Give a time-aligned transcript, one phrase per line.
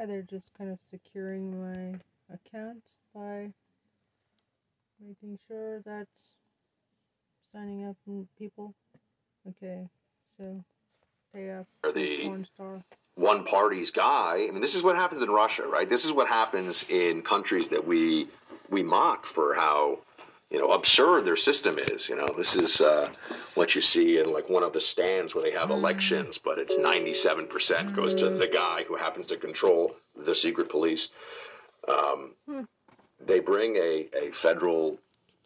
[0.00, 1.98] Hi, they're just kind of securing my
[2.34, 2.82] account
[3.14, 3.52] by
[4.98, 6.32] making sure that's
[7.52, 7.96] signing up
[8.38, 8.72] people.
[9.46, 9.86] Okay,
[10.38, 10.64] so
[11.34, 12.82] pay up Or the- porn star.
[13.16, 14.46] one party's guy.
[14.48, 15.86] I mean, this is what happens in Russia, right?
[15.86, 18.30] This is what happens in countries that we
[18.70, 19.98] we mock for how
[20.50, 22.08] you know absurd their system is.
[22.08, 23.08] You know, this is uh,
[23.54, 26.78] what you see in like one of the stands where they have elections, but it's
[26.78, 31.08] ninety seven percent goes to the guy who happens to control the secret police.
[31.88, 32.34] Um,
[33.24, 34.98] They bring a, a federal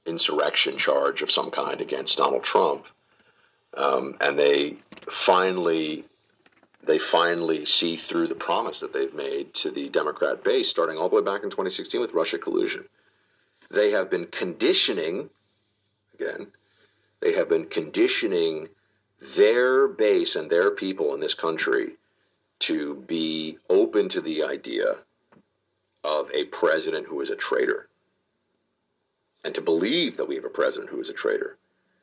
[0.07, 2.87] insurrection charge of some kind against Donald Trump,
[3.77, 4.77] um, and they
[5.11, 6.05] finally
[6.87, 11.09] they finally see through the promise that they've made to the Democrat base, starting all
[11.09, 12.85] the way back in 2016 with Russia collusion.
[13.75, 15.31] They have been conditioning,
[16.15, 16.53] again,
[17.21, 18.69] they have been conditioning
[19.37, 21.97] their base and their people in this country
[22.61, 24.85] to be open to the idea
[26.05, 27.89] of a president who is a traitor
[29.45, 31.57] and to believe that we have a president who is a traitor.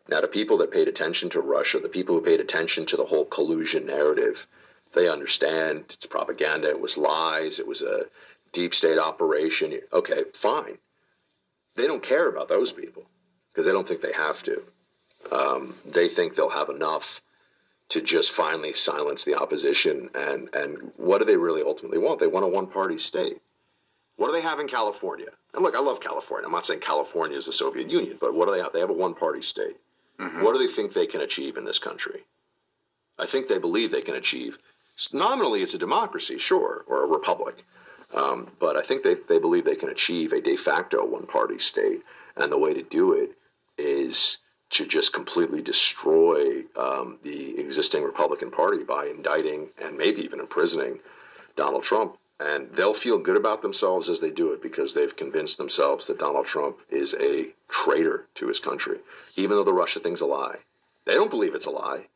[0.09, 3.05] Now, the people that paid attention to Russia, the people who paid attention to the
[3.05, 4.45] whole collusion narrative,
[4.93, 8.03] they understand it's propaganda, it was lies, it was a
[8.51, 9.79] deep state operation.
[9.93, 10.77] Okay, fine.
[11.75, 13.05] They don't care about those people
[13.49, 14.63] because they don't think they have to.
[15.31, 17.21] Um, they think they'll have enough
[17.89, 20.09] to just finally silence the opposition.
[20.15, 22.19] And, and what do they really ultimately want?
[22.19, 23.41] They want a one party state.
[24.15, 25.27] What do they have in California?
[25.53, 26.45] And look, I love California.
[26.45, 28.71] I'm not saying California is the Soviet Union, but what do they have?
[28.71, 29.77] They have a one party state.
[30.43, 32.21] What do they think they can achieve in this country?
[33.17, 34.57] I think they believe they can achieve.
[35.11, 37.65] Nominally, it's a democracy, sure, or a republic.
[38.13, 41.59] Um, but I think they, they believe they can achieve a de facto one party
[41.59, 42.01] state.
[42.35, 43.31] And the way to do it
[43.77, 44.39] is
[44.71, 50.99] to just completely destroy um, the existing Republican Party by indicting and maybe even imprisoning
[51.55, 52.17] Donald Trump.
[52.39, 56.19] And they'll feel good about themselves as they do it because they've convinced themselves that
[56.19, 58.97] Donald Trump is a traitor to his country,
[59.35, 60.57] even though the Russia thing's a lie.
[61.05, 62.07] They don't believe it's a lie.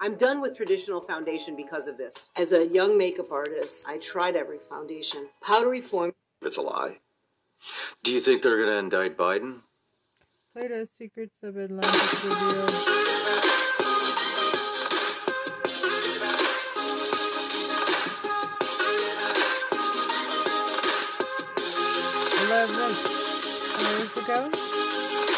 [0.00, 2.30] I'm done with traditional foundation because of this.
[2.36, 5.28] As a young makeup artist, I tried every foundation.
[5.42, 6.12] Powdery form.
[6.42, 6.98] It's a lie.
[8.02, 9.60] Do you think they're going to indict Biden?
[10.52, 12.70] Plato's Secrets of Atlantis revealed.
[22.44, 22.94] Eleven
[23.80, 25.35] years ago.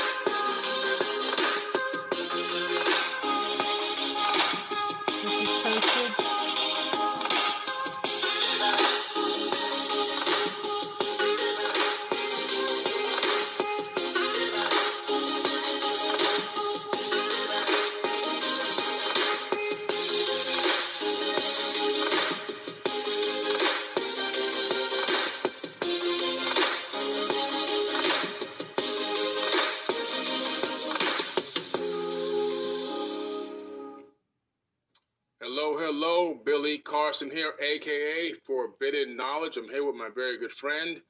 [38.88, 39.58] Forbidden Knowledge.
[39.58, 41.02] I'm here with my very good friend,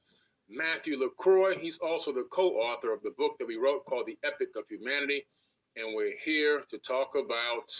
[0.48, 1.56] Matthew LaCroix.
[1.58, 4.64] He's also the co author of the book that we wrote called The Epic of
[4.68, 5.26] Humanity.
[5.76, 7.70] And we're here to talk about,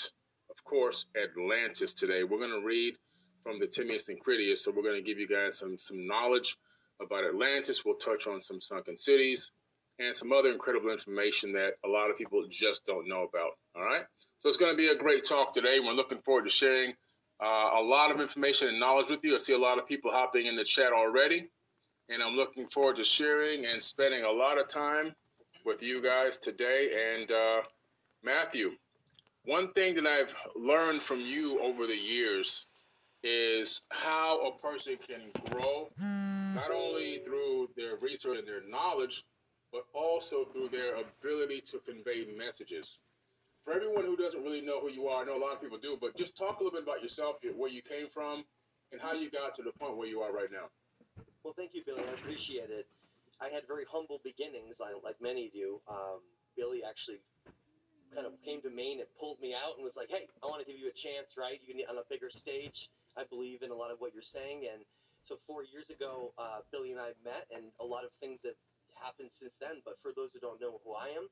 [0.50, 2.22] of course, Atlantis today.
[2.22, 2.94] We're going to read
[3.42, 4.62] from the Timaeus and Critias.
[4.62, 6.56] So we're going to give you guys some, some knowledge
[7.02, 7.84] about Atlantis.
[7.84, 9.50] We'll touch on some sunken cities
[9.98, 13.50] and some other incredible information that a lot of people just don't know about.
[13.74, 14.04] All right.
[14.38, 15.80] So it's going to be a great talk today.
[15.80, 16.94] We're looking forward to sharing
[17.42, 19.34] uh, a lot of information and knowledge with you.
[19.34, 21.48] I see a lot of people hopping in the chat already,
[22.08, 25.14] and I'm looking forward to sharing and spending a lot of time
[25.64, 27.14] with you guys today.
[27.14, 27.60] And uh,
[28.24, 28.72] Matthew,
[29.44, 32.66] one thing that I've learned from you over the years
[33.22, 39.24] is how a person can grow, not only through their research and their knowledge,
[39.72, 43.00] but also through their ability to convey messages
[43.68, 45.76] for everyone who doesn't really know who you are, I know a lot of people
[45.76, 48.48] do, but just talk a little bit about yourself, where you came from,
[48.88, 50.72] and how you got to the point where you are right now.
[51.44, 52.00] Well, thank you, Billy.
[52.00, 52.88] I appreciate it.
[53.44, 55.84] I had very humble beginnings, like many do.
[55.84, 56.24] Um,
[56.56, 57.20] Billy actually
[58.16, 60.64] kind of came to Maine and pulled me out and was like, "Hey, I want
[60.64, 61.60] to give you a chance, right?
[61.60, 62.88] You can on a bigger stage.
[63.20, 64.80] I believe in a lot of what you're saying." And
[65.28, 68.56] so four years ago, uh, Billy and I met, and a lot of things have
[68.96, 69.84] happened since then.
[69.84, 71.28] But for those who don't know who I am,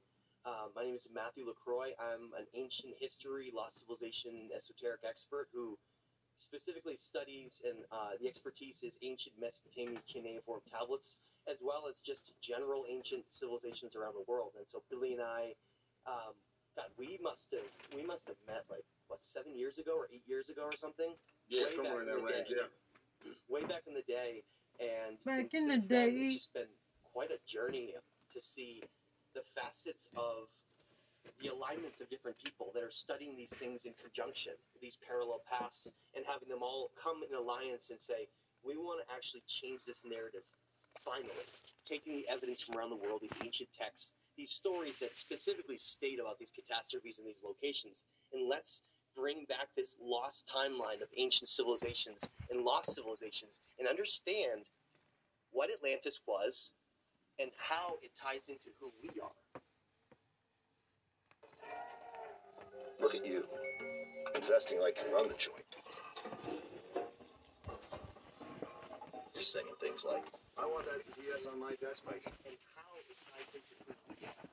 [0.47, 1.93] uh, my name is Matthew LaCroix.
[1.99, 5.77] I'm an ancient history, lost civilization, esoteric expert who
[6.39, 11.17] specifically studies and uh, the expertise is ancient Mesopotamian cuneiform tablets,
[11.51, 14.53] as well as just general ancient civilizations around the world.
[14.57, 15.57] And so Billy and I,
[16.07, 16.37] um,
[16.77, 17.67] God, we must have
[17.97, 21.11] we must have met like what seven years ago or eight years ago or something.
[21.49, 22.49] Yeah, Way somewhere in back that in the range.
[22.49, 22.55] day.
[23.25, 23.33] Yeah.
[23.49, 24.43] way back in the day,
[24.79, 26.21] and Back and in the since then, day.
[26.31, 26.71] it's just been
[27.13, 27.95] quite a journey
[28.35, 28.83] to see
[29.37, 30.49] the facets of
[31.43, 35.87] the alignments of different people that are studying these things in conjunction, these parallel paths,
[36.17, 38.25] and having them all come in alliance and say,
[38.65, 40.41] we want to actually change this narrative.
[41.05, 41.45] Finally,
[41.85, 46.19] taking the evidence from around the world, these ancient texts, these stories that specifically state
[46.19, 48.83] about these catastrophes in these locations, and let's
[49.15, 54.69] bring back this lost timeline of ancient civilizations and lost civilizations and understand
[55.53, 56.73] what Atlantis was
[57.39, 59.37] and how it ties into who we are.
[63.01, 63.45] Look at you,
[64.35, 65.77] investing like you run the joint.
[69.35, 70.25] Just saying things like,
[70.57, 74.25] I want that DS on my desk by and how it ties into who we
[74.25, 74.49] are.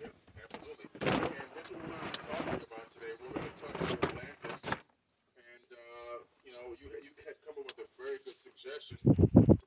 [0.00, 0.08] Yeah,
[0.40, 0.88] absolutely.
[0.96, 3.12] And that's what we're going to be talking about today.
[3.20, 4.64] We're going to talk about Atlantis.
[4.64, 8.96] And, uh, you know, you, you had come up with a very good suggestion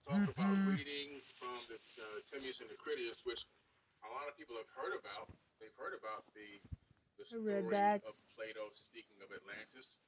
[0.10, 3.46] to talk about reading from the uh, Timaeus and the Critias, which
[4.02, 5.30] a lot of people have heard about.
[5.62, 6.58] They've heard about the,
[7.22, 8.02] the I read story that.
[8.10, 10.02] of Plato speaking of Atlantis.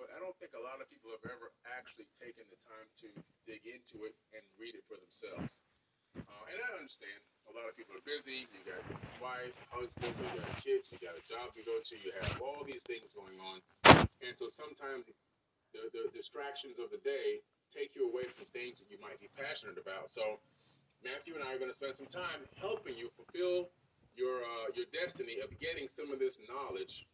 [0.00, 3.08] But I don't think a lot of people have ever actually taken the time to
[3.44, 5.52] dig into it and read it for themselves.
[6.16, 8.48] Uh, and I understand a lot of people are busy.
[8.48, 8.80] You got
[9.20, 12.64] wife, husband, you got kids, you got a job to go to, you have all
[12.64, 13.60] these things going on.
[14.24, 15.04] And so sometimes
[15.76, 19.30] the, the distractions of the day take you away from things that you might be
[19.38, 20.10] passionate about.
[20.10, 20.40] So
[21.04, 23.68] Matthew and I are going to spend some time helping you fulfill
[24.14, 27.04] your uh, your destiny of getting some of this knowledge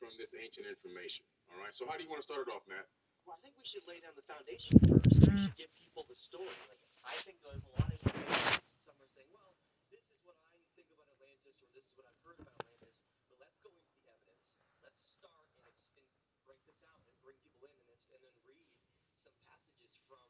[0.00, 1.24] from this ancient information.
[1.52, 1.72] All right.
[1.72, 2.88] So how do you want to start it off, Matt?
[3.24, 5.20] Well, I think we should lay down the foundation first.
[5.26, 6.52] We should give people the story.
[6.70, 8.62] Like, I think there's a lot of information.
[8.82, 9.54] Some are saying, well,
[9.90, 13.02] this is what I think about Atlantis, or this is what I've heard about Atlantis.
[13.26, 14.62] But let's go into the evidence.
[14.78, 16.06] Let's start and, ex- and
[16.46, 18.70] break this out and bring people in, and, it's, and then read
[19.18, 20.22] some passages from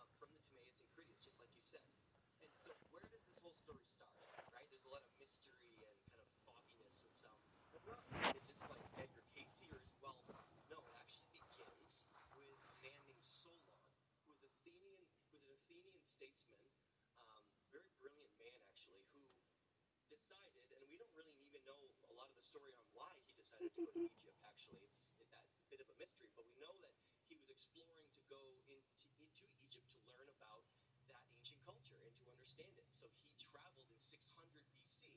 [0.00, 0.88] um, from the Timaeus and
[1.68, 1.84] Said.
[2.40, 4.08] And so, where does this whole story start?
[4.56, 4.64] Right?
[4.72, 7.36] There's a lot of mystery and kind of fogginess with some.
[7.76, 7.84] Is
[8.48, 10.16] this like Edgar Cayce, or is well?
[10.72, 12.08] No, it actually begins
[12.40, 13.76] with a man named Solon,
[14.24, 16.64] who was Athenian, was an Athenian statesman,
[17.20, 19.20] um, very brilliant man actually, who
[20.08, 21.76] decided, and we don't really even know
[22.08, 24.40] a lot of the story on why he decided to go to Egypt.
[24.48, 26.96] Actually, it's it, that's a bit of a mystery, but we know that
[27.28, 28.40] he was exploring to go
[28.72, 30.62] into into Egypt to learn about
[31.10, 32.90] that ancient culture and to understand it.
[32.90, 34.34] So he traveled in 600
[34.74, 35.14] BC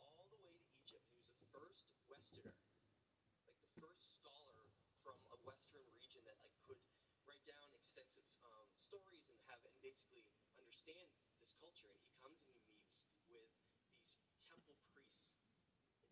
[0.00, 1.04] all the way to Egypt.
[1.12, 2.56] He was the first Westerner
[3.44, 4.64] like the first scholar
[5.04, 6.80] from a western region that like could
[7.28, 10.24] write down extensive um, stories and have and basically
[10.56, 11.04] understand
[11.36, 13.52] this culture and he comes and he meets with
[13.84, 14.16] these
[14.48, 15.36] temple priests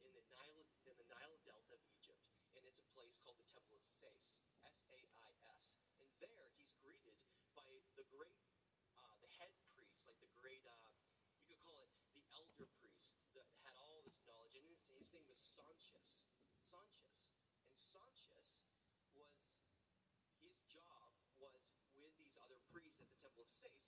[0.05, 2.21] in the Nile in the Nile Delta of Egypt
[2.53, 4.37] and it's a place called the Temple of Sais
[4.69, 7.17] S-A-I-S and there he's greeted
[7.57, 8.37] by the great
[9.01, 9.53] uh, the head
[10.39, 10.95] great uh,
[11.43, 15.11] you could call it the elder priest that had all this knowledge and his, his
[15.11, 16.29] name was Sanchez
[16.63, 17.35] Sanchez.
[17.67, 18.63] And Sanchez
[19.17, 19.33] was
[20.39, 21.11] his job
[21.43, 21.65] was
[21.99, 23.83] with these other priests at the Temple of Sais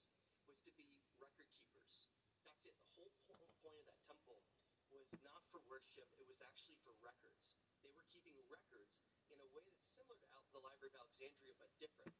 [0.48, 0.90] was to be
[1.22, 2.10] record keepers.
[2.42, 2.74] That's it.
[2.82, 3.14] The whole
[3.62, 4.42] point of that temple
[4.90, 7.54] was not for worship, it was actually for records.
[7.86, 8.98] They were keeping records
[9.30, 12.10] in a way that's similar to the Library of Alexandria but different.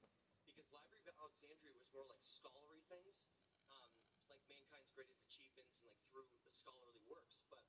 [0.46, 3.26] Because Library of Alexandria was more like scholarly things,
[4.70, 7.42] mankind's greatest achievements and like through the scholarly works.
[7.50, 7.66] But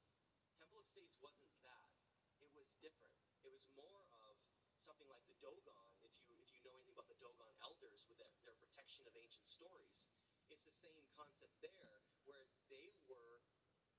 [0.62, 1.90] Temple of Sais wasn't that
[2.38, 3.18] it was different.
[3.42, 4.38] It was more of
[4.86, 5.82] something like the Dogon.
[6.06, 9.18] If you if you know anything about the Dogon elders with their, their protection of
[9.18, 10.06] ancient stories,
[10.54, 12.06] it's the same concept there.
[12.30, 13.42] Whereas they were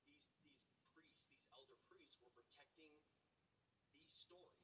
[0.07, 0.63] these these
[0.95, 2.95] priests, these elder priests, were protecting
[3.99, 4.63] the story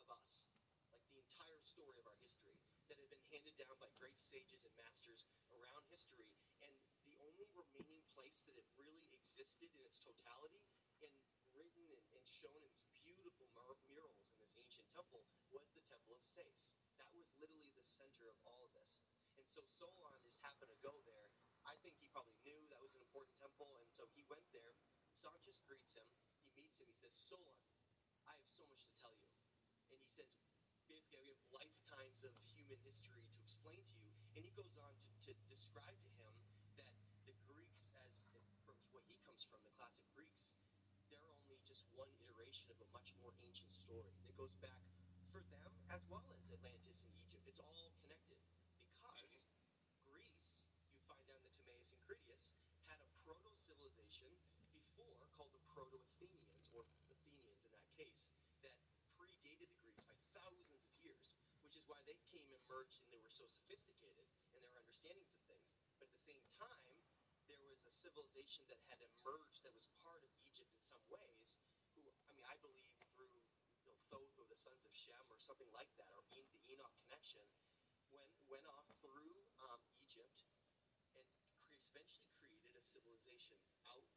[0.00, 0.48] of us,
[0.96, 2.56] like the entire story of our history
[2.88, 6.32] that had been handed down by great sages and masters around history.
[7.60, 10.64] Remaining place that it really existed in its totality
[11.04, 11.12] and
[11.52, 15.84] written and, and shown in these beautiful mur- murals in this ancient temple was the
[15.84, 16.72] Temple of Sais.
[16.96, 19.04] That was literally the center of all of this.
[19.36, 21.28] And so Solon just happened to go there.
[21.68, 24.72] I think he probably knew that was an important temple, and so he went there.
[25.12, 26.08] Sanchez greets him.
[26.40, 26.88] He meets him.
[26.88, 27.60] He says, Solon,
[28.24, 29.28] I have so much to tell you.
[29.92, 30.32] And he says,
[30.88, 34.08] basically, we have lifetimes of human history to explain to you.
[34.32, 34.96] And he goes on
[35.28, 36.32] to, to describe to him
[39.50, 40.46] from the classic Greeks,
[41.10, 44.78] they're only just one iteration of a much more ancient story that goes back
[45.34, 47.42] for them as well as Atlantis and Egypt.
[47.50, 48.38] It's all connected
[48.94, 50.06] because mm-hmm.
[50.06, 50.38] Greece,
[50.94, 52.46] you find out that Timaeus and Critias
[52.86, 54.30] had a proto civilization
[54.70, 58.30] before called the Proto Athenians, or Athenians in that case,
[58.62, 58.74] that
[59.18, 61.34] predated the Greeks by thousands of years,
[61.66, 65.34] which is why they came and merged and they were so sophisticated in their understandings
[65.34, 65.39] of
[68.00, 71.60] civilization that had emerged that was part of Egypt in some ways.
[71.92, 73.28] Who, I mean, I believe through
[73.84, 76.40] you know, Thoth or the sons of Shem or something like that, or the
[76.72, 77.44] Enoch connection,
[78.08, 79.36] went went off through
[79.68, 80.48] um, Egypt
[81.12, 83.60] and cre- eventually created a civilization
[83.92, 84.08] out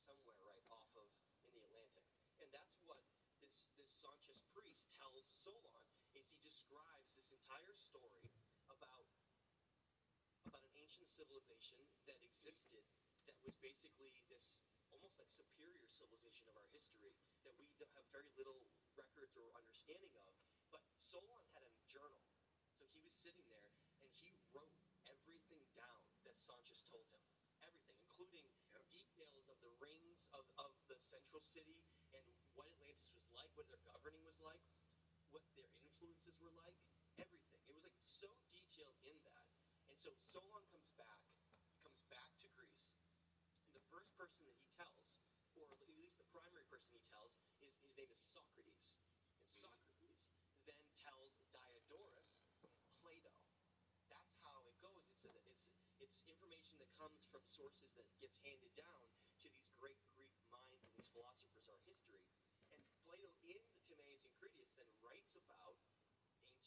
[0.00, 1.08] somewhere right off of
[1.44, 2.08] in the Atlantic.
[2.40, 3.04] And that's what
[3.44, 5.84] this this Sanchez priest tells Solon
[6.16, 8.24] is he describes this entire story
[8.72, 9.04] about
[10.48, 12.88] about an ancient civilization that existed
[13.48, 14.60] was basically this
[14.92, 17.16] almost like superior civilization of our history
[17.48, 17.64] that we
[17.96, 18.60] have very little
[18.92, 20.36] records or understanding of.
[20.68, 22.28] But Solon had a journal.
[22.76, 23.72] So he was sitting there
[24.04, 24.76] and he wrote
[25.08, 27.24] everything down that Sanchez told him.
[27.64, 28.44] Everything, including
[28.76, 28.84] Yep.
[28.92, 33.64] details of the rings of, of the central city and what Atlantis was like, what
[33.72, 34.60] their governing was like,
[35.32, 36.76] what their influences were like,
[37.16, 37.64] everything.
[37.64, 39.48] It was like so detailed in that.
[39.88, 41.24] And so Solon comes back,
[41.80, 42.92] comes back to Greece,
[43.64, 45.20] and the first person that he tells,
[45.56, 47.32] or at least the primary person he tells,
[47.64, 49.00] is his name is Socrates.
[49.34, 49.64] And mm-hmm.
[49.64, 50.28] Socrates
[50.68, 52.30] then tells Diodorus
[53.00, 53.32] Plato.
[54.12, 55.04] That's how it goes.
[55.12, 55.64] It's a, it's
[55.98, 59.04] it's information that comes from sources that gets handed down
[59.42, 62.22] to these great Greek minds and these philosophers our history.
[62.70, 65.74] And Plato in the Timaeus and Critias then writes about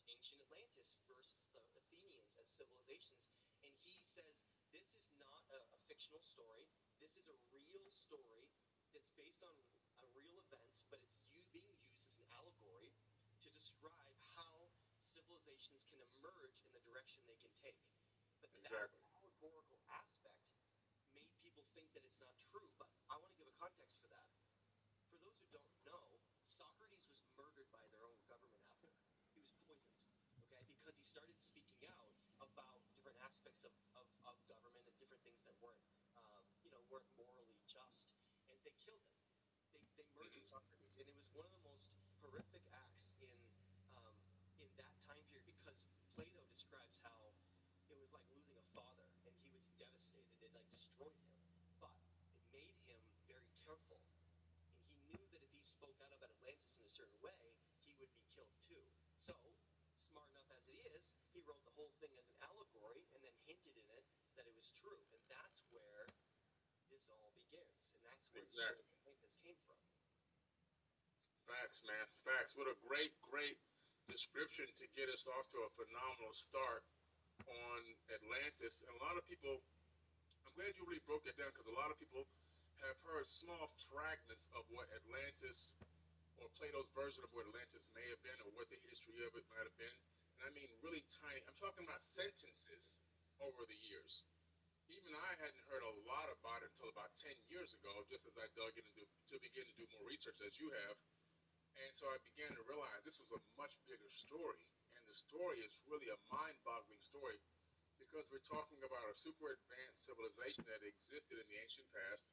[0.09, 3.31] ancient Atlantis versus the Athenians as civilizations,
[3.63, 4.35] and he says
[4.75, 6.67] this is not a, a fictional story.
[7.15, 8.47] This is a real story
[8.91, 9.55] that's based on
[10.15, 12.91] real events, but it's u- being used as an allegory
[13.43, 14.71] to describe how
[15.07, 17.79] civilizations can emerge in the direction they can take.
[18.41, 18.75] But Exactly.
[18.75, 20.41] that allegorical aspect
[21.13, 22.67] made people think that it's not true.
[22.79, 24.27] But I want to give a context for that.
[25.11, 28.89] For those who don't know, Socrates was murdered by their own government after.
[29.35, 29.99] He was poisoned,
[30.41, 35.21] okay, because he started speaking out about different aspects of, of, of government and different
[35.23, 36.00] things that weren't, you
[36.91, 38.11] weren't morally just,
[38.51, 39.15] and they killed him.
[39.71, 40.51] They, they murdered Mhm.
[40.51, 41.87] Socrates, and it was one of the most
[42.19, 43.31] horrific acts in
[43.95, 44.15] um,
[44.59, 45.79] in that time period because
[46.13, 47.31] Plato describes how
[47.87, 50.35] it was like losing a father, and he was devastated.
[50.43, 51.31] It like destroyed him,
[51.79, 52.99] but it made him
[53.31, 57.19] very careful, and he knew that if he spoke out about Atlantis in a certain
[57.23, 57.55] way,
[57.87, 58.83] he would be killed too.
[59.23, 59.33] So,
[60.11, 63.35] smart enough as he is, he wrote the whole thing as an allegory and then
[63.47, 64.05] hinted in it
[64.35, 66.11] that it was true, and that's where
[66.91, 68.87] this all begins, and that's Exactly.
[69.43, 69.77] Came from.
[71.47, 72.05] Facts, man.
[72.23, 72.55] Facts.
[72.55, 73.59] What a great, great
[74.07, 76.83] description to get us off to a phenomenal start
[77.47, 77.79] on
[78.11, 78.83] Atlantis.
[78.87, 79.59] And a lot of people,
[80.47, 82.23] I'm glad you really broke it down because a lot of people
[82.87, 85.75] have heard small fragments of what Atlantis
[86.41, 89.45] or Plato's version of what Atlantis may have been or what the history of it
[89.53, 89.97] might have been.
[90.39, 91.43] And I mean really tiny.
[91.45, 93.03] I'm talking about sentences
[93.43, 94.23] over the years.
[94.91, 98.35] Even I hadn't heard a lot about it until about 10 years ago, just as
[98.35, 100.95] I dug in do, to begin to do more research as you have.
[101.79, 104.59] And so I began to realize this was a much bigger story.
[104.99, 107.39] And the story is really a mind boggling story
[108.03, 112.27] because we're talking about a super advanced civilization that existed in the ancient past.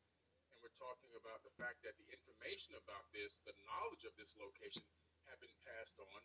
[0.50, 4.34] And we're talking about the fact that the information about this, the knowledge of this
[4.34, 4.82] location,
[5.30, 6.20] have been passed on.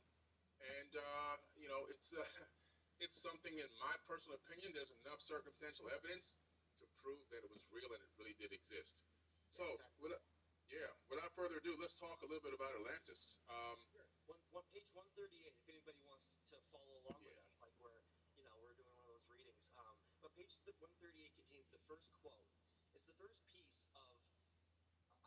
[0.81, 2.25] And, uh, you know, it's, uh,
[3.03, 6.33] it's something, in my personal opinion, there's enough circumstantial evidence
[6.79, 9.03] to prove that it was real and it really did exist.
[9.51, 9.99] So, Exactly.
[10.07, 10.23] without,
[10.71, 13.35] yeah, without further ado, let's talk a little bit about Atlantis.
[13.51, 14.07] Um, Sure.
[14.25, 15.51] One, one page 138.
[15.51, 18.01] If anybody wants to follow along with us, like we're,
[18.39, 19.67] you know, we're doing one of those readings.
[19.75, 22.47] Um, but page 138 contains the first quote.
[22.95, 24.15] It's the first piece of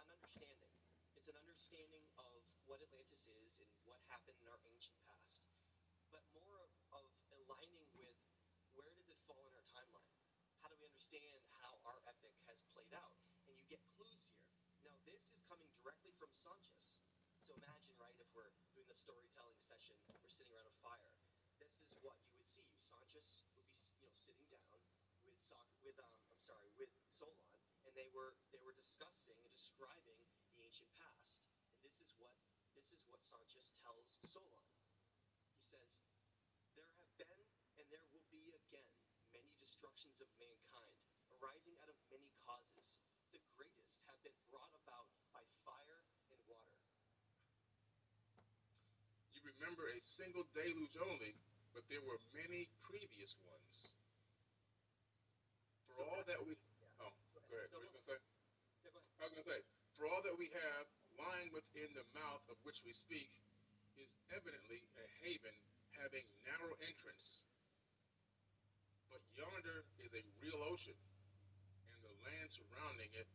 [0.00, 0.72] an understanding.
[1.14, 5.44] It's an understanding of what Atlantis is and what happened in our ancient past,
[6.10, 7.06] but more of, of
[7.46, 8.18] aligning with
[8.74, 10.10] where does it fall in our timeline.
[10.58, 13.14] How do we understand how our epic has played out?
[13.46, 14.42] And you get clues here.
[14.82, 16.98] Now, this is coming directly from Sanchez.
[17.46, 21.14] So imagine, right, if we're doing the storytelling session, we're sitting around a fire.
[21.62, 22.66] This is what you would see.
[22.82, 24.82] Sanchez would be, you know, sitting down
[25.22, 27.38] with Soc- with um, I'm sorry, with Solon,
[27.86, 30.18] and they were they were discussing and describing
[30.58, 31.38] the ancient past.
[31.70, 32.34] And this is what
[32.74, 34.66] this is what Sanchez tells Solon.
[35.54, 36.02] He says,
[36.74, 37.46] "There have been
[37.78, 38.90] and there will be again
[39.30, 40.96] many destructions of mankind,
[41.36, 42.96] arising out of many causes.
[43.28, 45.04] The greatest have been brought about
[45.36, 46.00] by fire
[46.32, 46.80] and water."
[49.36, 51.36] you remember a single deluge only,
[51.76, 53.92] but there were many previous ones.
[55.84, 57.04] For So all that- that we, Yeah.
[57.04, 57.68] oh, go ahead.
[57.68, 58.20] What No, you gonna say?
[58.80, 59.12] Yeah, go ahead.
[59.20, 59.60] I was gonna say,
[59.92, 60.88] for all that we have
[61.20, 63.28] lying within the mouth of which we speak,
[63.96, 65.54] is evidently a haven
[66.00, 67.40] having narrow entrance.
[69.36, 70.96] Yonder is a real ocean,
[71.92, 73.28] and the land surrounding it,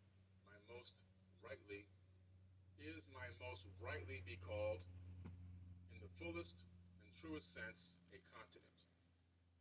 [0.49, 0.97] my most
[1.45, 1.85] rightly,
[2.81, 4.81] is my most rightly be called,
[5.93, 6.65] in the fullest
[7.05, 8.73] and truest sense, a continent.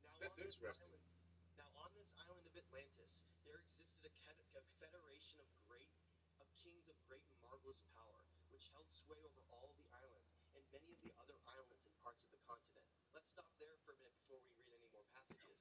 [0.01, 0.89] Now, That's this interesting.
[0.89, 3.13] island- now, on this island of Atlantis,
[3.45, 5.93] there existed a, ca- a federation of great,
[6.41, 10.25] of kings of great and marvelous power, which held sway over all the island
[10.57, 12.89] and many of the other islands and parts of the continent.
[13.13, 15.61] Let's stop there for a minute before we read any more passages.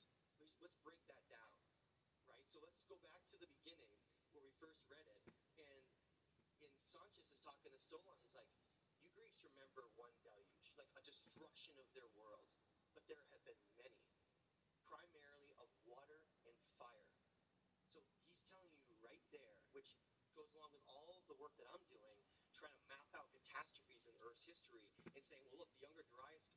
[0.59, 1.53] Let's, break that down,
[2.27, 2.45] right?
[2.47, 3.95] So let's go back to the beginning
[4.35, 5.23] where we first read it,
[5.59, 5.83] and
[6.63, 8.19] and Sanchez is talking to Solon.
[8.23, 8.51] He's like,
[9.03, 12.47] "You Greeks remember one deluge, like a destruction of their world,
[12.91, 13.99] but there have been many."
[14.89, 17.13] primarily of water and fire.
[17.93, 19.93] So he's telling you right there, which
[20.33, 22.17] goes along with all the work that I'm doing,
[22.57, 24.81] trying to map out catastrophes in Earth's history
[25.13, 26.49] and saying, well, look, the Younger Dryas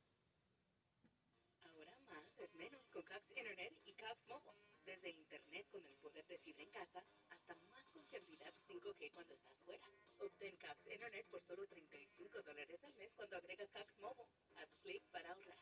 [1.83, 4.57] Ahora más es menos con Cox Internet y Cox Mobile.
[4.85, 9.59] Desde Internet con el poder de fibra en casa hasta más confiabilidad 5G cuando estás
[9.65, 9.83] fuera.
[10.19, 14.29] Obtén Cox Internet por solo 35 dólares al mes cuando agregas Cox Mobile.
[14.55, 15.59] Haz clic para ahorrar.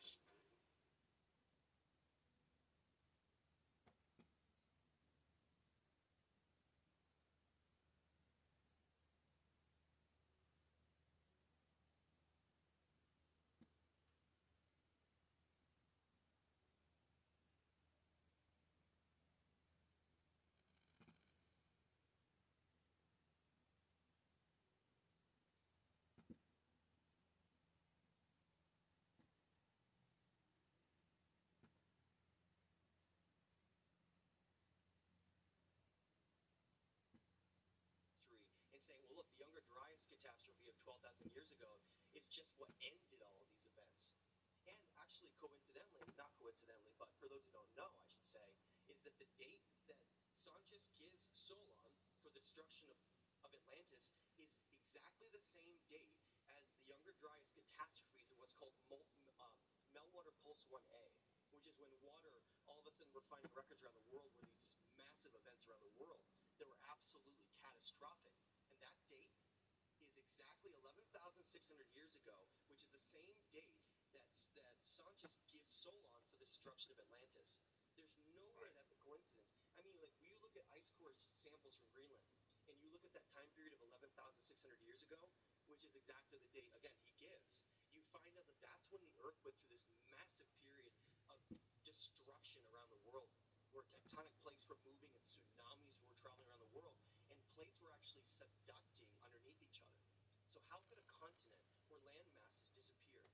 [41.62, 41.78] Ago
[42.18, 44.18] is just what ended all of these events.
[44.66, 48.50] And actually, coincidentally, not coincidentally, but for those who don't know, I should say,
[48.90, 50.02] is that the date that
[50.42, 52.98] Sanchez gives Solon for the destruction of,
[53.46, 54.10] of Atlantis
[54.42, 54.50] is
[54.90, 56.10] exactly the same date
[56.58, 59.54] as the Younger Dryas catastrophes of what's called molten, um,
[59.94, 61.14] meltwater pulse 1A,
[61.54, 64.50] which is when water, all of a sudden, we're finding records around the world where
[64.50, 66.26] these massive events around the world
[66.58, 68.34] that were absolutely catastrophic.
[68.66, 69.30] And that date
[70.02, 70.10] is
[70.62, 72.38] exactly 11,600 years ago,
[72.70, 73.74] which is the same date
[74.14, 74.22] that,
[74.54, 77.58] that Sanchez gives Solon for the destruction of Atlantis.
[77.98, 79.58] There's no way that's a coincidence.
[79.74, 82.22] I mean, like, when you look at ice core samples from Greenland,
[82.70, 85.18] and you look at that time period of 11,600 years ago,
[85.66, 89.10] which is exactly the date, again, he gives, you find out that that's when the
[89.18, 90.94] Earth went through this massive period
[91.26, 91.42] of
[91.82, 93.34] destruction around the world,
[93.74, 96.94] where tectonic plates were moving and tsunamis were traveling around the world,
[97.34, 99.98] and plates were actually subducting underneath each other.
[100.52, 103.28] So how could a continent where land masses disappear?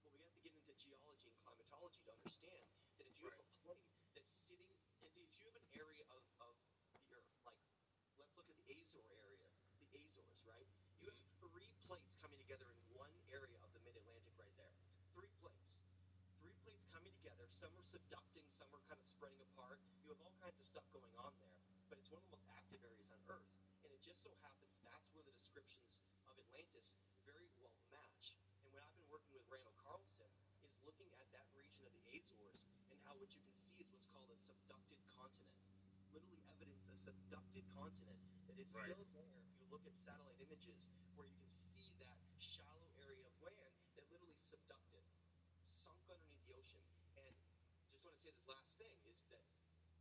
[0.00, 2.64] Well, we have to get into geology and climatology to understand
[2.96, 3.84] that if you have a plate
[4.16, 4.72] that's sitting,
[5.04, 6.56] if if you have an area of, of
[6.96, 7.60] the Earth, like
[8.16, 9.52] let's look at the Azor area,
[9.84, 10.64] the Azores, right?
[11.04, 11.52] You have mm-hmm.
[11.52, 14.72] three plates coming together in one area of the mid-Atlantic right there.
[15.12, 15.84] Three plates.
[16.40, 17.44] Three plates coming together.
[17.52, 19.76] Some are subducting, some are kind of spreading apart.
[20.08, 21.60] You have all kinds of stuff going on there,
[21.92, 23.52] but it's one of the most active areas on Earth.
[23.84, 25.92] And it just so happens that's where the descriptions
[26.28, 26.36] of
[27.24, 28.36] Very well match.
[28.64, 30.28] And what I've been working with Randall Carlson
[30.64, 33.88] is looking at that region of the Azores and how what you can see is
[33.92, 35.56] what's called a subducted continent.
[36.12, 38.16] Literally evidence a subducted continent
[38.48, 38.88] that is Right.
[38.92, 40.80] still there if you look at satellite images
[41.14, 45.04] where you can see that shallow area of land that literally subducted,
[45.84, 46.80] sunk underneath the ocean.
[47.20, 47.36] And
[47.92, 49.44] just want to say this last thing is that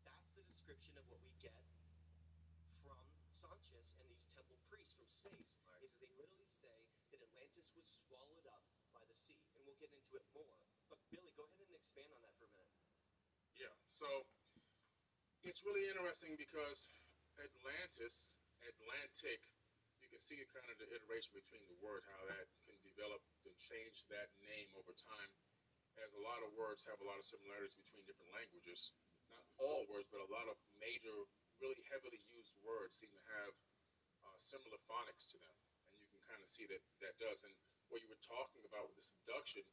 [0.08, 1.60] that's the description of what we get
[2.84, 3.04] from
[3.36, 5.84] Sanchez and these temple priests from Sais Right.
[5.84, 7.32] is that they literally say that
[7.67, 8.63] Atlantis was swallowed up
[8.95, 10.56] by the sea, and we'll get into it more.
[10.88, 12.71] But Billy, go ahead and expand on that for a minute.
[13.60, 14.08] Yeah, so
[15.43, 16.88] it's really interesting because
[17.36, 18.15] Atlantis,
[18.63, 19.43] Atlantic,
[19.99, 23.51] you can see kind of the iteration between the word, how that can develop and
[23.67, 25.32] change that name over time,
[25.99, 28.95] as a lot of words have a lot of similarities between different languages.
[29.27, 31.27] Not all words, but a lot of major,
[31.60, 33.51] really heavily used words seem to have
[34.23, 35.58] uh, similar phonics to them,
[36.28, 37.40] kind of see that that does.
[37.48, 37.54] And
[37.88, 39.63] what you were talking about with the subduction,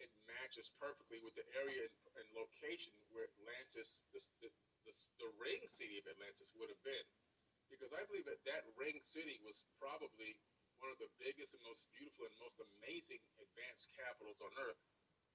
[0.00, 4.50] it matches perfectly with the area and, and location where Atlantis, the, the,
[4.86, 7.06] the, the ring city of Atlantis, would have been.
[7.68, 10.34] Because I believe that that ring city was probably
[10.80, 14.80] one of the biggest and most beautiful and most amazing advanced capitals on Earth,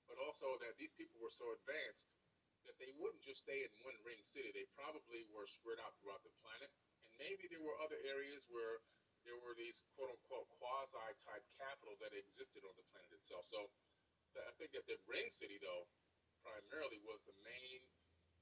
[0.09, 2.17] but also that these people were so advanced
[2.65, 4.49] that they wouldn't just stay in one ring city.
[4.49, 6.69] They probably were spread out throughout the planet.
[7.05, 8.81] And maybe there were other areas where
[9.25, 13.45] there were these quote unquote quasi type capitals that existed on the planet itself.
[13.49, 13.59] So
[14.37, 15.85] I think that the ring city though,
[16.45, 17.81] primarily was the main,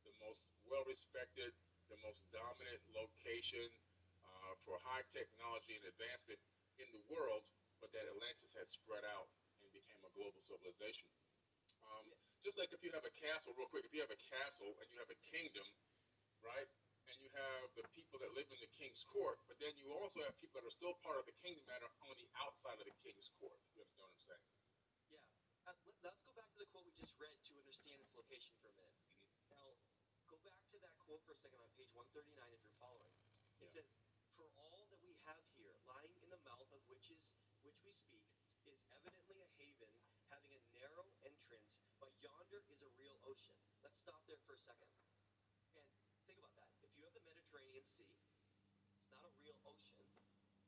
[0.03, 1.55] the most well respected,
[1.87, 3.67] the most dominant location
[4.25, 6.39] uh, for high technology and advancement
[6.81, 7.45] in the world,
[7.79, 9.29] but that Atlantis had spread out
[9.61, 11.07] and became a global civilization.
[11.83, 14.73] Um, just like if you have a castle, real quick, if you have a castle
[14.81, 15.67] and you have a kingdom,
[16.43, 16.67] right?
[17.23, 20.36] You have the people that live in the king's court, but then you also have
[20.43, 22.91] people that are still part of the kingdom that are on the outside of the
[22.99, 23.55] king's court.
[23.71, 24.47] You understand what I'm saying?
[25.07, 25.23] Yeah.
[25.63, 25.71] Uh,
[26.03, 28.67] let, us go back to the quote we just read to understand its location for
[28.67, 28.99] a minute.
[29.07, 29.55] Mhm.
[29.55, 29.71] Now,
[30.27, 33.15] go back to that quote for a second on page 139 if you're following.
[33.63, 33.79] It Yeah.
[33.79, 33.88] says,
[34.36, 37.23] "For all that we have here, lying in the mouth of which is
[37.63, 38.27] which we speak,
[38.67, 39.95] is evidently a haven
[40.27, 44.57] having a narrow entrance, but yonder is a real ocean." Let's stop there for a
[44.57, 44.91] second.
[45.73, 45.88] And
[46.25, 46.67] think about that.
[46.81, 48.17] If you have the Mediterranean Sea,
[48.97, 50.09] it's not a real ocean.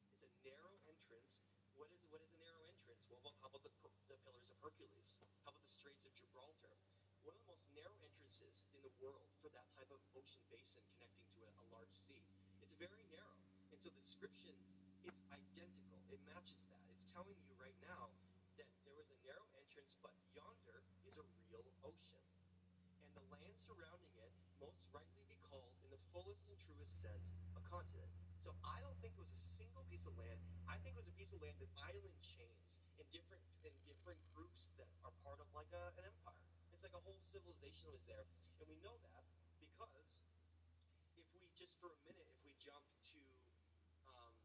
[0.06, 1.42] It's a narrow entrance.
[1.74, 3.02] What is what is a narrow entrance?
[3.10, 3.90] Well, well how about the, the
[4.22, 5.18] Pillars of Hercules?
[5.42, 6.78] How about the Straits of Gibraltar?
[7.26, 10.86] One of the most narrow entrances in the world for that type of ocean basin
[10.94, 12.22] connecting to a, a large sea.
[12.62, 14.54] It's very narrow, and so the description
[15.02, 15.98] is identical.
[16.14, 16.86] It matches that.
[16.86, 18.14] It's telling you right now
[18.62, 22.22] that there was a narrow entrance, but yonder is a real ocean
[23.02, 24.30] and the land surrounding it
[24.66, 28.10] most rightly be called, in the fullest and truest sense, a continent.
[28.42, 30.36] So I don't think it was a single piece of land.
[30.68, 32.68] I think it was a piece of land with island chains
[33.00, 36.44] in different in different groups that are part of like a, an empire.
[36.76, 38.28] It's like a whole civilization was there,
[38.60, 39.24] and we know that
[39.64, 40.20] because
[41.16, 43.24] if we just for a minute, if we jump to,
[44.12, 44.36] um,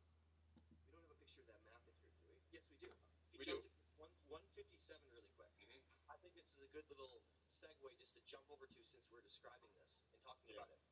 [0.87, 2.39] we don't have a picture of that map in here, do we?
[2.55, 2.95] Yes, we do.
[3.35, 3.59] If We do.
[3.99, 5.51] One, 157 really quick.
[5.67, 5.83] Mhm.
[6.07, 7.27] I think this is a good little
[7.59, 10.63] segue just to jump over to since we're describing this and talking Yeah.
[10.63, 10.83] about it.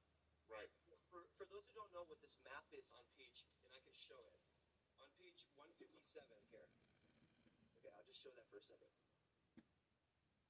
[0.51, 0.71] Right.
[1.15, 3.95] For, for those who don't know what this map is on page, and I can
[3.95, 4.48] show it,
[5.59, 5.99] 157
[6.55, 6.71] here.
[7.83, 8.95] Okay, I'll just show that for a second.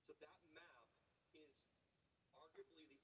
[0.05, 0.85] So that map
[1.33, 1.57] is
[2.37, 3.01] arguably the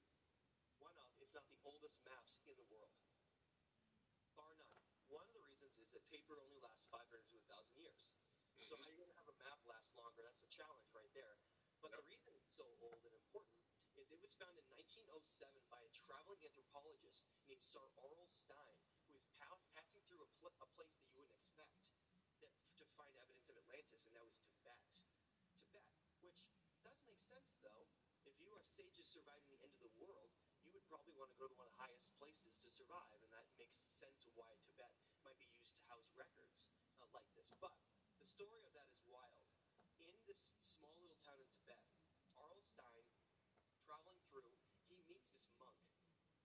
[0.77, 2.93] one of, if not the oldest maps in the world.
[4.37, 4.77] Bar none.
[5.09, 8.13] One of the reasons is that paper only lasts 500 to 1,000 years.
[8.65, 8.85] So how mm-hmm.
[8.85, 10.25] are you going to have a map last longer?
[10.25, 11.37] That's a challenge right there.
[11.81, 13.61] But the reason it's so old and important
[13.95, 15.21] is it was found in 1907
[15.71, 20.57] by a traveling anthropologist named Sir Aurel Stein, who was pass, passing through a, pl-
[20.59, 21.95] a place that you wouldn't expect
[22.43, 24.83] that, to find evidence of Atlantis, and that was Tibet.
[25.63, 25.87] Tibet,
[26.19, 26.43] which
[26.83, 27.83] does make sense though.
[28.23, 30.31] If you are sages surviving the end of the world,
[30.63, 33.31] you would probably want to go to one of the highest places to survive, and
[33.35, 36.71] that makes sense why Tibet might be used to house records
[37.03, 37.51] uh, like this.
[37.59, 37.75] But
[38.23, 39.51] the story of that is wild.
[39.99, 41.83] In this small little town in Tibet,
[42.39, 43.03] Aurel Stein,
[43.83, 44.55] traveling through,
[44.87, 45.75] he meets this monk.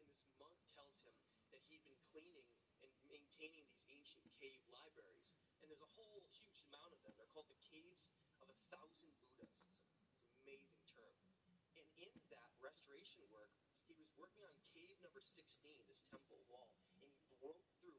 [0.02, 1.14] And this monk tells him
[1.54, 2.50] that he'd been cleaning
[2.82, 5.30] and maintaining these ancient cave libraries.
[5.62, 7.14] And there's a whole huge amount of them.
[7.14, 8.10] They're called the Caves
[8.42, 9.54] of a Thousand Buddhas.
[9.54, 11.16] It's, a, it's an amazing term.
[11.78, 13.52] And in that restoration work,
[13.88, 15.40] he was working on cave number 16,
[15.88, 16.68] this temple wall,
[17.00, 17.08] and he
[17.40, 17.96] broke through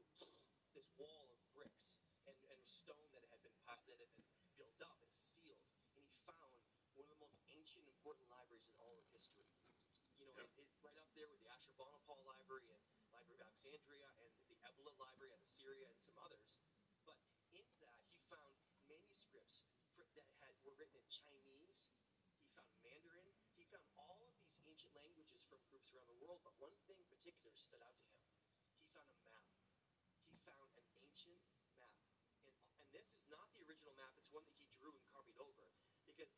[0.70, 1.90] this wall of bricks
[2.30, 5.66] and, and stone that had been that had been built up and sealed,
[5.98, 6.62] and he found
[6.94, 9.50] one of the most ancient, important libraries in all of history.
[10.22, 10.62] You know, Yeah.
[10.62, 14.94] it, right up there with the Ashurbanipal Library and Library of Alexandria and the Ebla
[15.02, 16.62] Library out of Syria and some others.
[17.02, 17.18] But
[17.50, 18.54] in that, he found
[18.86, 19.66] manuscripts
[19.98, 21.90] for, that had were written in Chinese.
[22.38, 23.26] He found Mandarin.
[23.58, 26.40] He found all of these ancient languages from groups around the world.
[26.40, 28.24] But one thing in particular stood out to him.
[28.72, 29.44] He found a map.
[30.32, 31.44] He found an ancient
[31.76, 31.92] map.
[32.48, 34.16] And, and this is not the original map.
[34.16, 35.68] It's one that he drew and copied over.
[36.08, 36.32] Because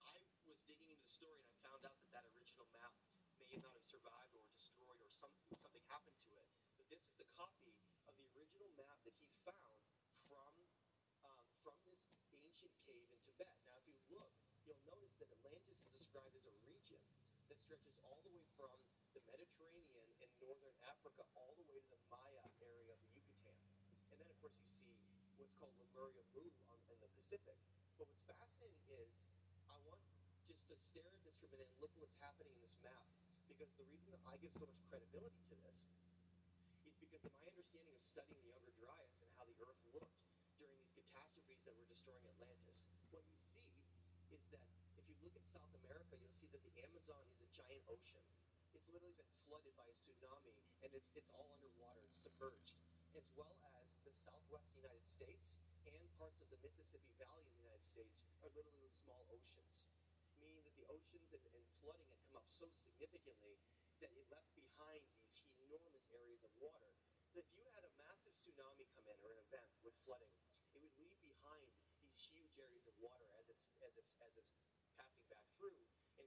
[0.00, 0.16] I
[0.48, 2.96] was digging into the story and I found out that that original map
[3.36, 6.48] may not have survived or destroyed or some, something happened to it.
[6.80, 7.76] But this is the copy
[8.08, 9.76] of the original map that he found
[10.24, 10.56] from
[11.28, 12.00] um, from this
[12.32, 13.60] ancient cave in Tibet.
[13.68, 14.32] Now, if you look,
[14.64, 17.00] you'll notice that Atlantis is described as a region
[17.48, 18.72] that stretches all the way from
[19.12, 23.56] the Mediterranean in northern Africa all the way to the Maya area of the Yucatan.
[24.12, 24.96] And then, of course, you see
[25.36, 27.56] what's called Lemuria Mu on, in the Pacific.
[28.00, 29.10] But what's fascinating is
[29.68, 30.00] I want
[30.48, 32.76] just to stare at this for a minute and look at what's happening in this
[32.84, 33.04] map.
[33.48, 35.78] Because the reason that I give so much credibility to this
[36.88, 40.16] is because of my understanding of studying the Younger Dryas and how the Earth looked
[40.58, 42.88] during these catastrophes that were destroying Atlantis.
[43.12, 43.64] What you see
[44.34, 44.83] is that
[45.24, 48.20] look at South America, you'll see that the Amazon is a giant ocean.
[48.76, 50.52] It's literally been flooded by a tsunami,
[50.84, 52.76] and it's, it's all underwater, it's submerged,
[53.16, 55.56] as well as the southwest United States
[55.88, 59.88] and parts of the Mississippi Valley in the United States are literally small oceans,
[60.40, 63.56] meaning that the oceans and, and flooding had come up so significantly
[64.00, 66.92] that it left behind these enormous areas of water.
[67.32, 70.30] That if you had a massive tsunami come in or an event with flooding,
[70.74, 71.68] it would leave behind
[72.02, 74.52] these huge areas of water as it's as it's as it's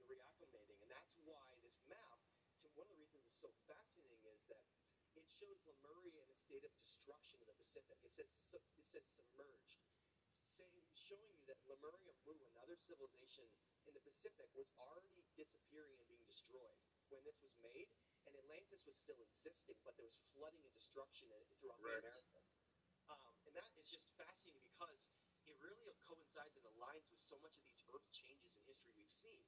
[0.08, 2.18] reacclimating, and that's why this map.
[2.64, 4.64] To one of the reasons it's so fascinating is that
[5.14, 7.96] it shows Lemuria in a state of destruction in the Pacific.
[8.02, 9.78] It says it says submerged,
[10.48, 13.46] saying showing you that Lemuria Mu, another civilization
[13.86, 16.76] in the Pacific, was already disappearing and being destroyed
[17.12, 17.88] when this was made,
[18.26, 21.28] and Atlantis was still existing, but there was flooding and destruction
[21.60, 22.02] throughout Right.
[22.02, 22.48] the Americas.
[23.08, 25.00] Um, and that is just fascinating because
[25.48, 29.08] it really coincides and aligns with so much of these Earth changes in history we've
[29.08, 29.40] seen,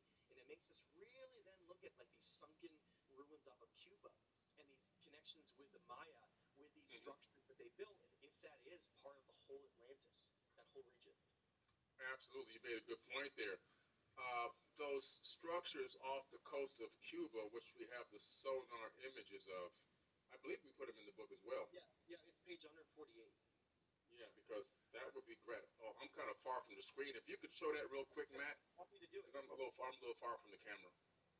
[0.51, 2.75] makes us really then look at like these sunken
[3.15, 4.11] ruins off of Cuba
[4.59, 6.27] and these connections with the Maya,
[6.59, 7.07] with these Mhm.
[7.07, 10.27] structures that they built, and if that is part of the whole Atlantis,
[10.59, 11.15] that whole region.
[12.01, 13.61] Absolutely, you made a good point there.
[14.19, 19.71] Uh, those structures off the coast of Cuba, which we have the sonar images of,
[20.35, 21.69] I believe we put them in the book as well.
[21.71, 23.50] Yeah, yeah, it's page 148.
[24.21, 25.65] Yeah, because that would be great.
[25.81, 27.17] Oh, I'm kind of far from the screen.
[27.17, 29.25] If you could show that real quick, Matt, Want me to do it?
[29.25, 30.93] because I'm a little far, I'm a little far from the camera.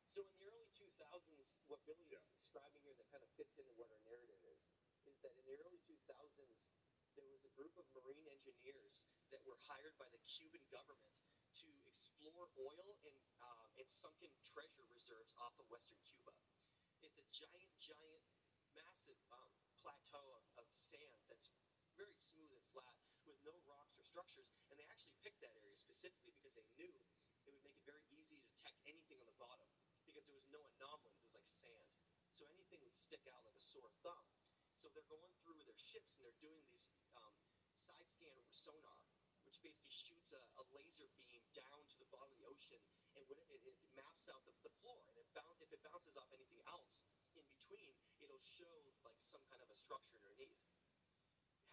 [0.09, 3.69] So in the early 2000s, what Billy is describing here that kind of fits into
[3.77, 4.65] what our narrative is,
[5.05, 6.57] is that in the early 2000s,
[7.13, 8.97] there was a group of marine engineers
[9.29, 11.13] that were hired by the Cuban government
[11.61, 16.33] to explore oil and, um, and sunken treasure reserves off of western Cuba.
[17.05, 18.25] It's a giant, giant,
[18.73, 19.53] massive um,
[19.85, 21.53] plateau of, of sand that's
[21.97, 24.47] very smooth and flat with no rocks or structures.
[24.71, 26.91] And they actually picked that area specifically because they knew
[27.47, 29.67] it would make it very easy to detect anything on the bottom
[30.05, 31.17] because there was no anomalies.
[31.19, 31.91] It was like sand.
[32.31, 34.27] So anything would stick out like a sore thumb.
[34.79, 37.37] So they're going through with their ships and they're doing these um,
[37.77, 38.97] side scan or sonar,
[39.45, 42.81] which basically shoots a, a laser beam down to the bottom of the ocean
[43.13, 45.01] and it, it, it maps out the, the floor.
[45.11, 46.89] And it boun- if it bounces off anything else
[47.37, 48.73] in between, it'll show
[49.05, 50.61] like some kind of a structure underneath.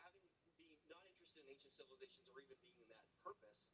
[0.04, 0.26] Having
[0.58, 3.70] being not interested in ancient civilizations or even being in that purpose,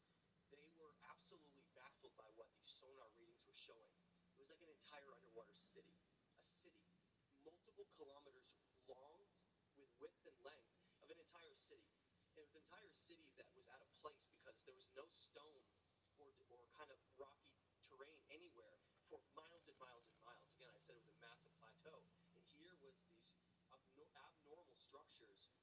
[0.52, 3.92] they were absolutely baffled by what these sonar readings were showing.
[4.36, 5.96] It was like an entire underwater city,
[6.44, 6.84] a city,
[7.40, 8.52] multiple kilometers
[8.84, 9.24] long,
[9.80, 11.88] with width and length of an entire city.
[12.36, 15.64] It was an entire city that was out of place because there was no stone
[16.20, 17.56] or or kind of rocky
[17.88, 18.76] terrain anywhere
[19.08, 20.46] for miles and miles and miles.
[20.58, 23.30] Again, I said it was a massive plateau, and here was these
[23.72, 25.53] abno- abnormal structures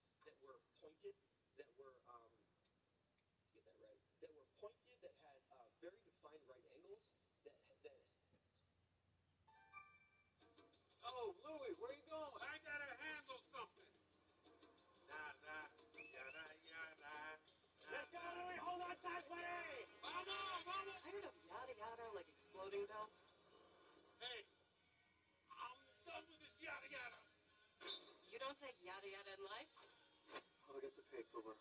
[22.61, 23.13] like exploding bells.
[24.21, 24.39] Hey,
[25.49, 27.19] I'm done with this yada yada.
[28.29, 29.73] You don't take yada yada in life.
[30.69, 31.57] I'll get the paperwork.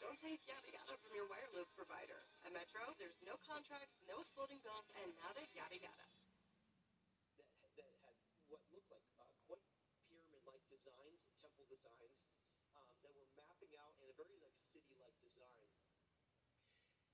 [0.00, 2.24] Don't take yada yada from your wireless provider.
[2.48, 6.06] At Metro, there's no contracts, no exploding bills, and nada yada yada.
[7.36, 8.16] that, that had
[8.48, 9.64] what looked like uh, quite
[10.08, 12.16] pyramid-like designs, temple designs,
[12.80, 15.68] um, that were mapping out in a very like city-like design.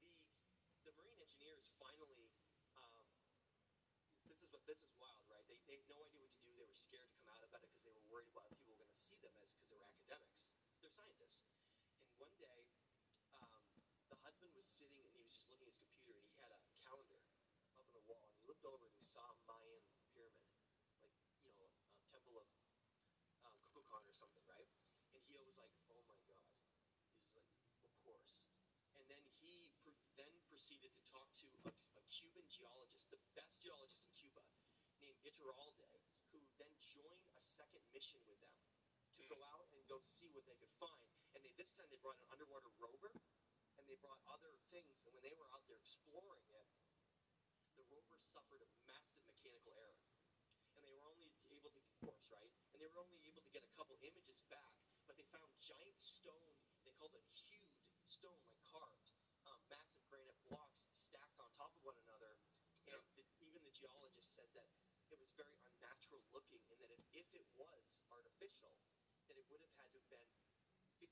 [0.02, 0.14] The
[0.86, 2.24] the marine engineers finally.
[2.76, 3.06] Um,
[4.26, 5.44] this is this is wild, right?
[5.46, 6.50] They, they had no idea what to do.
[6.58, 8.82] They were scared to come out about it because they were worried about people were
[8.82, 10.50] going to see them as because they were academics.
[10.82, 11.46] They're scientists.
[12.02, 12.60] And one day,
[13.36, 13.62] um,
[14.10, 16.50] the husband was sitting and he was just looking at his computer and he had
[16.50, 17.22] a calendar
[17.78, 19.84] up on the wall and he looked over and he saw Mayan
[20.14, 20.50] pyramid,
[21.02, 21.14] like
[21.46, 22.48] you know, a temple of
[23.46, 24.66] um, Kukulkan or something, right?
[25.14, 26.42] And he was like, "Oh my God!"
[27.22, 27.50] He's like,
[27.86, 28.42] "Of course."
[28.98, 33.54] And then he pr- then proceeded to talk to a, a Cuban geologist, the best
[33.62, 34.42] geologist in Cuba,
[35.00, 35.86] named Iturralde,
[36.34, 38.58] who then joined a second mission with them
[39.14, 41.06] to go out and go see what they could find.
[41.38, 43.14] And they this time they brought an underwater rover,
[43.78, 44.90] and they brought other things.
[45.06, 46.66] And when they were out there exploring it,
[47.78, 50.02] the rover suffered a massive mechanical error.
[50.74, 52.50] And they were only able to, of course, right?
[52.74, 54.74] And they were only able to get a couple images back,
[55.06, 57.70] but they found giant stone, they called it hewed
[58.10, 59.14] stone, like carved,
[59.46, 62.34] um, massive granite blocks stacked on top of one another.
[62.90, 64.66] And the, even the geologist said that
[65.10, 68.72] it was very unnatural looking, and that if, if it was artificial,
[69.26, 70.30] that it would have had to have been
[71.02, 71.10] 50,000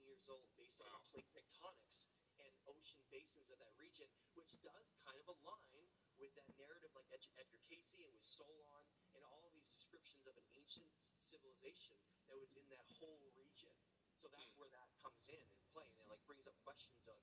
[0.00, 0.98] years old based on Wow.
[0.98, 2.04] the plate tectonics
[2.40, 5.84] and ocean basins of that region, which does kind of align
[6.16, 8.82] with that narrative like Ed- Edgar Cayce and with Solon
[9.14, 10.88] and all of these descriptions of an ancient
[11.20, 13.74] civilization that was in that whole region.
[14.18, 14.58] So that's Hmm.
[14.58, 17.20] where that comes in and play, and it like brings up questions of,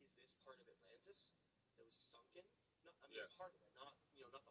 [0.00, 1.34] is this part of Atlantis
[1.76, 2.46] that was sunken?
[2.86, 3.34] Not, I mean, Yes.
[3.34, 4.45] part of it, not you know, not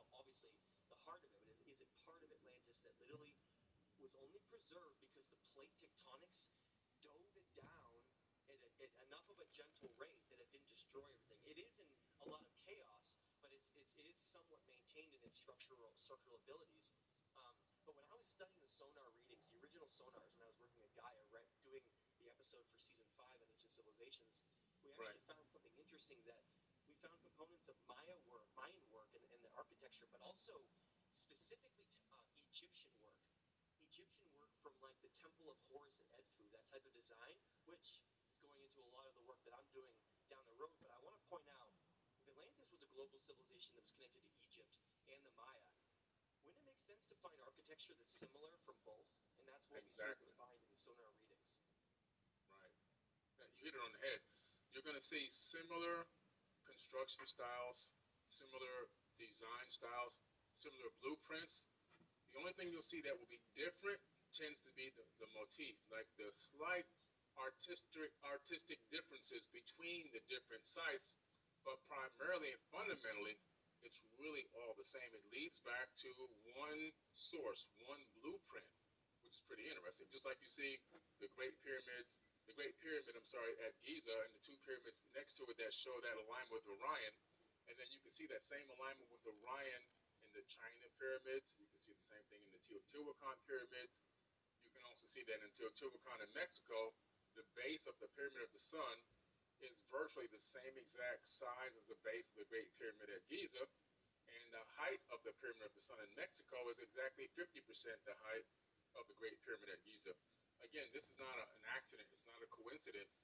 [1.06, 3.38] obviously of it, is it part of Atlantis that literally
[4.02, 6.50] was only preserved because the plate tectonics
[7.02, 7.94] dove it down
[8.50, 11.40] at, a, at enough of a gentle rate that it didn't destroy everything.
[11.46, 11.88] It is in
[12.26, 13.06] a lot of chaos,
[13.42, 16.90] but it's, it's it is somewhat maintained in its structural structural abilities.
[17.38, 20.60] Um, but when I was studying the sonar readings, the original sonars, when I was
[20.60, 21.86] working at Gaia, right, doing
[22.18, 24.42] the episode for season five of Ancient Civilizations,
[24.82, 25.30] we actually Right.
[25.30, 26.42] found something interesting that
[26.88, 30.54] we found components of Maya work, Mayan work, and, and the architecture, but also
[31.46, 33.22] specifically uh, Egyptian work.
[33.86, 37.38] Egyptian work from like the Temple of Horus and Edfu, that type of design,
[37.70, 39.94] which is going into a lot of the work that I'm doing
[40.26, 40.74] down the road.
[40.82, 41.70] But I want to point out,
[42.26, 44.74] Atlantis was a global civilization that was connected to Egypt
[45.06, 45.70] and the Maya,
[46.42, 49.06] wouldn't it make sense to find architecture that's similar from both?
[49.38, 50.26] And that's what Exactly.
[50.26, 51.62] we find in the sonar readings.
[52.50, 52.74] Right.
[53.62, 54.22] You hit it on the head.
[54.74, 56.10] You're going to see similar
[56.66, 57.94] construction styles,
[58.34, 58.90] similar
[59.22, 60.18] design styles,
[60.60, 61.68] similar blueprints.
[62.32, 64.00] The only thing you'll see that will be different
[64.36, 66.88] tends to be the, the motif, like the slight
[67.40, 71.16] artistic artistic differences between the different sites,
[71.68, 73.36] but primarily and fundamentally,
[73.84, 75.10] it's really all the same.
[75.12, 76.10] It leads back to
[76.56, 76.84] one
[77.32, 78.68] source, one blueprint,
[79.22, 80.08] which is pretty interesting.
[80.10, 80.80] Just like you see
[81.20, 82.12] the Great Pyramids,
[82.48, 85.74] the Great Pyramid, I'm sorry, at Giza, and the two pyramids next to it that
[85.76, 87.14] show that alignment with Orion,
[87.68, 89.84] and then you can see that same alignment with Orion
[90.36, 91.56] the China pyramids.
[91.56, 94.04] You can see the same thing in the Teotihuacan pyramids.
[94.68, 96.92] You can also see that in Teotihuacan in Mexico,
[97.40, 98.96] the base of the Pyramid of the Sun
[99.64, 103.64] is virtually the same exact size as the base of the Great Pyramid at Giza,
[103.64, 107.56] and the height of the Pyramid of the Sun in Mexico is exactly 50%
[108.04, 108.48] the height
[109.00, 110.12] of the Great Pyramid at Giza.
[110.68, 113.16] Again, this is not a, an accident, it's not a coincidence.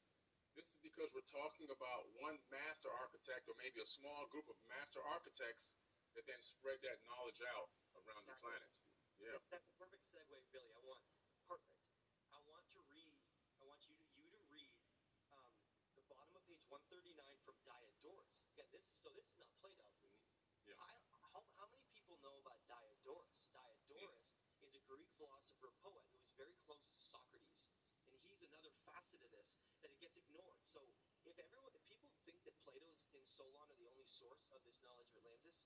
[0.55, 4.55] This is because we're talking about one master architect or maybe a small group of
[4.67, 5.75] master architects
[6.15, 8.71] that then spread that knowledge out around the planet.
[9.21, 9.37] Yeah.
[9.37, 10.71] That's, that's a perfect segue, Billy.
[10.75, 11.03] I want
[11.47, 11.77] perfect.
[12.33, 13.15] I want to read.
[13.59, 14.73] I want you to you to read
[15.31, 15.47] um,
[15.95, 18.33] the bottom of page 139 from Diodorus.
[18.57, 19.85] Again, this so this is not Plato.
[20.67, 20.75] Yeah.
[20.81, 20.91] I,
[21.31, 23.39] how, how many people know about Diodorus?
[23.55, 24.25] Diodorus
[24.65, 27.69] is a Greek philosopher poet who is very close to Socrates,
[28.09, 30.59] and he's another facet of this that it gets ignored.
[30.65, 30.81] So
[31.29, 34.81] if everyone, if people think that Plato's and Solon are the only source of this
[34.81, 35.61] knowledge of Atlantis,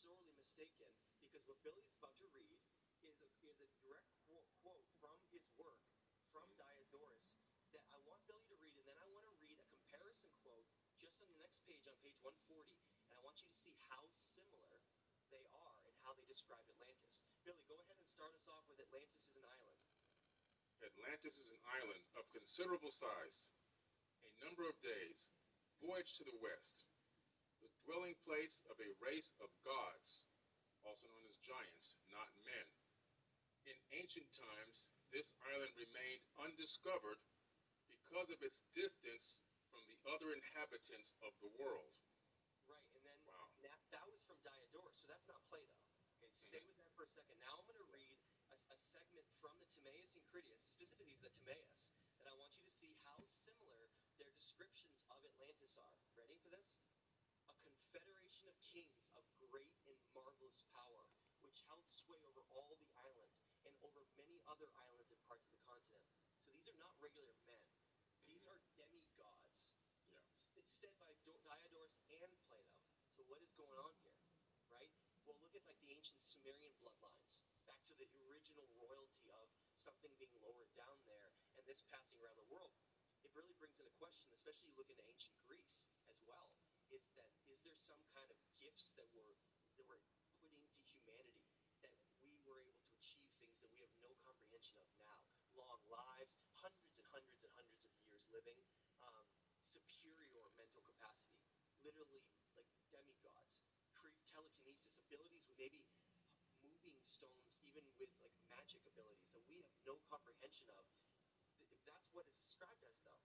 [0.00, 0.88] sorely mistaken
[1.20, 2.60] because what Billy is about to read
[3.04, 5.84] is a, is a direct quote, quote from his work
[6.32, 7.36] from Diodorus
[7.76, 10.64] that I want Billy to read, and then I want to read a comparison quote
[10.96, 12.72] just on the next page on page 140,
[13.04, 14.80] and I want you to see how similar
[15.28, 17.20] they are and how they describe Atlantis.
[17.44, 19.80] Billy, go ahead and start us off with Atlantis is an island.
[20.82, 23.38] Atlantis is an island of considerable size,
[24.24, 25.30] a number of days,
[25.82, 26.86] voyage to the west,
[27.86, 30.24] dwelling place of a race of gods,
[30.82, 32.66] also known as giants, not men.
[33.66, 37.20] In ancient times, this island remained undiscovered
[37.86, 39.38] because of its distance
[39.70, 41.94] from the other inhabitants of the world.
[42.66, 43.48] Right, and then Wow.
[43.62, 45.74] that, that was from Diodorus, so that's not Plato.
[46.18, 46.46] Okay, mm-hmm.
[46.48, 47.38] stay with that for a second.
[47.42, 48.18] Now I'm going to read
[48.50, 51.90] a, a segment from the Timaeus and Critias, specifically the Timaeus,
[52.22, 53.90] that I want you to see how similar
[54.22, 55.96] their descriptions of Atlantis are.
[56.14, 56.78] Ready for this?
[57.50, 61.04] A confederation of kings of great and marvelous power,
[61.44, 63.32] which held sway over all the island
[63.68, 66.08] and over many other islands and parts of the continent.
[66.40, 67.60] So these are not regular men.
[68.24, 68.56] These mm-hmm.
[68.56, 69.76] are demigods.
[70.08, 70.24] Yeah.
[70.56, 72.80] It's said by Do- Diodorus and Plato.
[73.12, 74.16] So what is going on here,
[74.72, 74.88] right?
[75.28, 79.52] Well, look at like the ancient Sumerian bloodlines, back to the original royalty of
[79.84, 81.28] something being lowered down there,
[81.60, 82.72] and this passing around the world.
[83.20, 85.78] It really brings into question, especially you look into ancient Greece
[86.10, 86.50] as well,
[86.90, 89.36] is that is there some kind of gifts that were
[89.80, 90.52] that were put into
[90.92, 91.48] humanity
[91.80, 95.16] that we were able to achieve things that we have no comprehension of now?
[95.56, 98.70] Long lives, hundreds and hundreds and hundreds of years living,
[99.02, 99.26] um,
[99.62, 101.38] superior mental capacity,
[101.86, 102.22] literally
[102.58, 103.62] like demigods,
[103.94, 105.86] cre- telekinesis, abilities with maybe
[106.62, 110.84] moving stones, even with like magic abilities that we have no comprehension of.
[111.62, 113.22] If that's what is described as, though,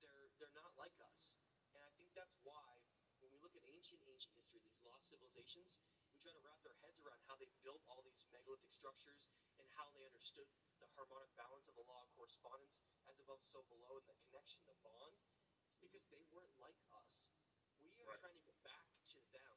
[0.00, 1.36] they're they're not like us,
[1.76, 2.68] and I think that's why
[3.20, 5.76] when we look at ancient ancient history, these lost civilizations,
[6.12, 9.28] we try to wrap our heads around how they built all these megalithic structures
[9.76, 10.48] how they understood
[10.80, 14.64] the harmonic balance of the law of correspondence, as above, so below, and the connection,
[14.64, 15.20] the bond.
[15.68, 17.28] It's because they weren't like us.
[17.84, 18.20] We are Right.
[18.24, 19.56] trying to get back to them,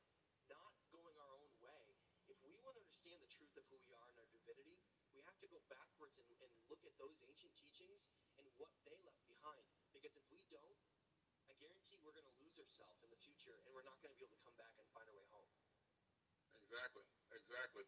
[0.52, 1.96] not going our own way.
[2.28, 4.78] If we want to understand the truth of who we are and our divinity,
[5.16, 8.06] we have to go backwards and, and look at those ancient teachings
[8.38, 9.66] and what they left behind.
[9.96, 10.78] Because if we don't,
[11.48, 14.18] I guarantee we're going to lose ourselves in the future and we're not going to
[14.20, 15.50] be able to come back and find our way home.
[16.60, 17.86] Exactly, exactly.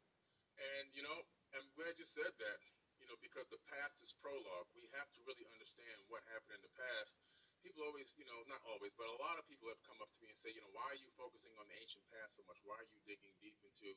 [0.57, 1.21] And you know,
[1.55, 2.59] I'm glad you said that.
[3.01, 4.69] You know, because the past is prologue.
[4.77, 7.17] We have to really understand what happened in the past.
[7.65, 10.19] People always, you know, not always, but a lot of people have come up to
[10.21, 12.57] me and say, you know, why are you focusing on the ancient past so much?
[12.65, 13.93] Why are you digging deep into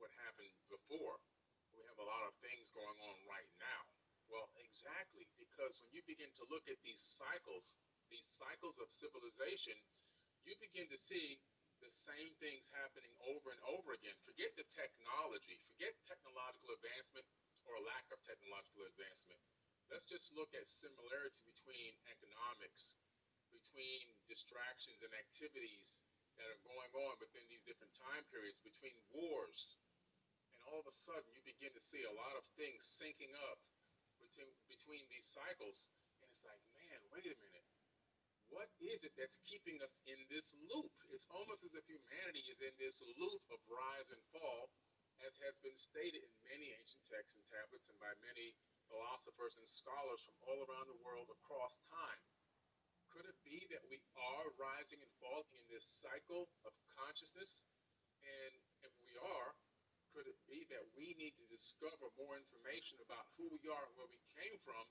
[0.00, 1.16] what happened before.
[1.72, 3.82] We have a lot of things going on right now.
[4.28, 7.76] Well, exactly, because when you begin to look at these cycles,
[8.10, 9.76] these cycles of civilization,
[10.42, 11.38] you begin to see
[11.86, 14.18] the same things happening over and over again.
[14.26, 17.22] Forget the technology, forget technological advancement
[17.70, 19.38] or lack of technological advancement.
[19.86, 22.90] Let's just look at similarity between economics,
[23.54, 26.02] between distractions and activities
[26.42, 29.78] that are going on within these different time periods, between wars.
[30.50, 33.62] And all of a sudden, you begin to see a lot of things syncing up
[34.18, 35.78] between, between these cycles.
[36.18, 37.65] And it's like, man, wait a minute.
[38.50, 40.92] What is it that's keeping us in this loop?
[41.10, 44.70] It's almost as if humanity is in this loop of rise and fall,
[45.24, 48.54] as has been stated in many ancient texts and tablets and by many
[48.86, 52.22] philosophers and scholars from all around the world across time.
[53.10, 57.64] Could it be that we are rising and falling in this cycle of consciousness?
[58.22, 58.52] And
[58.84, 59.50] if we are,
[60.12, 63.94] could it be that we need to discover more information about who we are and
[63.96, 64.84] where we came from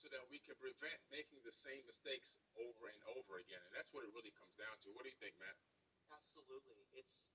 [0.00, 3.60] so that we can prevent making the same mistakes over and over again?
[3.68, 4.88] And that's what it really comes down to.
[4.96, 5.60] What do you think, Matt?
[6.08, 6.80] Absolutely.
[6.96, 7.28] It's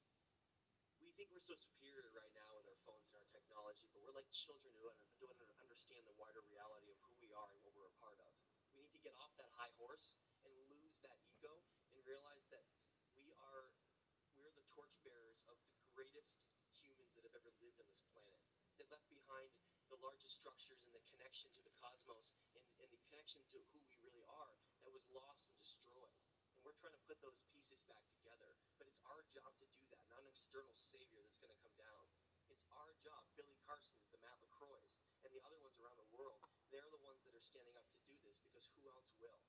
[0.98, 4.18] we think we're so superior right now with our phones and our technology, but we're
[4.18, 4.90] like children who
[5.22, 8.34] don't understand the wider reality of who we are and what we're a part of.
[8.74, 11.62] We need to get off that high horse and lose that ego
[11.94, 12.66] and realize that
[13.14, 13.70] we are
[14.36, 16.34] we're the torchbearers of the greatest
[16.74, 18.42] humans that have ever lived on this planet.
[18.82, 19.54] They left behind
[19.96, 23.80] the largest structures and the connection to the cosmos and, and the connection to who
[23.88, 24.52] we really are
[24.84, 26.12] that was lost and destroyed.
[26.52, 28.60] And we're trying to put those pieces back together.
[28.76, 31.80] But it's our job to do that, not an external savior that's going to come
[31.80, 32.04] down.
[32.52, 33.24] It's our job.
[33.40, 36.44] Billy Carson's, the Matt LaCroix's, and the other ones around the world,
[36.76, 39.40] they're the ones that are standing up to do this because who else will?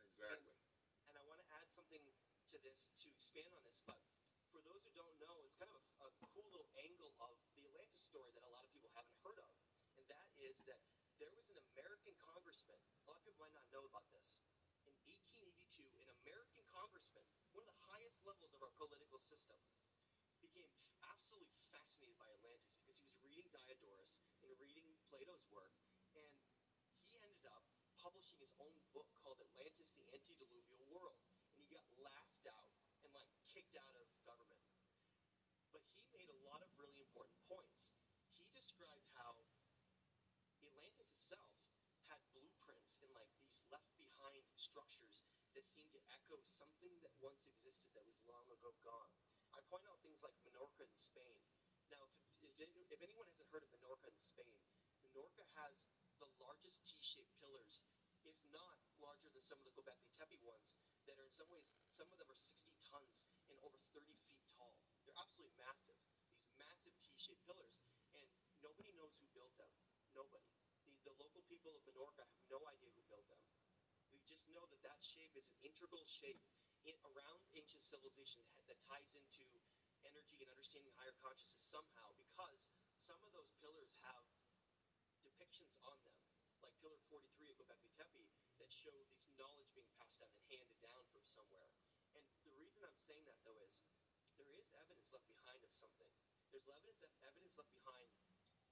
[0.00, 0.56] Exactly.
[0.64, 4.00] And, and I want to add something to this to expand on this, but
[4.48, 7.68] for those who don't know, it's kind of a, a cool little angle of the
[7.68, 9.52] Atlantis story that a lot of people haven't heard of.
[10.44, 10.80] And that
[11.20, 14.24] there was an American congressman, a lot of people might not know about this.
[14.84, 19.56] In 1882, an American congressman, one of the highest levels of our political system,
[20.40, 20.68] became
[21.08, 25.72] absolutely fascinated by Atlantis because he was reading Diodorus and reading Plato's work,
[26.16, 26.32] and
[27.08, 27.64] he ended up
[27.96, 31.20] publishing his own book called Atlantis: The Antediluvian World,
[31.56, 32.72] and he got laughed out
[33.04, 34.60] and like kicked out of government.
[35.72, 37.96] But he made a lot of really important points.
[38.36, 39.32] He described how
[40.60, 41.56] Atlantis itself
[42.12, 44.44] had blueprints and like these left behind
[44.74, 45.22] structures
[45.54, 49.14] that seem to echo something that once existed that was long ago gone.
[49.54, 51.38] I point out things like Menorca in Spain.
[51.94, 52.10] Now,
[52.42, 54.58] if, if anyone hasn't heard of Menorca in Spain,
[55.06, 55.78] Menorca has
[56.18, 57.86] the largest T-shaped pillars,
[58.26, 60.66] if not larger than some of the Gobekli Tepe ones,
[61.06, 63.14] that are in some ways, some of them are 60 tons
[63.46, 64.74] and over 30 feet tall.
[65.06, 66.02] They're absolutely massive.
[66.34, 67.78] These massive T-shaped pillars,
[68.18, 68.26] and
[68.58, 69.70] nobody knows who built them.
[70.18, 70.50] Nobody.
[70.82, 73.43] The, the local people of Menorca have no idea who built them.
[74.54, 76.38] Know that that shape is an integral shape
[76.86, 79.48] in, around ancient civilization that, ties into
[80.06, 82.62] energy and understanding higher consciousness somehow because
[83.02, 84.22] some of those pillars have
[85.24, 86.14] depictions on them,
[86.62, 88.30] like Pillar 43 of Gobekli Tepe,
[88.62, 91.72] that show this knowledge being passed down and handed down from somewhere.
[92.14, 93.74] And the reason I'm saying that, though, is
[94.38, 96.12] there is evidence left behind of something.
[96.54, 98.06] There's evidence, evidence left behind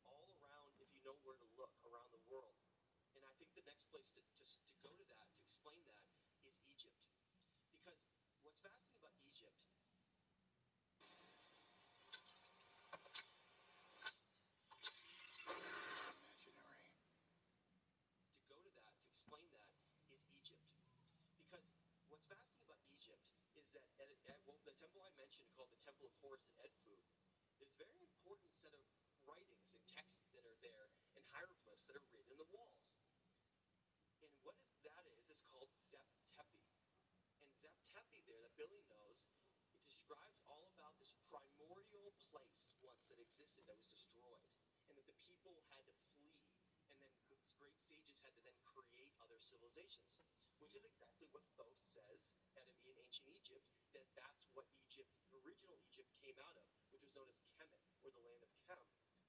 [0.07, 2.55] all around, if you know where to look, around the world.
[3.18, 5.32] And I think the next place to, to, to go to that,
[5.62, 6.02] explain that,
[6.42, 6.98] is Egypt.
[7.70, 8.02] Because
[8.42, 9.54] what's fascinating about Egypt
[16.42, 16.98] Imaginary.
[18.34, 19.70] to go to that, to explain that,
[20.10, 20.66] is Egypt.
[21.38, 21.62] Because
[22.10, 23.22] what's fascinating about Egypt
[23.54, 26.58] is that at, at well, the temple I mentioned, called the Temple of Horus at
[26.66, 26.98] Edfu,
[27.62, 28.82] a very important set of
[29.30, 32.90] writings and texts that are there and hieroglyphs that are written in the walls.
[34.22, 36.62] And what is that is, is called Zep Tepi.
[37.42, 39.18] And Zep Tepi there, that Billy knows,
[39.74, 44.46] it describes all about this primordial place once that existed that was destroyed.
[44.86, 46.30] And that the people had to flee
[46.86, 50.22] and then great sages had to then create other civilizations,
[50.62, 53.66] which is exactly what Thoth says at in ancient Egypt,
[53.98, 55.10] that that's what Egypt,
[55.42, 56.62] original Egypt, came out of,
[56.94, 58.78] which was known as Kemet, or the land of Kem.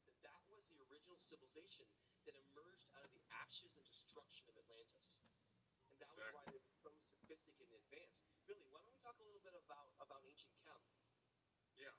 [0.05, 1.89] That that was the original civilization
[2.29, 5.25] that emerged out of the ashes and destruction of Atlantis.
[5.89, 8.21] And that was why they were so sophisticated and advanced.
[8.45, 10.79] Billy, why don't we talk a little bit about, about ancient Kem?
[11.75, 11.91] Yeah.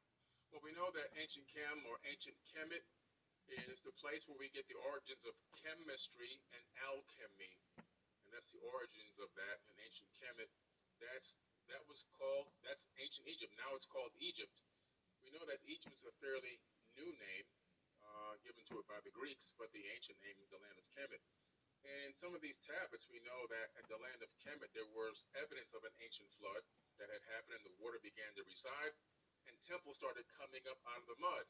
[0.48, 2.80] Well, we know that ancient Chem or ancient Kemet
[3.68, 7.52] is the place where we get the origins of chemistry and alchemy,
[8.24, 10.48] and that's the origins of that in ancient Kemet.
[10.96, 11.36] That's
[11.68, 13.52] that was called that's ancient Egypt.
[13.60, 14.56] Now it's called Egypt.
[15.20, 16.56] We know that Egypt is a fairly
[16.96, 17.46] new name
[18.00, 20.88] uh, given to it by the Greeks, but the ancient name is the land of
[20.96, 21.20] Kemet.
[21.84, 25.20] And some of these tablets, we know that at the land of Kemet there was
[25.36, 26.64] evidence of an ancient flood
[26.96, 28.96] that had happened, and the water began to reside,
[29.44, 31.44] and temples started coming up out of the mud.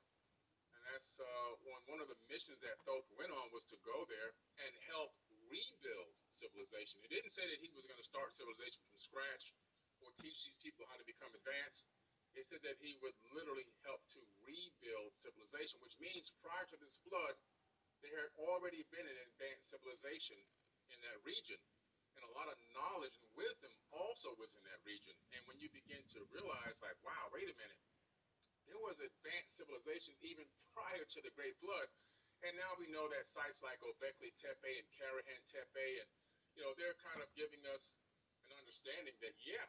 [0.75, 4.03] And that's uh, one, one of the missions that Thoth went on was to go
[4.11, 5.15] there and help
[5.47, 6.99] rebuild civilization.
[7.07, 9.55] He didn't say that he was going to start civilization from scratch
[10.03, 11.87] or teach these people how to become advanced.
[12.35, 16.99] He said that he would literally help to rebuild civilization, which means prior to this
[17.07, 17.39] flood,
[18.05, 20.37] there had already been an advanced civilization
[20.93, 21.57] in that region.
[22.15, 25.17] And a lot of knowledge and wisdom also was in that region.
[25.35, 27.81] And when you begin to realize, like, wow, wait a minute,
[28.69, 30.47] there was advanced civilizations even
[30.77, 31.89] prior to the Great Flood.
[32.45, 36.11] And now we know that sites like Gobekli Tepe and Karahan Tepe, and
[36.55, 37.83] you know, they're kind of giving us
[38.47, 39.65] an understanding that yeah,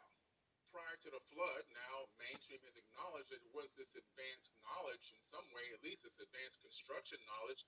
[0.75, 5.23] prior to the flood, now mainstream has acknowledged that it was this advanced knowledge in
[5.31, 7.63] some way, at least this advanced construction knowledge.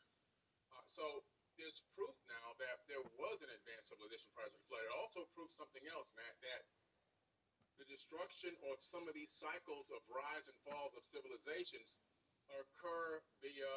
[0.88, 1.24] So
[1.60, 4.84] there's proof now that there was an advanced civilization prior to the flood.
[4.88, 6.64] It also proves something else, Matt, that
[7.78, 11.98] the destruction of some of these cycles of rise and falls of civilizations
[12.50, 13.72] occur via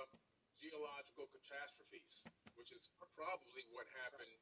[0.57, 2.25] geological catastrophes,
[2.57, 4.33] which is probably what happened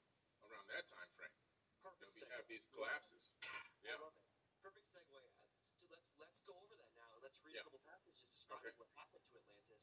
[0.47, 1.35] around that time frame.
[1.83, 1.99] Perfect.
[2.03, 2.35] You know, we segue.
[2.35, 3.23] have these collapses.
[3.87, 3.99] Yeah.
[4.63, 5.23] Perfect segue.
[5.91, 7.11] Let's let's go over that now.
[7.23, 7.63] Let's read Yeah.
[7.63, 8.83] a couple passages describing Okay.
[8.83, 9.83] what happened to Atlantis.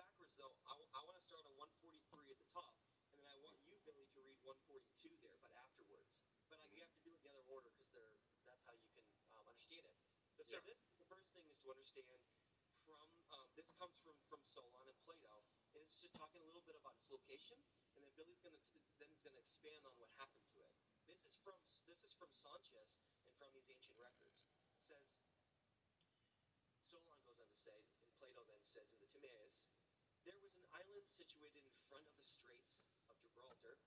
[0.00, 0.56] We're gonna go backwards though.
[0.64, 2.72] I, want to start on 143 at the top,
[3.12, 4.80] and then I want you, Billy, to read 142
[5.20, 6.08] there, but afterwards.
[6.48, 8.16] But like, you have to do it in the other order because they're
[8.48, 9.04] that's how you can
[9.36, 9.92] um, understand it.
[10.40, 10.64] But so Yeah.
[10.64, 12.16] this the first thing is to understand
[12.88, 15.44] from um, this comes from from Solon and Plato,
[15.76, 17.60] and it's just talking a little bit about its location,
[17.92, 18.56] and then Billy's gonna
[18.96, 20.72] then he's gonna expand on what happened to it.
[21.04, 24.48] This is from this is from Sonchis and from these ancient records.
[24.72, 25.04] It says
[26.88, 29.62] Solon goes on to say, and Plato then says in the Timaeus,
[30.24, 32.76] there was an island situated in front of the Straits
[33.08, 33.80] of Gibraltar,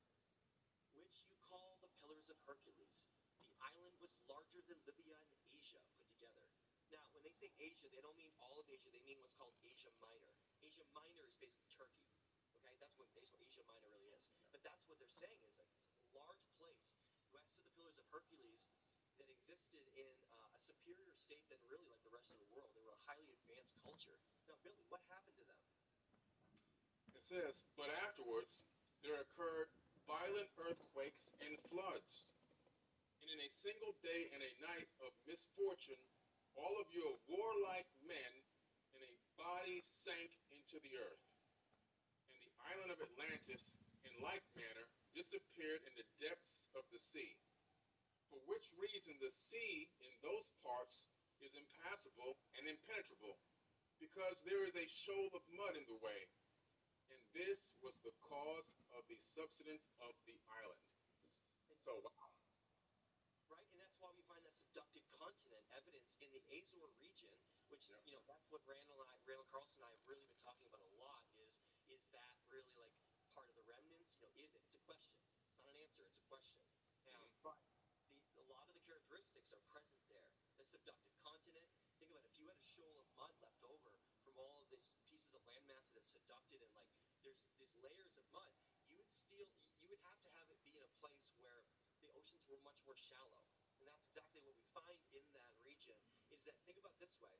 [0.98, 3.06] which you call the Pillars of Hercules.
[3.46, 6.50] The island was larger than Libya and Asia put together.
[6.90, 8.90] Now, when they say Asia, they don't mean all of Asia.
[8.90, 10.34] They mean what's called Asia Minor.
[10.62, 12.06] Asia Minor is basically Turkey.
[12.58, 14.26] Okay, that's what, that's what Asia Minor really is.
[14.50, 16.94] But that's what they're saying is like it's a large place
[17.34, 18.70] west of the Pillars of Hercules
[19.18, 22.70] that existed in uh, a superior state than really like the rest of the world.
[22.78, 24.18] They were a highly advanced culture.
[24.46, 25.73] Now, Billy, what happened to them?
[27.32, 28.52] Says, but afterwards
[29.02, 29.72] there occurred
[30.06, 32.14] violent earthquakes and floods.
[33.24, 36.04] And in a single day and a night of misfortune,
[36.60, 38.34] all of your warlike men
[38.94, 41.26] in a body sank into the earth.
[42.30, 43.64] And the island of Atlantis,
[44.04, 47.34] in like manner, disappeared in the depths of the sea.
[48.30, 51.08] For which reason the sea in those parts
[51.40, 53.40] is impassable and impenetrable,
[53.98, 56.20] because there is a shoal of mud in the way,
[57.34, 60.86] this was the cause of the subsidence of the island.
[61.82, 62.30] So, wow.
[63.50, 67.34] Right, and that's why we find that subducted continent evidence in the Azore region,
[67.70, 68.02] which Yep.
[68.06, 70.66] you know that's what Randall and I, Randall Carlson and I have really been talking
[70.70, 71.22] about a lot.
[71.42, 71.54] Is
[71.90, 72.94] is that really like
[73.36, 74.16] part of the remnants?
[74.16, 74.62] You know, is it?
[74.64, 75.14] It's a question.
[75.50, 76.06] It's not an answer.
[76.08, 76.58] It's a question.
[77.10, 77.60] Um, but
[78.10, 80.30] the, a lot of the characteristics are present there.
[80.58, 81.68] The subducted continent.
[82.00, 82.32] Think about it.
[82.34, 83.92] If you had a shoal of mud left over
[84.24, 86.90] from all of these pieces of landmass that have subducted and like
[87.24, 88.52] there's these layers of mud,
[88.92, 89.48] you would still
[89.80, 91.64] you would have to have it be in a place where
[92.04, 93.48] the oceans were much more shallow.
[93.80, 95.96] And that's exactly what we find in that region
[96.36, 97.32] is that think about it this way.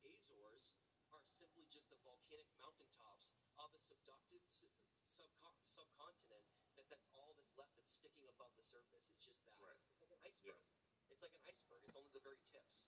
[0.00, 0.72] The Azores
[1.12, 4.80] are simply just the volcanic mountaintops of a subducted sub-
[5.12, 6.44] subco- subcontinent
[6.80, 9.12] that that's all that's left that's sticking above the surface.
[9.12, 9.60] It's just that.
[9.60, 9.76] Right.
[9.92, 10.64] It's like an iceberg.
[11.12, 11.84] It's like an iceberg.
[11.84, 12.85] It's only the very tips.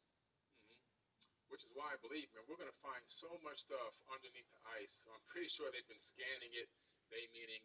[1.49, 4.63] Which is why I believe, man, we're going to find so much stuff underneath the
[4.79, 4.97] ice.
[5.09, 6.69] I'm pretty sure they've been scanning it,
[7.09, 7.65] they meaning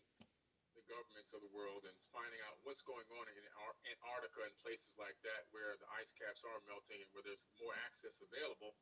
[0.73, 4.95] the governments of the world, and finding out what's going on in Antarctica and places
[4.95, 8.73] like that where the ice caps are melting and where there's more access available.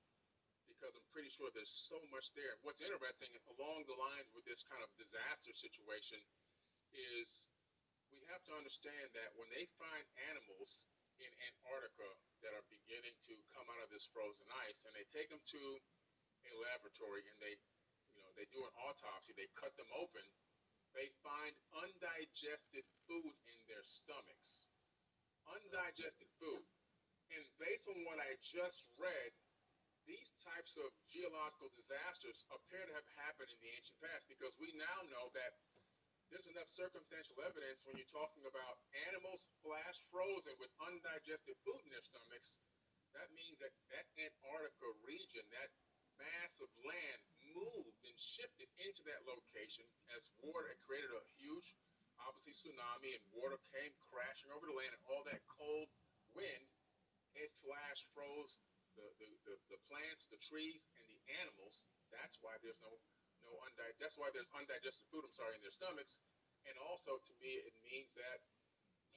[0.70, 2.56] Because I'm pretty sure there's so much there.
[2.64, 6.22] What's interesting along the lines with this kind of disaster situation
[6.96, 7.28] is
[8.14, 10.86] we have to understand that when they find animals
[11.22, 12.10] in Antarctica
[12.42, 15.62] that are beginning to come out of this frozen ice, and they take them to
[16.42, 17.54] a laboratory and they,
[18.18, 20.26] you know, they do an autopsy, they cut them open,
[20.98, 24.68] they find undigested food in their stomachs.
[25.48, 26.66] Undigested food.
[27.32, 29.32] And based on what I just read,
[30.04, 34.74] these types of geological disasters appear to have happened in the ancient past because we
[34.76, 35.54] now know that
[36.32, 38.80] there's enough circumstantial evidence when you're talking about
[39.12, 42.56] animals flash frozen with undigested food in their stomachs.
[43.12, 45.68] That means that that Antarctica region, that
[46.16, 47.20] mass of land,
[47.52, 49.84] moved and shifted into that location
[50.16, 51.76] as water had created a huge,
[52.24, 55.92] obviously, tsunami, and water came crashing over the land, and all that cold
[56.32, 56.66] wind,
[57.36, 58.56] it flash froze
[58.96, 61.84] the, the, the, the plants, the trees, and the animals.
[62.16, 62.96] That's why there's no
[63.52, 64.00] no undigested.
[64.00, 65.28] That's why there's undigested food.
[65.28, 66.24] I'm sorry, in their stomachs,
[66.64, 68.40] and also to me, it means that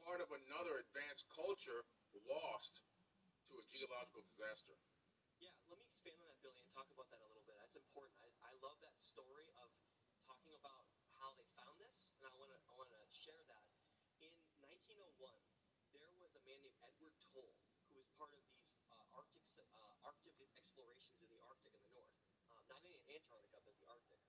[0.03, 1.87] part of another advanced culture
[2.26, 2.82] lost
[3.47, 4.74] to a geological disaster.
[5.39, 7.55] Yeah, let me expand on that, Billy, and talk about that a little bit.
[7.62, 8.18] That's important.
[8.22, 9.70] I, I love that story of
[10.26, 10.82] talking about
[11.14, 13.66] how they found this, and I want to I want to share that.
[14.22, 14.32] In
[14.64, 15.14] 1901,
[15.95, 17.55] there was a man named Edward Toll
[17.91, 21.93] who was part of these uh, Arctic uh, Arctic explorations in the Arctic in the
[21.93, 22.14] north,
[22.51, 24.21] um, not in Antarctica but the Arctic.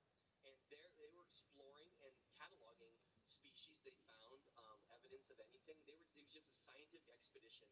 [0.46, 2.94] And there they were exploring and cataloging
[3.26, 5.78] species they found, um, evidence of anything.
[5.90, 7.68] They were it was just a scientific expedition,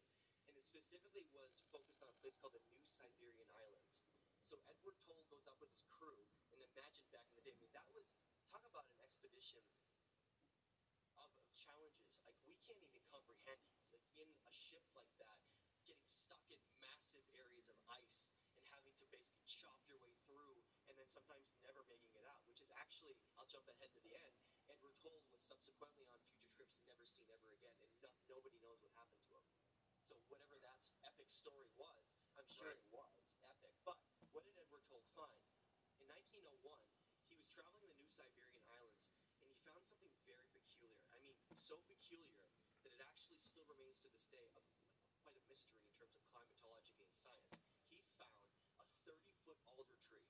[0.50, 4.02] and it specifically was focused on a place called the New Siberian Islands.
[4.44, 6.20] So Edward Toll goes up with his crew,
[6.52, 8.10] and imagine back in the day, I mean that was
[8.50, 9.62] talk about an expedition
[11.18, 12.20] of, of challenges.
[12.26, 13.62] Like we can't even comprehend
[13.94, 15.38] like in a ship like that,
[15.86, 20.60] getting stuck in massive areas of ice and having to basically chop your way through,
[20.86, 22.42] and then sometimes never making it out.
[22.50, 24.34] Which is actually, I'll jump ahead to the end.
[24.66, 28.80] Edward Toll was subsequently on future trips never seen ever again, and no, nobody knows
[28.82, 29.46] what happened to him.
[30.08, 32.02] So whatever that epic story was,
[32.38, 32.78] I'm sure Right.
[32.78, 33.14] it was
[33.46, 33.74] epic.
[33.86, 33.98] But
[34.32, 35.42] what did Edward Toll find?
[36.02, 36.58] In 1901,
[37.30, 39.06] he was traveling the New Siberian Islands,
[39.38, 40.98] and he found something very peculiar.
[41.14, 42.44] I mean, so peculiar
[42.82, 44.62] that it actually still remains to this day a,
[45.22, 47.54] quite a mystery in terms of climatology and science.
[47.88, 48.36] He found
[48.80, 50.28] a 30-foot alder tree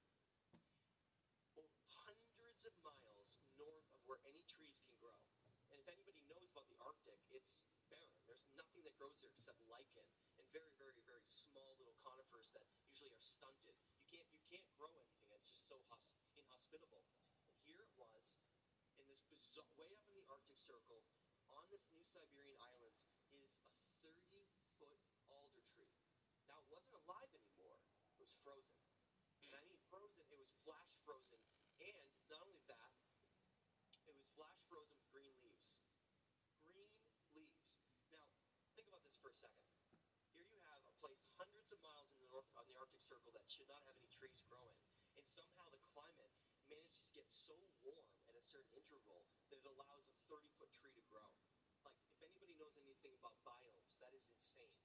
[1.59, 1.71] oh,
[2.65, 5.21] of miles north of where any trees can grow.
[5.69, 7.61] And if anybody knows about the Arctic, it's
[7.93, 8.17] barren.
[8.25, 10.07] There's nothing that grows there except lichen
[10.41, 13.77] and very, very, very small little conifers that usually are stunted.
[14.01, 15.29] You can't you can't grow anything.
[15.37, 17.05] It's just so hos- inhospitable.
[17.53, 18.41] And here it was,
[18.97, 21.05] in this bizarre, way up in the Arctic Circle,
[21.53, 23.05] on this New Siberian Islands,
[23.35, 23.53] is
[24.07, 24.13] a
[24.79, 25.93] 30-foot alder tree.
[26.47, 27.81] Now it wasn't alive anymore.
[28.15, 28.81] It was frozen.
[29.49, 31.41] And I mean frozen, it was flash frozen.
[31.83, 32.93] And not only that,
[34.07, 35.75] it was flash frozen with green leaves.
[36.63, 36.95] Green
[37.35, 37.83] leaves.
[38.15, 38.27] Now,
[38.79, 39.67] think about this for a second.
[40.31, 43.37] Here you have a place hundreds of miles in the north on the Arctic Circle
[43.37, 44.81] that should not have any trees growing,
[45.21, 46.33] and somehow the climate
[46.73, 47.53] manages to get so
[47.85, 51.29] warm at a certain interval that it allows a 30-foot tree to grow.
[51.85, 54.81] Like, if anybody knows anything about biomes, that is insane.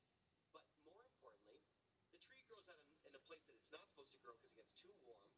[0.51, 1.63] But more importantly,
[2.11, 4.51] the tree grows out in, in a place that it's not supposed to grow because
[4.51, 5.31] it gets too warm.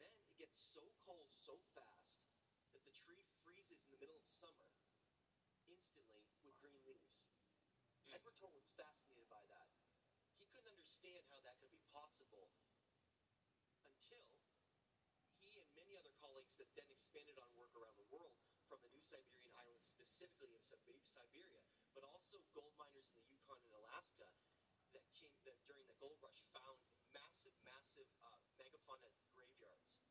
[0.00, 2.24] Then it gets so cold so fast
[2.72, 4.72] that the tree freezes in the middle of summer
[5.68, 7.28] instantly with green leaves.
[7.28, 8.16] Mm.
[8.16, 9.68] Edward Toll was fascinated by that.
[10.40, 12.50] He couldn't understand how that could be possible
[13.86, 14.26] until
[15.38, 18.34] he and many other colleagues that then expanded on work around the world
[18.66, 21.62] from the New Siberian Islands, specifically in Sib- Siberia,
[21.94, 24.26] but also gold miners in the Yukon and Alaska
[24.98, 26.82] that came that during the gold rush found
[27.14, 30.02] massive, massive uh, megafauna graveyards.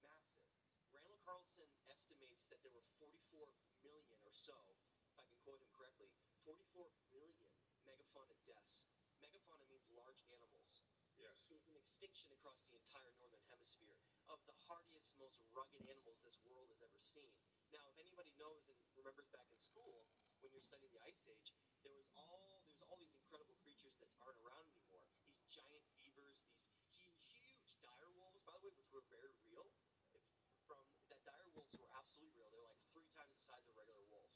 [0.00, 0.40] Massive.
[0.88, 3.44] Randall Carlson estimates that there were 44
[3.84, 4.56] million or so,
[5.04, 6.08] if I can quote him correctly,
[6.48, 7.52] 44 million
[7.84, 8.88] megafauna deaths.
[9.20, 10.84] Megafauna means large animals
[11.16, 11.93] Yes.
[12.04, 13.96] In in extinction across the entire northern hemisphere
[14.28, 17.32] of the hardiest, most rugged animals this world has ever seen.
[17.72, 20.04] Now, if anybody knows and remembers back in school
[20.44, 23.96] when you're studying the Ice Age, there was all there was all these incredible creatures
[24.04, 25.08] that aren't around anymore.
[25.24, 29.72] These giant beavers, these huge, huge dire wolves, by the way, which were very real.
[30.12, 30.20] If,
[30.68, 32.52] from that dire wolves were absolutely real.
[32.52, 34.28] They're like three times the size of a regular wolf.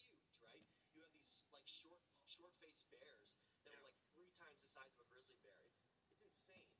[0.00, 0.64] Huge, right?
[0.96, 3.36] You have these like short, short-faced bears
[3.68, 3.84] that Yeah.
[3.84, 5.60] were like three times the size of a grizzly bear.
[5.68, 6.72] It's it's insane.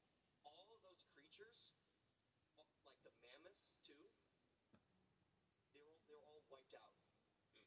[0.44, 1.02] All of those
[1.42, 1.74] creatures,
[2.86, 3.98] like the mammoths too,
[5.74, 6.94] they were all, they were all wiped out.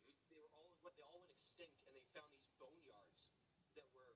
[0.08, 3.28] hmm They were all they all went extinct, and they found these boneyards
[3.76, 4.16] that were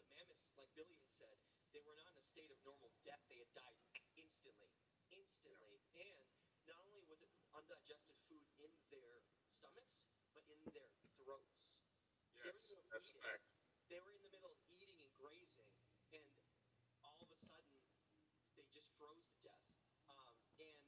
[0.00, 1.36] the mammoths, like Billy had said,
[1.76, 3.20] they were not in a state of normal death.
[3.28, 3.76] They had died
[4.16, 4.72] instantly,
[5.12, 6.24] instantly, and
[6.64, 9.20] not only was it undigested food in their
[9.52, 10.00] stomachs,
[10.32, 10.88] but in their
[11.20, 11.84] throats.
[12.40, 13.52] Yes, that's a fact.
[13.92, 15.68] They were in the middle of eating and grazing,
[16.16, 16.24] and
[17.04, 17.76] all of a sudden,
[18.56, 19.66] they just froze to death.
[20.10, 20.82] Um, and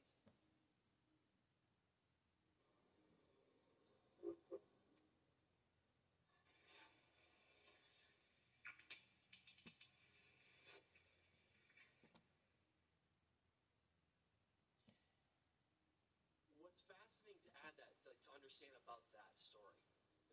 [16.59, 19.79] what's fascinating to add that, like, to understand about that story,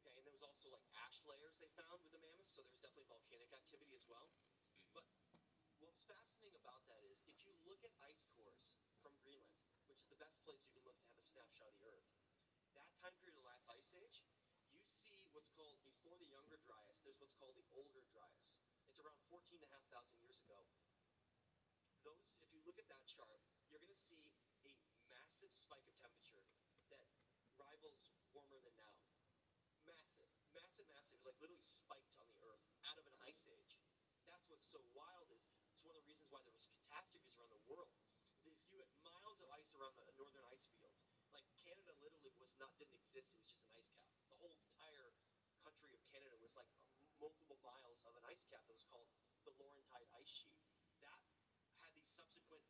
[0.02, 2.82] okay, and there was also like ash layers they found with the mammoths, so there's
[2.82, 4.28] definitely volcanic activity as well.
[4.94, 5.04] But
[7.78, 8.74] is look at ice cores
[10.08, 12.10] the best place you can look to have a snapshot of the Earth.
[12.74, 14.24] That time period of the last ice age,
[14.74, 16.98] you see what's called before the Younger Dryas.
[17.04, 18.58] There's what's called the Older Dryas.
[18.88, 19.70] It's around 14,500
[20.18, 20.58] years ago.
[22.02, 23.38] Those, if you look at that chart,
[23.70, 24.32] you're going to see
[24.66, 24.74] a
[25.12, 26.42] massive spike of temperature
[26.90, 27.06] that
[27.60, 28.96] rivals warmer than now.
[29.86, 33.76] Massive, massive, massive, like literally spiked on the Earth out of an ice age.
[34.24, 35.57] That's what's so wild is
[35.88, 37.88] one of the reasons why there was catastrophes around the world.
[38.44, 41.00] These you had miles of ice around the northern ice fields.
[41.32, 43.32] Like Canada literally was not didn't exist.
[43.32, 44.04] It was just an ice cap.
[44.28, 45.16] The whole entire
[45.64, 46.68] country of Canada was like
[47.16, 49.08] multiple miles of an ice cap that was called
[49.48, 50.60] the Laurentide ice sheet.
[51.00, 51.24] That
[51.80, 52.68] had these subsequent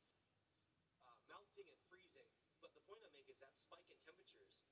[1.02, 2.30] uh, melting and freezing.
[2.62, 4.62] But the point I make is that spike in temperatures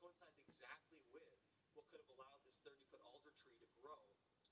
[0.00, 1.36] coincides exactly with
[1.76, 4.00] what could have allowed this 30 foot alder tree to grow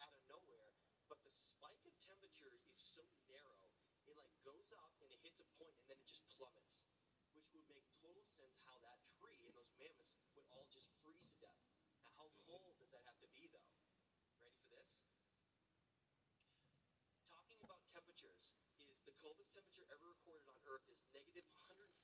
[0.05, 0.77] out of nowhere.
[1.09, 3.71] But the spike of temperatures is so narrow,
[4.11, 6.83] it like goes up and it hits a point and then it just plummets,
[7.31, 11.23] which would make total sense how that tree and those mammoths would all just freeze
[11.31, 11.63] to death.
[12.03, 12.43] Now, how mm-hmm.
[12.51, 13.71] cold does that have to be though?
[14.43, 14.91] Ready for this?
[17.31, 18.51] Talking about temperatures,
[18.83, 21.95] is the coldest temperature ever recorded on Earth is negative 127.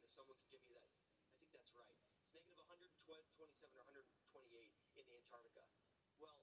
[0.00, 1.96] If someone can give me that, I think that's right.
[2.16, 4.40] It's negative 127 or 128
[4.96, 5.68] in Antarctica.
[6.16, 6.40] Well,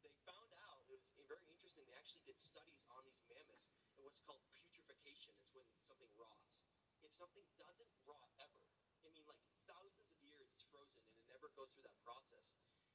[0.00, 0.75] they found out
[1.26, 1.82] was very interesting.
[1.90, 3.66] They actually did studies on these mammoths
[3.98, 5.34] and what's called putrefaction.
[5.42, 6.54] It's when something rots.
[7.02, 8.62] If something doesn't rot ever,
[9.02, 12.46] I mean, like thousands of years it's frozen and it never goes through that process.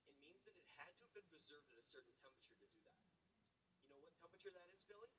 [0.07, 2.79] It means that it had to have been preserved at a certain temperature to do
[2.87, 3.03] that.
[3.83, 5.11] You know what temperature that is, Billy?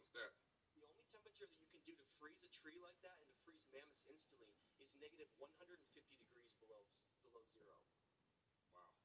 [0.00, 0.32] What's that?
[0.72, 3.36] The only temperature that you can do to freeze a tree like that and to
[3.44, 5.68] freeze mammoths instantly is negative 150
[6.16, 6.80] degrees below
[7.28, 7.76] below zero.
[8.72, 8.96] Wow.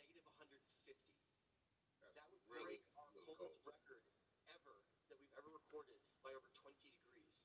[0.00, 0.56] Negative 150.
[2.00, 3.74] That's that would really, break our really coldest cold.
[3.74, 4.02] record
[4.50, 4.74] ever
[5.08, 7.40] that we've ever recorded by over 20 degrees.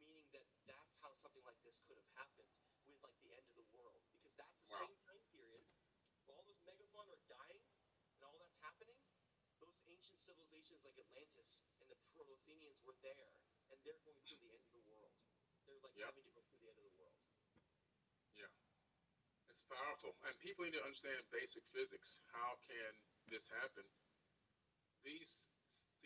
[0.00, 2.48] Meaning that that's how something like this could have happened
[2.88, 4.00] with like the end of the world.
[4.18, 4.84] Because that's the Wow.
[4.88, 5.64] same time period
[6.28, 7.64] all those megafauna are dying
[8.16, 9.00] and all that's happening.
[9.64, 13.32] Those ancient civilizations like Atlantis and the Proto-Athenians were there
[13.72, 15.12] and they're going through the end of the world.
[15.64, 16.12] They're like Yep.
[16.12, 17.16] having to go through the end of the world.
[18.36, 18.52] Yeah.
[19.48, 20.14] It's powerful.
[20.28, 22.20] And people need to understand basic physics.
[22.32, 22.92] How can
[23.26, 23.88] this happen?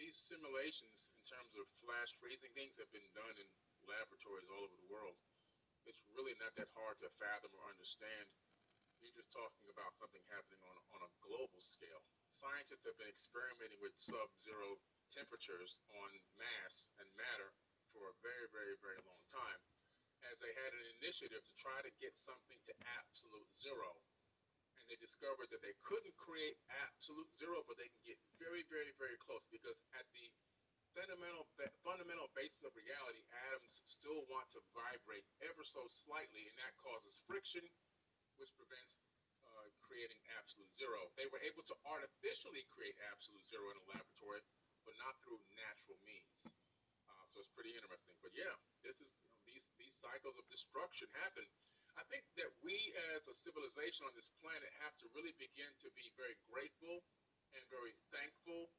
[0.03, 3.47] These simulations in terms of flash freezing things have been done in
[3.87, 5.15] laboratories all over the world.
[5.87, 8.27] It's really not that hard to fathom or understand.
[8.99, 12.03] You're just talking about something happening on, on a global scale.
[12.43, 14.75] Scientists have been experimenting with sub-zero
[15.15, 17.55] temperatures on mass and matter
[17.95, 19.63] for a very, very, very long time
[20.27, 23.95] as they had an initiative to try to get something to absolute zero.
[24.83, 28.91] And they discovered that they couldn't create absolute zero, but they can get very, very,
[28.99, 30.27] very close because at the
[30.91, 31.47] fundamental
[31.87, 37.17] fundamental basis of reality, atoms still want to vibrate ever so slightly, and that causes
[37.25, 37.65] friction,
[38.37, 38.99] which prevents
[39.47, 41.01] uh, creating absolute zero.
[41.17, 44.43] They were able to artificially create absolute zero in a laboratory,
[44.85, 46.39] but not through natural means.
[47.09, 48.19] Uh, so it's pretty interesting.
[48.21, 48.53] But yeah,
[48.85, 51.47] this is you know, these these cycles of destruction happen.
[51.97, 52.77] I think that we
[53.17, 57.05] as a civilization on this planet have to really begin to be very grateful
[57.53, 58.73] and very thankful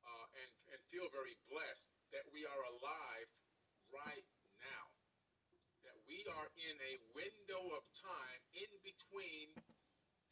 [0.00, 3.28] uh, and, and feel very blessed that we are alive
[3.92, 4.28] right
[4.62, 4.84] now.
[5.84, 9.52] That we are in a window of time in between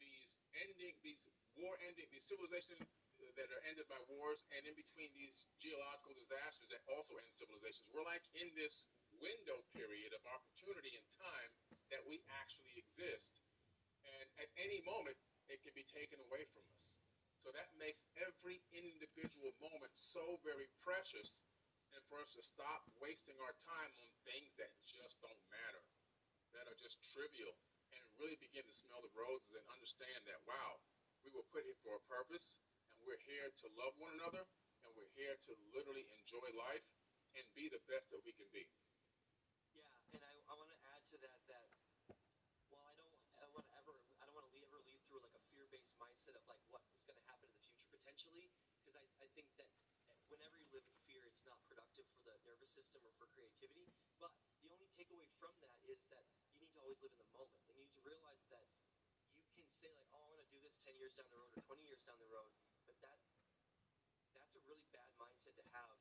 [0.01, 0.31] these
[0.65, 1.21] ending, these
[1.55, 2.83] war ending, these civilizations
[3.39, 7.87] that are ended by wars, and in between these geological disasters that also end civilizations.
[7.91, 8.87] We're like in this
[9.19, 11.51] window period of opportunity and time
[11.95, 13.31] that we actually exist.
[14.03, 15.15] And at any moment,
[15.47, 16.99] it can be taken away from us.
[17.39, 21.39] So that makes every individual moment so very precious,
[21.95, 25.83] and for us to stop wasting our time on things that just don't matter,
[26.51, 27.55] that are just trivial,
[27.95, 30.83] and really begin to smell the roses and understand that, wow,
[31.23, 32.59] we were put here for a purpose,
[32.91, 34.43] and we're here to love one another,
[34.83, 36.83] and we're here to literally enjoy life
[37.37, 38.65] and be the best that we can be.
[39.75, 39.85] Yeah,
[40.15, 41.67] and I, I want to add to that that
[42.71, 45.35] while I don't I want to ever I don't want to ever lead through like
[45.35, 48.47] a fear-based mindset of like what is going to happen in the future potentially
[48.79, 49.67] because I, I think that
[50.35, 53.87] whenever you live in fear it's not productive for the nervous system or for creativity
[54.19, 57.31] but the only takeaway from that is that you need to always live in the
[57.31, 58.67] moment and you need to realize that
[59.55, 61.55] you can say like oh I want to do this 10 years down the road
[61.55, 62.51] or 20 years down the road
[62.83, 63.15] but that
[64.35, 65.95] that's a really bad mindset to have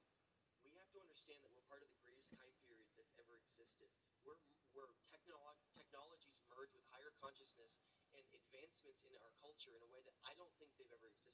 [0.65, 3.93] we have to understand that we're part of the greatest time period that's ever existed.
[4.25, 4.41] We're,
[4.73, 7.77] where technolo- technologies merge with higher consciousness
[8.17, 11.34] and advancements in our culture in a way that I don't think they've ever existed.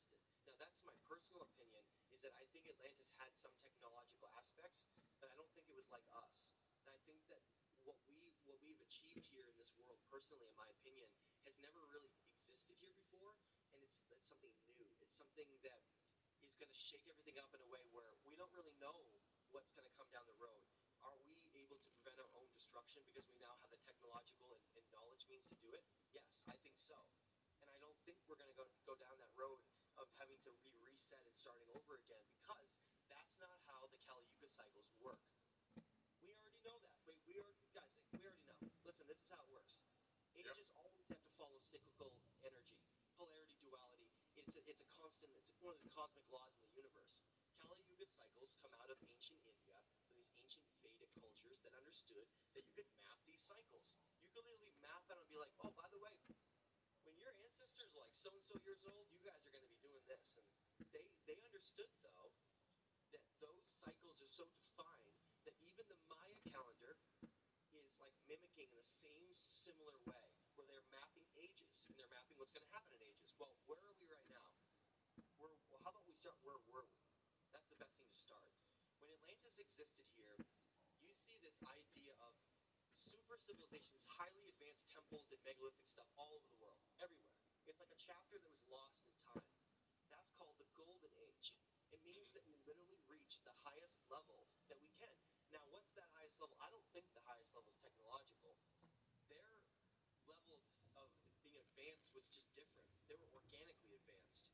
[0.60, 1.80] That's my personal opinion,
[2.12, 4.84] is that I think Atlantis had some technological aspects,
[5.16, 6.52] but I don't think it was like us.
[6.84, 7.40] And I think that
[7.88, 11.08] what we what we've achieved here in this world, personally, in my opinion,
[11.48, 13.40] has never really existed here before,
[13.72, 14.84] and it's, it's something new.
[15.00, 15.80] It's something that
[16.44, 19.00] is going to shake everything up in a way where we don't really know
[19.56, 20.60] what's going to come down the road.
[21.08, 24.64] Are we able to prevent our own destruction because we now have the technological and,
[24.76, 25.88] and knowledge means to do it?
[26.12, 27.00] Yes, I think so.
[27.64, 29.64] And I don't think we're going to go down that road
[30.20, 32.68] having to re reset and starting over again because
[33.08, 35.16] that's not how the Kali Yuga cycles work.
[36.20, 37.00] We already know that.
[37.08, 38.04] We, we are guys.
[38.12, 38.60] We already know.
[38.84, 39.80] Listen, this is how it works.
[40.36, 42.12] Ages always have to follow cyclical
[42.44, 42.84] energy,
[43.16, 44.12] polarity, duality.
[44.36, 45.32] It's a, it's a constant.
[45.40, 47.24] It's one of the cosmic laws in the universe.
[47.56, 52.28] Kali Yuga cycles come out of ancient India, from these ancient Vedic cultures that understood
[52.52, 53.96] that you could map these cycles.
[54.20, 56.12] You could literally map out and be like, oh, by the way,
[57.08, 59.72] when your ancestors are like so and so years old, you guys are going to
[59.72, 59.79] be
[60.10, 60.26] this.
[60.34, 62.34] And they they understood though
[63.14, 65.14] that those cycles are so defined
[65.46, 66.98] that even the Maya calendar
[67.70, 69.30] is like mimicking in the same
[69.70, 70.26] similar way,
[70.58, 73.30] where they're mapping ages and they're mapping what's going to happen in ages.
[73.38, 74.46] Well, where are we right now?
[75.38, 77.00] We're, well, how about we start where were we?
[77.54, 78.50] That's the best thing to start.
[78.98, 80.36] When Atlantis existed here,
[81.00, 82.34] you see this idea of
[82.94, 87.40] super civilizations, highly advanced temples and megalithic stuff all over the world, everywhere.
[87.66, 89.46] It's like a chapter that was lost in time.
[90.10, 91.54] That's called the Golden Age.
[91.90, 95.10] It means that we literally reached the highest level that we can.
[95.50, 96.54] Now, what's that highest level?
[96.62, 98.54] I don't think the highest level is technological.
[99.26, 99.50] Their
[100.30, 100.62] level
[100.94, 101.10] of
[101.42, 102.86] being advanced was just different.
[103.10, 104.46] They were organically advanced.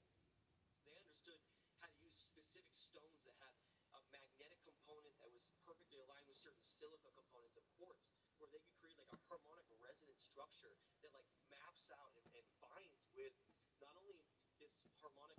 [0.88, 1.40] They understood
[1.84, 3.52] how to use specific stones that had
[3.96, 8.08] a magnetic component that was perfectly aligned with certain silica components of quartz,
[8.40, 10.72] where they could create like a harmonic resonance structure
[11.04, 13.36] that like maps out and, and binds with
[13.76, 14.16] not only
[14.56, 14.72] this
[15.04, 15.36] harmonic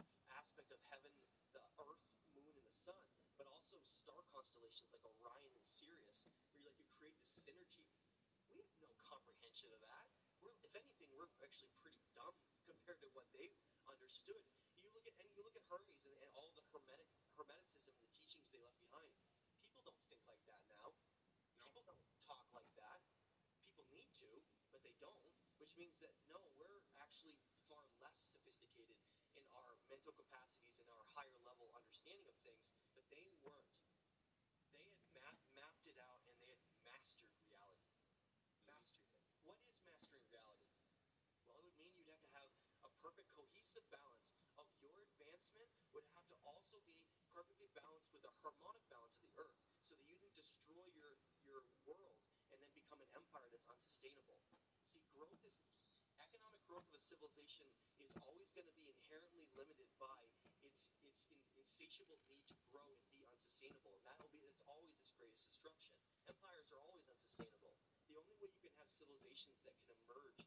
[1.58, 2.06] the earth,
[2.38, 3.02] moon, and the sun,
[3.42, 7.90] but also star constellations like Orion and Sirius, where you like you create this synergy.
[8.54, 10.06] We have no comprehension of that.
[10.38, 12.38] We're, if anything, we're actually pretty dumb
[12.70, 13.50] compared to what they
[13.90, 14.46] understood.
[14.78, 18.06] You look at and you look at Hermes and, and all the hermetic hermeticism and
[18.06, 19.10] the teachings they left behind.
[19.66, 20.94] People don't think like that now.
[21.58, 23.02] People don't talk like that.
[23.66, 24.30] People need to,
[24.70, 25.34] but they don't.
[25.58, 29.02] Which means that no, we're actually far less sophisticated
[29.38, 32.66] in our mental capacities and our higher level understanding of things
[32.98, 33.74] that they weren't.
[34.74, 37.94] They had map, mapped it out and they had mastered reality.
[38.66, 39.22] Mastered it.
[39.46, 40.74] What is mastering reality?
[41.46, 42.90] Well, it would mean you'd have to have a
[43.94, 46.98] balance of your advancement would have to also be
[47.30, 49.54] perfectly balanced with the harmonic balance of the earth
[49.86, 51.14] so that you didn't destroy your
[51.46, 52.18] your world
[52.50, 54.42] and then become an empire that's unsustainable.
[54.90, 55.58] See, growth is
[56.18, 57.70] economic growth of a civilization
[58.02, 61.14] is always going to be inherently limited by its its in,
[61.62, 65.54] insatiable need to grow and be unsustainable, and that will be that's always its greatest
[65.54, 65.94] destruction.
[66.26, 67.78] Empires are always unsustainable.
[68.10, 70.42] The only way you can have civilizations that can emerge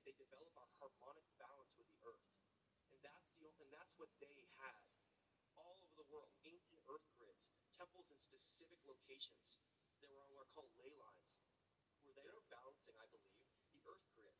[0.00, 2.24] if they develop a harmonic balance with the earth,
[2.88, 4.80] and that's the and that's what they had
[5.60, 6.32] all over the world.
[6.40, 9.60] Ancient earth grids, temples in specific locations
[10.00, 11.36] that were on what are called ley lines,
[12.08, 13.44] where they were balancing, I believe,
[13.76, 14.32] the earth grid,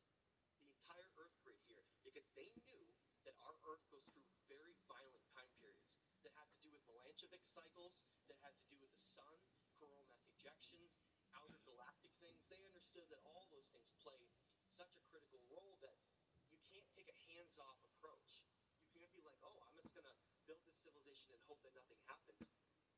[0.57, 2.89] the entire earth grid here, because they knew
[3.29, 5.93] that our earth goes through very violent time periods
[6.25, 8.01] that had to do with Milankovic cycles,
[8.33, 9.37] that had to do with the sun,
[9.77, 10.97] coronal mass ejections,
[11.37, 12.41] outer galactic things.
[12.49, 14.25] They understood that all those things play
[14.81, 15.93] such a critical role that
[16.49, 18.41] you can't take a hands-off approach.
[18.81, 20.17] You can't be like, oh, I'm just gonna
[20.49, 22.49] build this civilization and hope that nothing happens.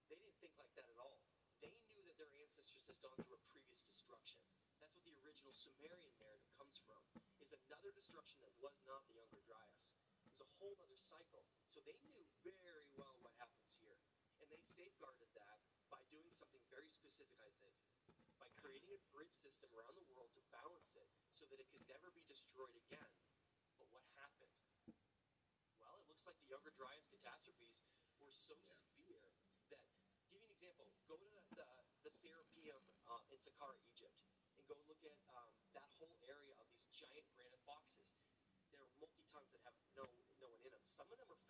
[0.08, 1.20] They didn't think like that at all.
[1.60, 4.40] They knew that their ancestors had gone through a previous destruction.
[4.80, 7.04] That's what the original Sumerian narrative comes from.
[7.44, 9.84] Is another destruction that was not the Younger Dryas.
[10.24, 11.44] It was a whole other cycle.
[11.68, 14.00] So they knew very well what happens here,
[14.40, 15.60] and they safeguarded that
[15.92, 17.36] by doing something very specific.
[17.44, 17.76] I think
[18.40, 20.43] by creating a grid system around the world to
[21.54, 23.14] that it could never be destroyed again.
[23.78, 24.58] But what happened?
[25.78, 27.86] Well, it looks like the Younger Dryas catastrophes
[28.18, 29.30] were so severe
[29.70, 29.86] that,
[30.34, 31.70] give you an example, go to the, the,
[32.10, 34.18] the Serapeum uh, in Saqqara, Egypt,
[34.58, 38.10] and go look at um, that whole area of these giant granite boxes.
[38.74, 40.10] They're multi-tons that have no,
[40.42, 40.82] no one in them.
[40.98, 41.43] Some of them are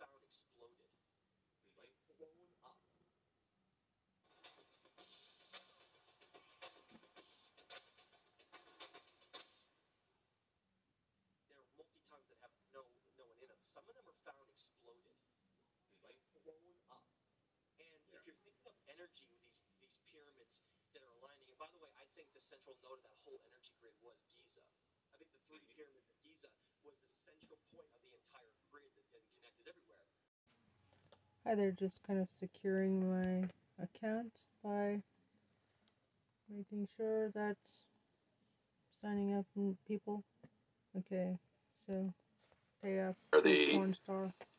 [18.94, 20.62] energy with these these pyramids
[20.94, 23.42] that are aligning, and by the way, I think the central node of that whole
[23.42, 24.62] energy grid was Giza.
[25.10, 25.74] I think the 3 mm-hmm.
[25.74, 26.50] pyramids of Giza
[26.86, 30.06] was the central point of the entire grid that that connected everywhere.
[31.42, 33.50] Hi there, just kind of securing my
[33.82, 35.02] account by
[36.46, 37.58] making sure that
[39.02, 39.46] signing up
[39.86, 40.22] people.
[40.96, 41.36] Okay,
[41.74, 42.14] so
[43.32, 43.74] Or the-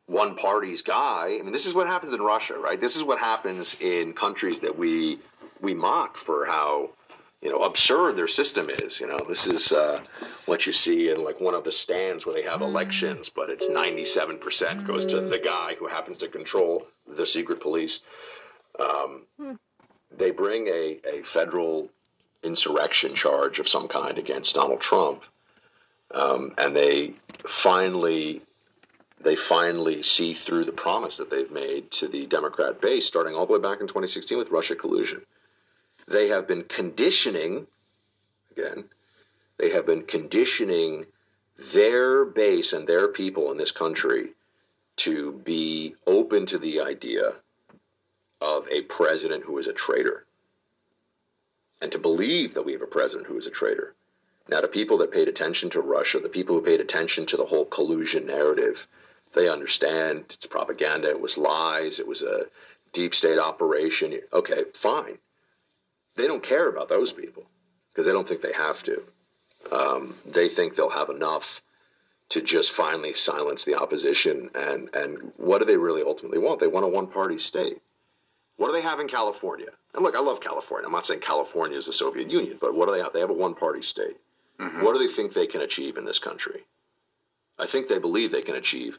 [0.06, 1.36] one party's guy.
[1.38, 2.80] I mean, this is what happens in Russia, right?
[2.80, 5.18] This is what happens in countries that we
[5.60, 6.90] we mock for how
[7.42, 9.00] you know absurd their system is.
[9.00, 10.00] You know, this is uh,
[10.46, 13.68] what you see in like one of the stands where they have elections, but it's
[13.68, 18.00] ninety seven percent goes to the guy who happens to control the secret police.
[18.78, 19.26] Um,
[20.16, 21.88] They bring a, a federal
[22.42, 25.22] insurrection charge of some kind against Donald Trump,
[26.14, 27.14] um, and they
[27.46, 28.42] finally
[29.20, 33.46] they finally see through the promise that they've made to the Democrat base, starting all
[33.46, 35.22] the way back in 2016 with Russia collusion.
[36.06, 37.66] They have been conditioning,
[38.52, 38.84] again,
[39.58, 41.06] they have been conditioning
[41.72, 44.34] their base and their people in this country
[44.96, 47.22] to be open to the idea
[48.40, 50.26] of a president who is a traitor
[51.82, 53.94] and to believe that we have a president who is a traitor.
[54.48, 57.46] Now, the people that paid attention to Russia, the people who paid attention to the
[57.46, 58.86] whole collusion narrative,
[59.34, 62.44] they understand it's propaganda, it was lies, it was a
[62.92, 64.20] deep state operation.
[64.32, 65.18] Okay, fine.
[66.14, 67.44] They don't care about those people
[67.90, 69.02] because they don't think they have to.
[69.72, 71.62] Um, they think they'll have enough
[72.28, 74.50] to just finally silence the opposition.
[74.54, 76.60] And, and what do they really ultimately want?
[76.60, 77.82] They want a one party state.
[78.56, 79.70] What do they have in California?
[79.94, 80.86] And look, I love California.
[80.86, 83.12] I'm not saying California is the Soviet Union, but what do they have?
[83.12, 84.16] They have a one party state.
[84.82, 86.62] What do they think they can achieve in this country?
[87.58, 88.98] I think they believe they can achieve.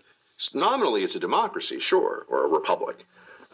[0.54, 3.06] Nominally, it's a democracy, sure, or a republic.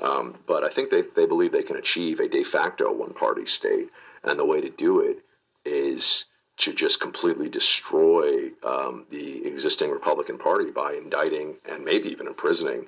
[0.02, 3.46] Um, but I think they, they believe they can achieve a de facto one party
[3.46, 3.90] state.
[4.24, 5.24] And the way to do it
[5.66, 6.26] is
[6.58, 12.88] to just completely destroy um, the existing Republican Party by indicting and maybe even imprisoning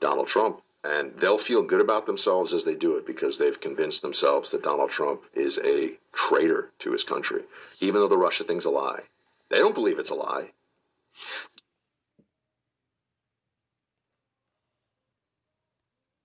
[0.00, 0.60] Donald Trump.
[0.84, 4.62] And they'll feel good about themselves as they do it because they've convinced themselves that
[4.62, 7.42] Donald Trump is a traitor to his country,
[7.80, 9.00] even though the Russia thing's a lie.
[9.48, 10.52] They don't believe it's a lie.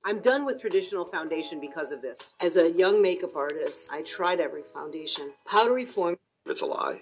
[0.07, 2.35] I'm done with traditional foundation because of this.
[2.39, 5.31] As a young makeup artist, I tried every foundation.
[5.47, 7.01] Powdery form It's a lie.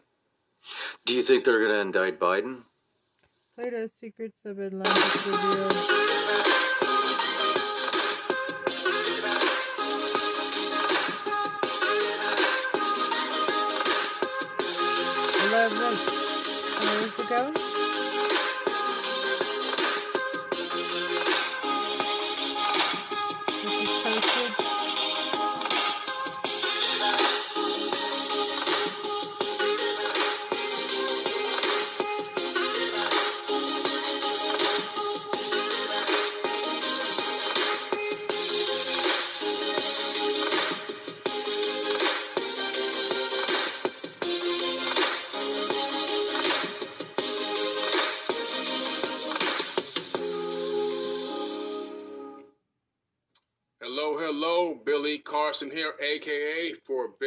[1.06, 2.62] Do you think they're going to indict Biden?
[3.56, 6.72] Plato's Secrets of Atlantis revealed.
[15.64, 15.97] Eleven
[16.82, 17.62] hours ago.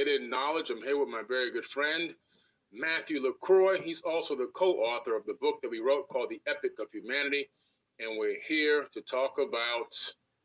[0.06, 0.70] Forbidden Knowledge.
[0.70, 2.14] I'm here with my very good friend,
[2.72, 3.80] Matthew LaCroix.
[3.82, 6.86] He's also the co author of the book that we wrote called The Epic of
[6.92, 7.48] Humanity.
[7.98, 9.92] And we're here to talk about,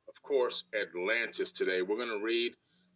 [0.10, 1.84] of course, Atlantis today.
[1.84, 2.54] We're going to read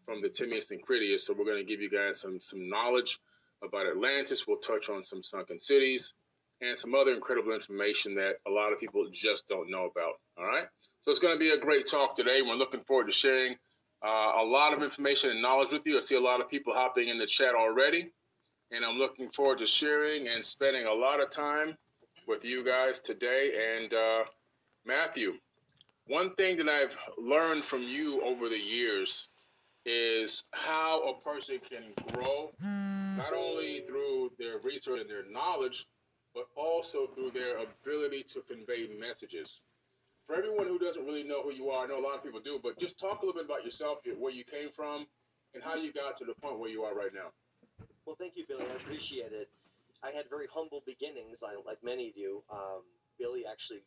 [0.08, 1.28] from the Timaeus and Critias.
[1.28, 3.20] So we're going to give you guys some, some knowledge
[3.64, 4.48] about Atlantis.
[4.48, 6.16] We'll touch on some sunken cities
[6.62, 10.14] and some other incredible information that a lot of people just don't know about.
[10.36, 10.66] All right.
[11.02, 12.42] So it's going to be a great talk today.
[12.42, 13.56] We're looking forward to sharing
[14.06, 15.98] uh, a lot of information and knowledge with you.
[15.98, 18.12] I see a lot of people hopping in the chat already,
[18.72, 21.76] and I'm looking forward to sharing and spending a lot of time
[22.28, 23.52] with you guys today.
[23.78, 24.24] And uh,
[24.86, 25.34] Matthew,
[26.08, 29.30] one thing that I've learned from you over the years
[29.88, 35.86] is how a person can grow, not only through their research and their knowledge,
[36.34, 39.62] but also through their ability to convey messages
[40.26, 42.42] for everyone who doesn't really know who you are, I know a lot of people
[42.42, 45.06] do, but just talk a little bit about yourself, where you came from,
[45.54, 47.30] and how you got to the point where you are right now.
[48.06, 48.66] Well, thank you, Billy.
[48.66, 49.50] I appreciate it.
[50.02, 52.42] I had very humble beginnings, like many do.
[52.50, 52.86] Um,
[53.18, 53.82] Billy actually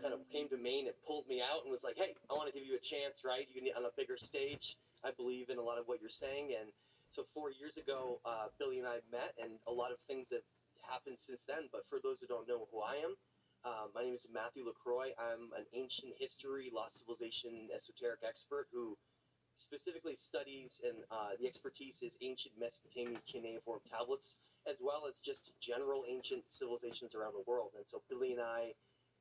[0.00, 2.48] kind of came to Maine and pulled me out and was like, "Hey, I want
[2.48, 3.46] to give you a chance, right?
[3.46, 4.74] You can on a bigger stage.
[5.04, 6.72] I believe in a lot of what you're saying." And
[7.12, 10.46] so four years ago, uh, Billy and I met, and a lot of things have
[10.82, 11.68] happened since then.
[11.70, 13.14] But for those who don't know who I am,
[13.64, 15.12] uh, my name is Matthew LaCroix.
[15.20, 18.96] I'm an ancient history, lost civilization, esoteric expert who
[19.58, 25.52] specifically studies and uh, the expertise is ancient Mesopotamian cuneiform tablets, as well as just
[25.60, 27.76] general ancient civilizations around the world.
[27.76, 28.72] And so Billy and I,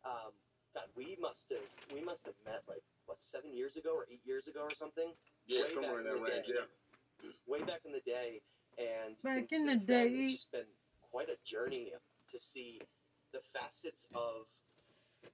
[0.08, 0.32] um,
[0.74, 4.24] God, we must have we must have met like what seven years ago or eight
[4.24, 5.12] years ago or something.
[5.48, 6.48] Yeah, Way somewhere in back that in range.
[6.48, 6.54] day.
[7.24, 7.32] Yeah.
[7.48, 8.40] way back in the day.
[8.80, 10.70] And Back and in the since then, day- it's just been
[11.12, 11.92] quite a journey
[12.32, 12.80] to see
[13.34, 14.48] the facets of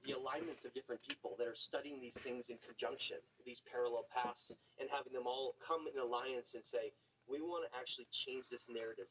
[0.06, 4.54] the alignments of different people that are studying these things in conjunction, these parallel paths,
[4.80, 6.92] and having them all come in alliance and say,
[7.30, 9.10] we want to actually change this narrative.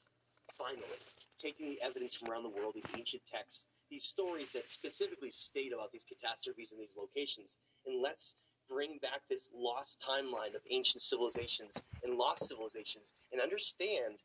[0.58, 1.00] Finally,
[1.40, 5.72] taking the evidence from around the world, these ancient texts, these stories that specifically state
[5.72, 7.56] about these catastrophes in these locations,
[7.86, 8.36] and let's
[8.68, 14.22] bring back this lost timeline of ancient civilizations and lost civilizations and understand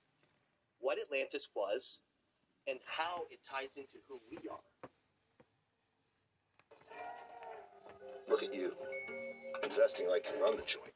[0.80, 2.00] what Atlantis was
[2.70, 4.62] and how it ties into who we are.
[8.30, 8.72] Look at you.
[9.64, 10.94] Investing like you run the joint.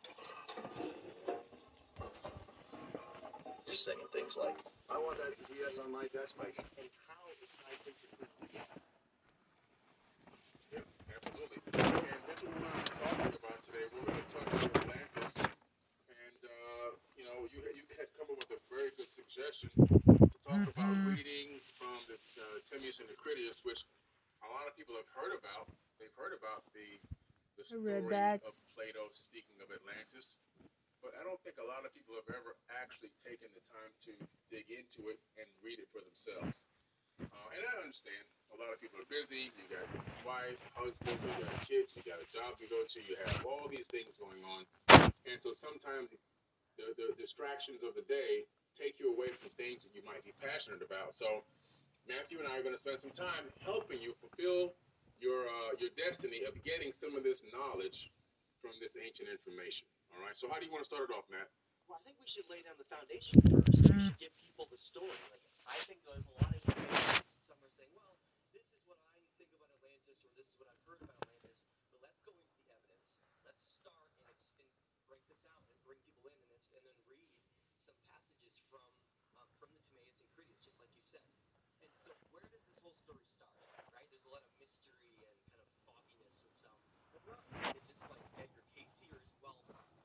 [3.65, 4.55] Just saying things like,
[4.89, 8.61] I want that DS on my desk by And how it ties into who we
[8.61, 8.77] are.
[10.77, 11.57] Yeah, absolutely.
[11.73, 13.85] And that's what we're going to be talking about today.
[13.89, 15.33] We're going to talk about Atlantis.
[15.41, 19.73] And, uh, you know, you, you had come up with a very good suggestion
[20.53, 23.81] to talk about reading from the uh, Timaeus and the Critias, which
[24.45, 25.65] a lot of people have heard about.
[25.97, 27.01] They've heard about the,
[27.57, 28.45] the story that.
[28.45, 30.37] of Plato speaking of Atlantis.
[31.01, 34.13] But I don't think a lot of people have ever actually taken the time to
[34.53, 36.55] dig into it and read it for themselves.
[37.17, 38.23] Uh, and I understand
[38.53, 39.49] a lot of people are busy.
[39.57, 39.89] You got
[40.21, 43.65] wife, husband, you got kids, you got a job to go to, you have all
[43.73, 44.69] these things going on.
[45.25, 46.13] And so sometimes
[46.77, 48.45] the, the distractions of the day
[48.79, 51.13] take you away from things that you might be passionate about.
[51.13, 51.43] So
[52.09, 54.75] Matthew and I are going to spend some time helping you fulfill
[55.23, 58.11] your uh, your destiny of getting some of this knowledge
[58.59, 59.87] from this ancient information.
[60.11, 60.35] All right.
[60.35, 61.47] So how do you want to start it off, Matt?
[61.87, 63.83] Well, I think we should lay down the foundation first.
[63.83, 65.11] We should give people the story.
[65.31, 67.27] Like, I think there's a lot of information.
[67.43, 68.15] Some are saying, well,
[68.55, 71.67] this is what I think about Atlantis, or this is what I've heard about Atlantis.
[71.91, 73.19] But let's go into the evidence.
[73.43, 74.67] Let's start and, ex- and
[75.11, 77.27] break this out and bring people in, and, it's, and then read
[77.83, 78.87] some passages from
[79.35, 80.63] um, from the Timaeus and Critias,
[81.13, 81.29] said.
[81.85, 83.53] And so, where does this whole story start?
[83.93, 84.07] Right?
[84.09, 86.81] There's a lot of mystery and kind of fogginess with some.
[87.13, 89.55] Is this like Edgar Cayce, or is well?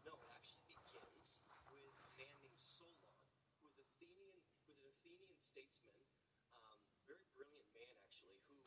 [0.05, 3.17] No, it actually begins with a man named Solon,
[3.57, 4.37] who was Athenian,
[4.69, 6.05] was an Athenian statesman,
[6.53, 6.79] um,
[7.09, 8.61] very brilliant man actually, who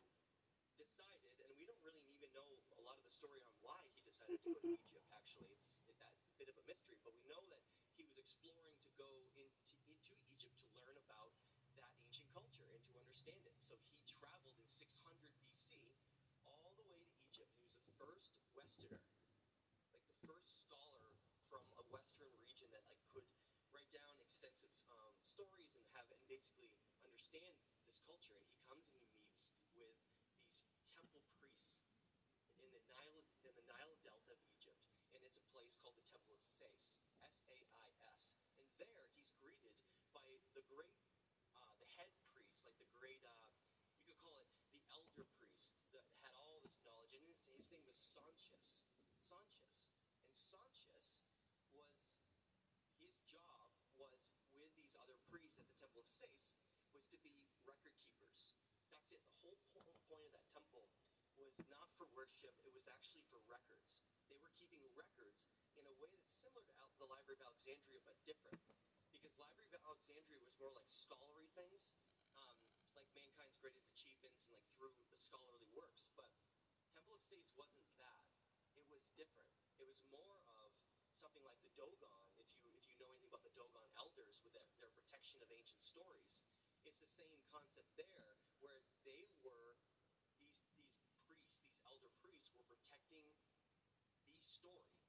[0.82, 2.50] decided, and we don't really even know
[2.82, 5.06] a lot of the story on why he decided to go to Egypt.
[5.14, 7.62] Actually, it's it, that's a bit of a mystery, but we know that
[7.94, 9.46] he was exploring to go into
[9.86, 11.32] into Egypt to learn about
[11.78, 13.62] that ancient culture and to understand it.
[13.62, 14.90] So he traveled in 600
[15.38, 15.94] BC
[16.50, 17.54] all the way to Egypt.
[17.54, 19.06] He was the first Westerner
[19.92, 21.20] like the first scholar
[21.52, 23.28] from a western region that like could
[23.76, 26.72] write down extensive um, stories and have and basically
[27.04, 27.52] understand
[27.84, 30.00] this culture and he comes and he meets with
[30.32, 30.64] these
[30.96, 31.76] temple priests
[32.64, 34.80] in the Nile in the Nile Delta of Egypt
[35.12, 38.24] and it's a place called the Temple of Sais S-A-I-S
[38.64, 39.76] and there he's greeted
[40.16, 40.24] by
[40.56, 40.96] the great
[41.60, 43.52] uh, the head priest like the great uh,
[44.00, 47.68] you could call it the elder priest that had all this knowledge and his, his
[47.76, 48.88] name was Sonchis
[49.32, 49.88] Sonchis.
[50.20, 51.24] And Sonchis
[51.72, 51.88] was
[53.00, 54.20] his job was
[54.52, 56.52] with these other priests at the Temple of Sais
[56.92, 58.60] was to be record keepers.
[58.92, 59.08] That's it.
[59.16, 59.98] The whole point of
[60.34, 60.86] that temple
[61.38, 63.98] was not for worship, it was actually for records.
[64.30, 68.18] They were keeping records in a way that's similar to the Library of Alexandria but
[68.30, 68.62] different.
[69.10, 71.90] Because Library of Alexandria was more like scholarly things,
[72.38, 72.58] um,
[72.94, 76.06] like mankind's greatest achievements and like through the scholarly works.
[76.14, 76.30] But
[76.94, 78.26] Temple of Sais wasn't that
[78.78, 79.50] it was different.
[79.82, 80.70] It was more of
[81.18, 82.22] something like the Dogon.
[82.38, 85.50] If you if you know anything about the Dogon elders with their, their protection of
[85.50, 86.46] ancient stories,
[86.86, 88.51] it's the same concept there.
[88.62, 89.74] Whereas they were
[90.38, 90.94] these these
[91.26, 93.26] priests, these elder priests, were protecting
[94.30, 95.02] the story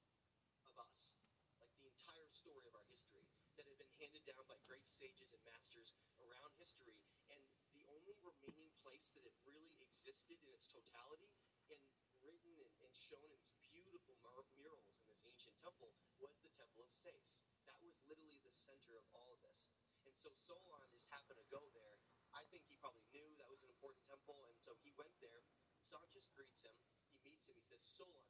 [0.65, 1.13] of us,
[1.61, 5.29] like the entire story of our history that had been handed down by great sages
[5.37, 6.97] and masters around history.
[7.29, 7.41] And
[7.77, 11.29] the only remaining place that it really existed in its totality
[11.69, 11.77] and
[12.25, 16.49] written and, and shown in these beautiful mur- murals in this ancient temple was the
[16.57, 17.37] Temple of Sais.
[17.69, 19.69] That was literally the center of all of this.
[20.09, 22.02] And so Solon just happened to go there.
[22.33, 25.45] I think he probably knew that was an important temple, and so he went there.
[25.85, 26.73] Sonchis greets him.
[27.13, 27.53] He meets him.
[27.53, 28.25] He says, Solon,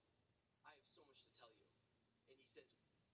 [0.67, 1.67] I have so much to tell you.
[2.27, 2.67] And he says,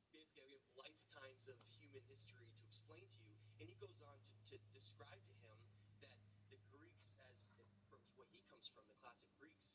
[0.10, 3.34] basically, we have lifetimes of human history to explain to you.
[3.62, 4.18] And he goes on
[4.50, 5.58] to, to describe to him
[6.02, 6.18] that
[6.50, 7.46] the Greeks, as
[7.90, 9.70] from what he comes from, the classic Greeks,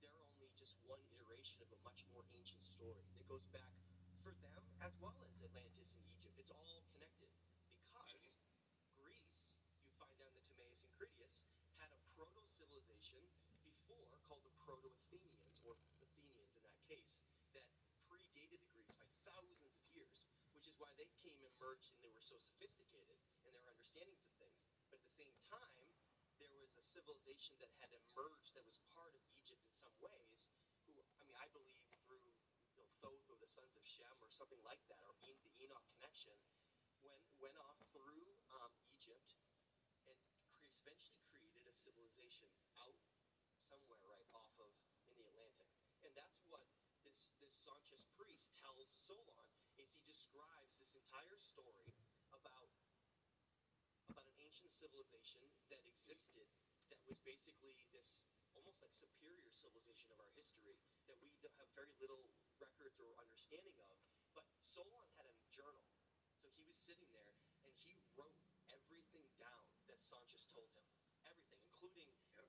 [0.00, 3.76] they're only just one iteration of a much more ancient story that goes back
[4.24, 6.34] for them as well as Atlantis and Egypt.
[6.40, 7.28] It's all connected
[7.84, 8.24] because
[8.96, 9.52] Greece,
[9.84, 11.36] you find out in the Timaeus and Critias,
[11.78, 13.20] had a proto civilization
[13.62, 17.22] before called the Proto Athenians, or Athenians in that case,
[17.54, 17.62] that
[18.10, 22.02] predated the Greeks by thousands of years, which is why they came and merged and
[22.02, 23.14] they were so sophisticated.
[23.46, 24.58] In their understandings of things.
[24.90, 25.86] But at the same time,
[26.42, 30.50] there was a civilization that had emerged that was part of Egypt in some ways.
[30.90, 32.26] Who, I mean, I believe through
[32.74, 35.54] you know, Thoth or the sons of Shem or something like that, or en- the
[35.62, 36.34] Enoch connection,
[37.06, 38.26] went went off through
[38.58, 39.38] um, Egypt
[40.10, 40.18] and
[40.50, 42.50] cre- eventually created a civilization
[42.82, 42.98] out
[43.66, 44.70] somewhere right off of
[45.10, 45.66] in the Atlantic,
[46.06, 46.62] and that's what
[47.02, 49.42] this this Sonchis priest tells Solon
[49.74, 51.90] is he describes this entire story
[52.30, 52.70] about
[54.06, 55.42] about an ancient civilization
[55.74, 56.46] that existed
[56.94, 58.22] that was basically this
[58.54, 60.78] almost like superior civilization of our history
[61.10, 62.22] that we have very little
[62.62, 63.98] records or understanding of.
[64.38, 65.90] But Solon had a journal,
[66.38, 67.34] so he was sitting there
[67.66, 68.38] and he wrote
[68.70, 70.86] everything down that Sonchis told him,
[71.26, 72.06] everything, including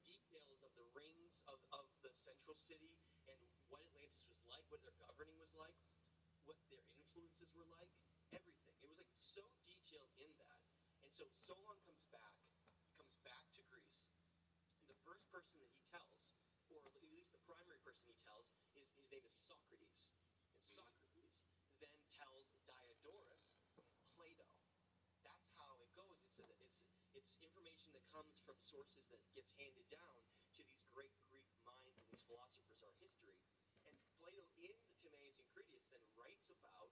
[0.08, 2.98] details of the rings of, of the central city
[3.30, 3.38] and
[3.70, 5.78] what Atlantis was like, what their governing was like,
[6.50, 7.94] what their influences were like,
[8.34, 8.74] everything.
[8.82, 10.62] It was like so detailed in that.
[11.06, 12.34] And so Solon comes back,
[12.98, 14.10] comes back to Greece,
[14.82, 16.34] and the first person that he tells,
[16.74, 20.10] or at least the primary person he tells, is his name is Socrates.
[20.50, 20.82] And mm-hmm.
[20.82, 21.46] Socrates
[21.78, 23.54] then tells Diodorus
[24.18, 24.50] Plato.
[25.22, 26.18] That's how it goes.
[26.26, 26.82] It's a, it's
[27.18, 30.22] it's information that comes from sources that gets handed down
[30.54, 33.40] to these great Greek minds and these philosophers, are history.
[33.88, 36.92] And Plato in the Timaeus and Critias then writes about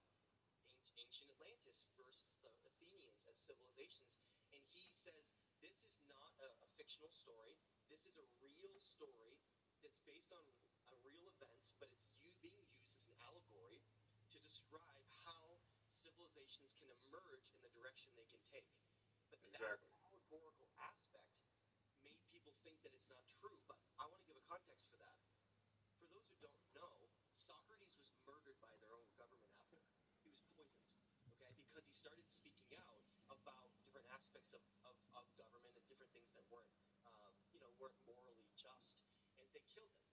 [0.95, 4.15] ancient Atlantis versus the Athenians as civilizations,
[4.55, 5.27] and he says
[5.59, 7.59] this is not a, a fictional story.
[7.91, 9.35] This is a real story
[9.83, 10.45] that's based on
[10.87, 13.83] uh, real events, but it's you being used as an allegory
[14.31, 15.59] to describe how
[15.99, 18.71] civilizations can emerge in the direction they can take.
[19.29, 19.91] But Exactly.
[19.91, 21.33] that allegorical aspect
[22.05, 23.57] made people think that it's not true.
[23.67, 25.17] But I want to give a context for that.
[25.99, 26.93] For those who don't know,
[27.45, 29.77] Socrates was murdered by their own government after.
[30.17, 30.89] He was poisoned,
[31.29, 36.09] okay, because he started speaking out about different aspects of, of, of government and different
[36.09, 36.73] things that weren't,
[37.05, 39.05] um, you know, weren't morally just.
[39.37, 40.09] And they killed him.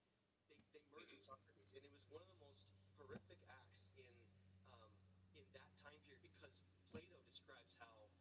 [0.52, 1.72] They, they murdered Socrates.
[1.72, 2.68] And it was one of the most
[3.00, 4.12] horrific acts in,
[4.76, 4.92] um,
[5.32, 6.60] in that time period because
[6.92, 8.12] Plato describes how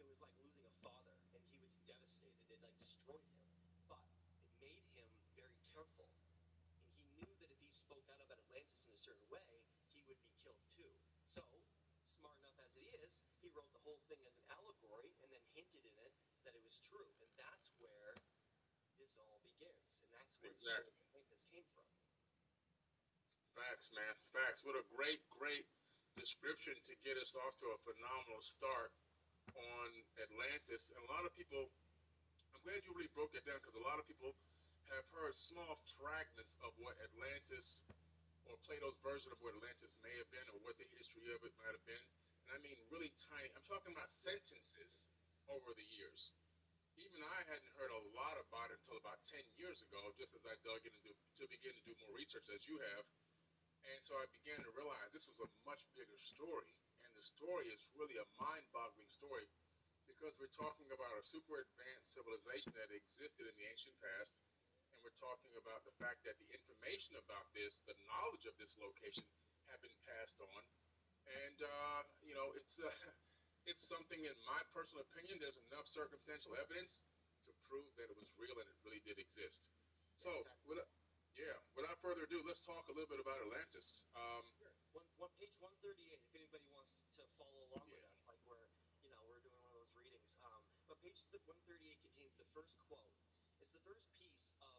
[0.00, 2.40] it was like losing a father and he was devastated.
[2.48, 3.44] It like destroyed him.
[3.92, 4.00] But
[4.48, 8.82] it made him very careful and he knew that if he spoke out about Atlantis
[8.88, 10.94] in a certain way, he would be killed too.
[11.34, 11.42] So,
[12.22, 13.10] smart enough as he is,
[13.42, 16.14] he wrote the whole thing as an allegory and then hinted in it
[16.46, 17.10] that it was true.
[17.18, 18.14] And that's where
[19.02, 19.82] this all begins.
[20.06, 20.94] And that's where Exactly.
[21.10, 21.86] Atlantis came from.
[23.58, 24.14] Facts, man.
[24.30, 24.62] Facts.
[24.62, 25.66] What a great, great
[26.14, 28.94] description to get us off to a phenomenal start
[29.54, 29.88] on
[30.22, 30.90] Atlantis.
[30.94, 31.70] And a lot of people,
[32.54, 34.34] I'm glad you really broke it down because a lot of people
[34.92, 37.82] have heard small fragments of what Atlantis
[38.48, 41.54] or Plato's version of what Atlantis may have been or what the history of it
[41.60, 42.04] might have been.
[42.46, 43.48] And I mean really tiny.
[43.56, 45.08] I'm talking about sentences
[45.48, 46.32] over the years.
[46.94, 50.44] Even I hadn't heard a lot about it until about 10 years ago, just as
[50.46, 53.04] I dug in to, to begin to do more research, as you have.
[53.84, 56.70] And so I began to realize this was a much bigger story.
[57.02, 59.50] And the story is really a mind boggling story
[60.06, 64.30] because we're talking about a super advanced civilization that existed in the ancient past.
[65.04, 69.20] We're talking about the fact that the information about this, the knowledge of this location,
[69.68, 70.62] have been passed on.
[71.28, 72.88] And, uh, you know, it's, uh,
[73.70, 77.04] it's something, in my personal opinion, there's enough circumstantial evidence
[77.44, 79.68] to prove that it was real and it really did exist.
[80.16, 80.72] So, Exactly.
[80.72, 80.88] without,
[81.36, 84.08] yeah, without further ado, let's talk a little bit about Atlantis.
[84.16, 84.72] Um, Sure.
[84.96, 86.16] One, one page 138.
[86.16, 88.72] If anybody wants to follow along with us, like we're,
[89.04, 90.32] you know, we're doing one of those readings.
[90.40, 93.12] Um, but page 138 contains the first quote.
[93.60, 94.78] It's the first piece of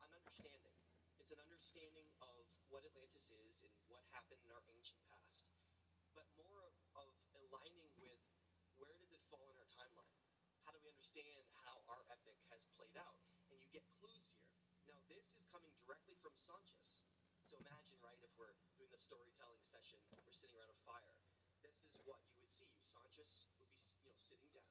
[0.00, 0.76] an understanding.
[1.20, 5.46] It's an understanding of what Atlantis is and what happened in our ancient past,
[6.18, 7.06] but more of
[7.38, 8.18] aligning with
[8.74, 10.18] where does it fall in our timeline.
[10.66, 13.14] How do we understand how our epic has played out?
[13.54, 14.42] And you get clues here.
[14.90, 17.06] Now, this is coming directly from Sonchis.
[17.46, 21.14] So imagine, right, if we're doing the storytelling session, we're sitting around a fire.
[21.62, 22.82] This is what you would see.
[22.82, 23.70] Sonchis would be,
[24.02, 24.66] you know, sitting down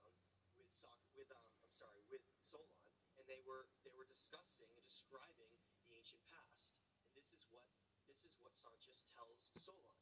[0.59, 2.83] with Soc- with um, I'm sorry, with Solon,
[3.15, 5.55] and they were they were discussing and describing
[5.87, 6.67] the ancient past.
[6.99, 7.63] And this is what
[8.09, 9.99] this is what Sonchis tells Solon.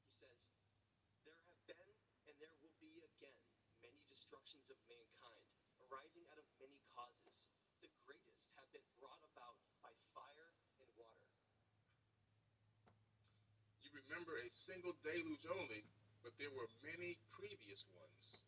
[0.00, 0.48] He says,
[1.28, 1.92] "There have been
[2.24, 3.36] and there will be again
[3.84, 5.44] many destructions of mankind,
[5.84, 7.52] arising out of many causes.
[7.84, 11.28] The greatest have been brought about by fire and water."
[13.84, 15.84] you remember a single deluge only,
[16.22, 18.40] but there were many previous ones.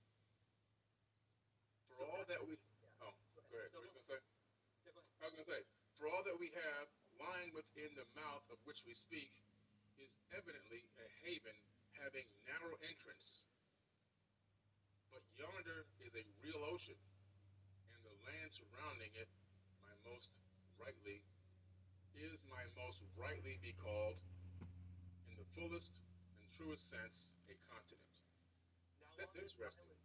[1.88, 2.88] For So all that- that we, Yeah.
[3.02, 3.14] oh,
[3.50, 3.72] go ahead.
[3.72, 4.00] No, What are you no.
[4.00, 4.20] gonna say?
[4.86, 5.00] Yeah, go.
[5.20, 5.64] I was gonna say,
[5.98, 6.88] for all that we have,
[7.22, 9.30] lying within the mouth of which we speak,
[10.02, 11.54] is evidently a haven
[12.02, 13.44] having narrow entrance,
[15.14, 16.98] but yonder is a real ocean,
[17.94, 19.30] and the land surrounding it,
[19.84, 20.26] my most
[20.80, 21.22] rightly,
[22.18, 24.18] is my most rightly be called,
[25.30, 26.00] in the fullest
[26.42, 28.10] and truest sense, a continent.
[29.04, 29.86] Now, That's interesting.
[29.86, 30.02] Island,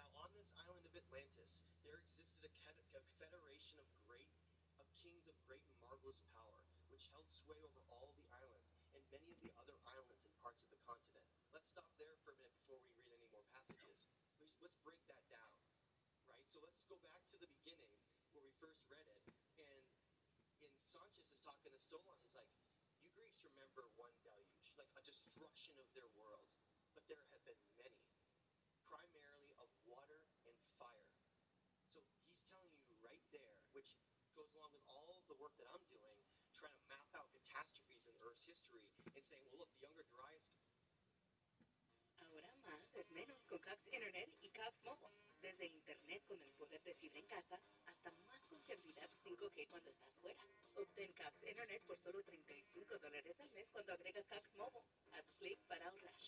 [0.00, 1.50] now, on this island of Atlantis,
[1.84, 4.30] there existed a, a federation of great,
[4.80, 6.53] of kings of great and marvelous power,
[6.94, 8.62] which held sway over all the island
[8.94, 11.26] and many of the other islands and parts of the continent.
[11.50, 14.06] Let's stop there for a minute before we read any more passages.
[14.38, 15.58] Let's, let's break that down,
[16.30, 16.46] right?
[16.46, 17.98] So let's go back to the beginning
[18.30, 19.26] where we first read it,
[19.58, 19.82] and
[20.62, 22.14] in Sonchis is talking to Solon.
[22.22, 22.46] He's like,
[23.02, 26.46] "You Greeks remember one deluge, like a destruction of their world,
[26.94, 28.06] but there have been many."
[28.86, 31.10] primarily of water and fire.
[31.90, 33.98] So he's telling you right there, which
[34.38, 36.13] goes along with all the work that I'm doing,
[38.34, 40.02] Earth's history and saying, well, look, the Younger.
[42.18, 45.14] Ahora más es menos con Cox Internet y Cox Mobile.
[45.40, 50.16] Desde Internet con el poder de fibra en casa hasta más confiabilidad 5G cuando estás
[50.16, 50.42] fuera.
[50.74, 54.84] Obtén Cox Internet por solo 35 dólares al mes cuando agregas Cox Mobile.
[55.12, 56.18] Haz clic para ahorrar.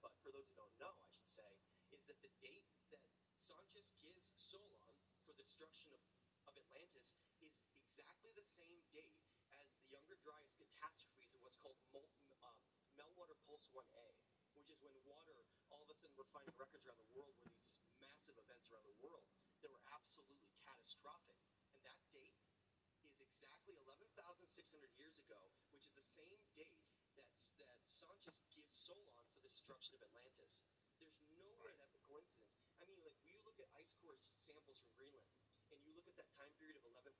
[0.00, 1.50] But for those who don't know, I should say,
[1.92, 3.04] is that the date that
[3.44, 6.00] Sonchis gives Solon for the destruction of,
[6.48, 7.12] of Atlantis
[7.44, 7.52] is
[7.84, 9.20] exactly the same date
[9.60, 12.56] as the Younger Dryas catastrophes of what's called molten, uh,
[12.96, 14.08] Meltwater Pulse 1A,
[14.56, 17.52] which is when water, all of a sudden, we're finding records around the world where
[17.52, 19.28] these massive events around the world
[19.60, 21.36] that were absolutely catastrophic.
[21.76, 22.40] And that date
[23.04, 24.48] is exactly 11,600
[24.96, 25.40] years ago,
[25.76, 26.80] which is the same date
[27.60, 30.56] that, Sonchis gives Solon for the destruction of Atlantis.
[30.96, 32.56] There's no way that's a coincidence.
[32.80, 35.28] I mean, like, when you look at ice core samples from Greenland,
[35.70, 37.12] and you look at that time period of 11,600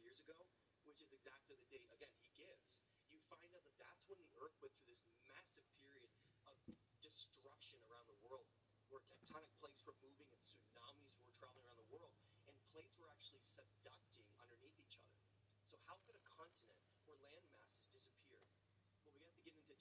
[0.00, 0.38] years ago,
[0.86, 2.80] which is exactly the date, again, he gives,
[3.10, 6.14] you find out that that's when the Earth went through this massive period
[6.48, 6.56] of
[7.02, 8.48] destruction around the world
[8.88, 12.14] where tectonic plates were moving and tsunamis were traveling around the world,
[12.46, 15.18] and plates were actually subducting underneath each other.
[15.66, 18.44] So how could a continent where land masses disappear?
[19.02, 19.74] Well, we have to get into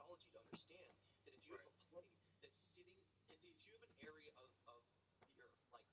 [0.00, 0.96] climatology to understand
[1.28, 2.08] that if you have a plate
[2.40, 2.96] that's sitting,
[3.28, 4.80] if, if you have an area of, of
[5.20, 5.84] the Earth, like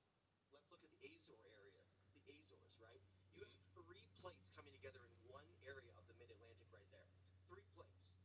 [0.56, 1.84] let's look at the Azore area,
[2.16, 3.04] the Azores, right?
[3.36, 3.84] You have mm-hmm.
[3.84, 7.12] three plates coming together in one area of the mid-Atlantic right there.
[7.52, 8.16] Three plates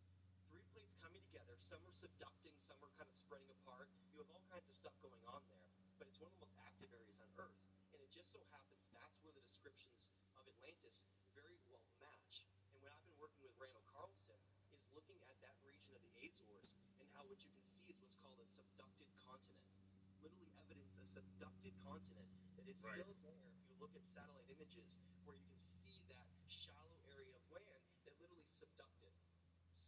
[0.55, 1.59] three plates coming together.
[1.59, 3.91] Some are subducting, some are kind of spreading apart.
[4.15, 5.67] You have all kinds of stuff going on there,
[5.99, 7.59] but it's one of the most active areas on Earth.
[7.91, 9.99] And it just so happens that's where the descriptions
[10.39, 12.47] of Atlantis very well match.
[12.71, 14.39] And what I've been working with Randall Carlson
[14.77, 17.97] is looking at that region of the Azores and how what you can see is
[17.97, 19.65] what's called a subducted continent.
[20.21, 22.29] Literally evidence a subducted continent
[22.61, 23.01] that is Right.
[23.01, 24.93] still there if you look at satellite images
[25.25, 29.17] where you can see that shallow area of land that literally subducted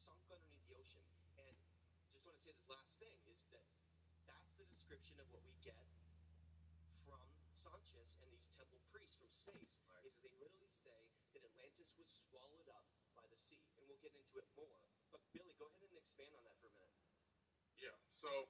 [0.09, 1.05] sunk underneath the ocean.
[1.37, 1.53] And
[2.17, 3.69] just want to say this last thing is that
[4.25, 5.85] that's the description of what we get
[7.05, 7.21] from
[7.61, 10.01] Sonchis and these temple priests from Sais, Right.
[10.09, 13.61] is that they literally say that Atlantis was swallowed up by the sea.
[13.77, 14.81] And we'll get into it more.
[15.13, 17.04] But Billy, go ahead and expand on that for a minute.
[17.85, 17.93] Yeah.
[18.17, 18.49] So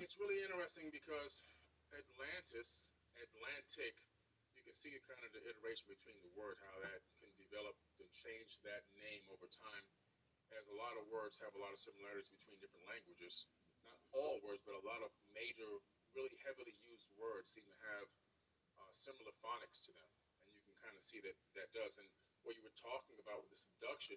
[0.00, 1.44] it's really interesting because
[1.92, 2.88] Atlantis,
[3.20, 3.92] Atlantic,
[4.56, 8.08] you can see kind of the iteration between the word, how that can develop and
[8.24, 9.84] change that name over time.
[10.56, 13.44] As a lot of words have a lot of similarities between different languages.
[13.84, 15.68] Not all words, but a lot of major,
[16.16, 18.08] really heavily used words seem to have
[18.80, 20.10] uh, similar phonics to them.
[20.48, 21.92] And you can kind of see that that does.
[22.00, 22.08] And
[22.48, 24.16] what you were talking about with the subduction,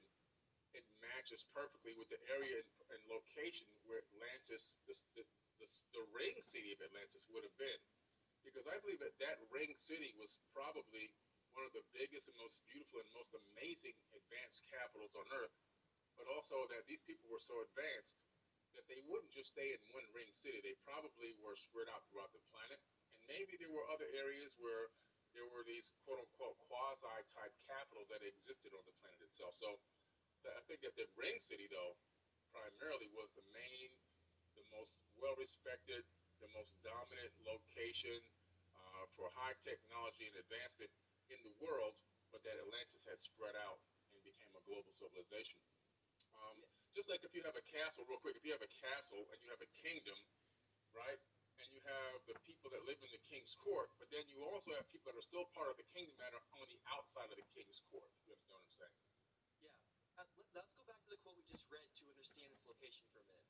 [0.73, 5.23] it matches perfectly with the area and, and location where Atlantis, the, the,
[5.61, 5.67] the,
[5.97, 7.81] the ring city of Atlantis, would have been.
[8.45, 11.11] Because I believe that that ring city was probably
[11.57, 15.55] one of the biggest and most beautiful and most amazing advanced capitals on earth,
[16.15, 18.21] but also that these people were so advanced
[18.77, 20.61] that they wouldn't just stay in one ring city.
[20.61, 22.79] They probably were spread out throughout the planet.
[23.17, 24.93] And maybe there were other areas where
[25.33, 29.53] there were these quote unquote quasi type capitals that existed on the planet itself.
[29.57, 29.77] So
[30.47, 31.95] I think that the ring city, though,
[32.55, 33.91] primarily was the main,
[34.55, 36.07] the most well-respected,
[36.39, 38.19] the most dominant location
[38.71, 40.91] uh, for high technology and advancement
[41.27, 41.99] in the world,
[42.31, 43.83] but that Atlantis had spread out
[44.15, 45.59] and became a global civilization.
[46.39, 46.63] Um,
[46.95, 49.37] just like if you have a castle, real quick, if you have a castle and
[49.43, 50.17] you have a kingdom,
[50.95, 51.19] right?
[51.59, 54.71] And you have the people that live in the king's court, but then you also
[54.79, 57.35] have people that are still part of the kingdom that are on the outside of
[57.35, 58.07] the king's court.
[58.23, 59.08] You understand what I'm saying?
[60.19, 63.23] Uh, let's go back to the quote we just read to understand its location for
[63.23, 63.47] a minute.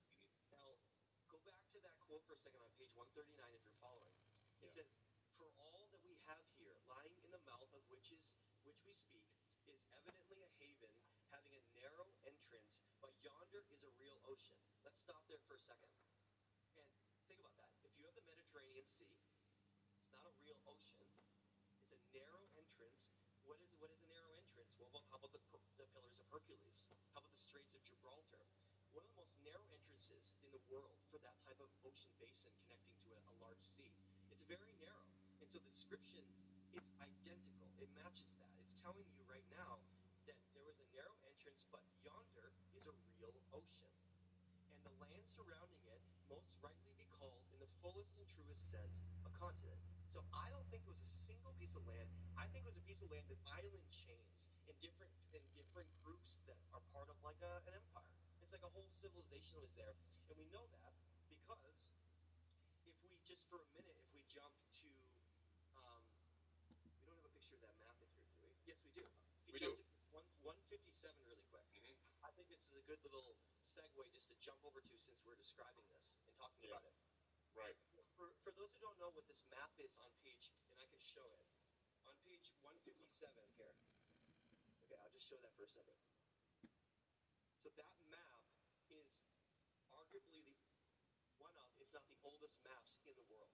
[0.54, 0.78] Now,
[1.26, 4.14] go back to that quote for a second on page 139 if you're following.
[4.62, 4.86] It Yeah.
[4.86, 4.94] says,
[5.34, 8.22] "For all that we have here, lying in the mouth of which is
[8.62, 9.26] which we speak,
[9.66, 10.94] is evidently a haven
[11.34, 15.60] having a narrow entrance, but yonder is a real ocean." Let's stop there for a
[15.66, 15.90] second.
[16.76, 16.86] And
[17.26, 17.74] think about that.
[17.82, 19.18] If you have the Mediterranean Sea,
[19.98, 21.10] it's not a real ocean.
[21.82, 23.10] It's a narrow entrance.
[23.42, 24.09] What is what is entrance?
[24.80, 25.44] Well, well, how about the,
[25.76, 26.88] the Pillars of Hercules?
[27.12, 28.48] How about the Straits of Gibraltar?
[28.96, 32.56] One of the most narrow entrances in the world for that type of ocean basin
[32.64, 33.92] connecting to a, a large sea.
[34.32, 36.24] It's very narrow, and so the description
[36.72, 37.68] is identical.
[37.84, 38.48] It matches that.
[38.56, 39.84] It's telling you right now
[40.32, 43.92] that there was a narrow entrance, but yonder is a real ocean
[44.72, 46.00] and the land surrounding it
[46.32, 48.96] most rightly be called, in the fullest and truest sense,
[49.28, 49.84] a continent.
[50.08, 52.08] So I don't think it was a single piece of land.
[52.40, 55.90] I think it was a piece of land with island chains in different in different
[56.06, 58.14] groups that are part of like a, an empire.
[58.42, 59.98] It's like a whole civilization was there,
[60.30, 60.94] and we know that
[61.30, 61.76] because
[62.86, 64.90] if we just for a minute, if we jump to,
[65.82, 66.06] um,
[66.70, 68.54] we don't have a picture of that map in here, do we?
[68.66, 69.06] Yes, we do.
[69.50, 69.74] If We do.
[70.14, 71.66] one one fifty seven really quick.
[71.74, 71.98] Mhm.
[72.22, 73.38] I think this is a good little
[73.74, 76.78] segue just to jump over to since we're describing this and talking Yeah.
[76.78, 76.96] about it.
[77.58, 77.76] Right.
[78.16, 81.00] For, for those who don't know what this map is on page, and I can
[81.02, 81.42] show it,
[82.06, 83.74] on page 157 here.
[85.20, 86.00] Just show that for a second.
[87.60, 88.40] So that map
[88.88, 89.12] is
[89.92, 90.56] arguably the
[91.44, 93.52] one of, if not the oldest maps in the world.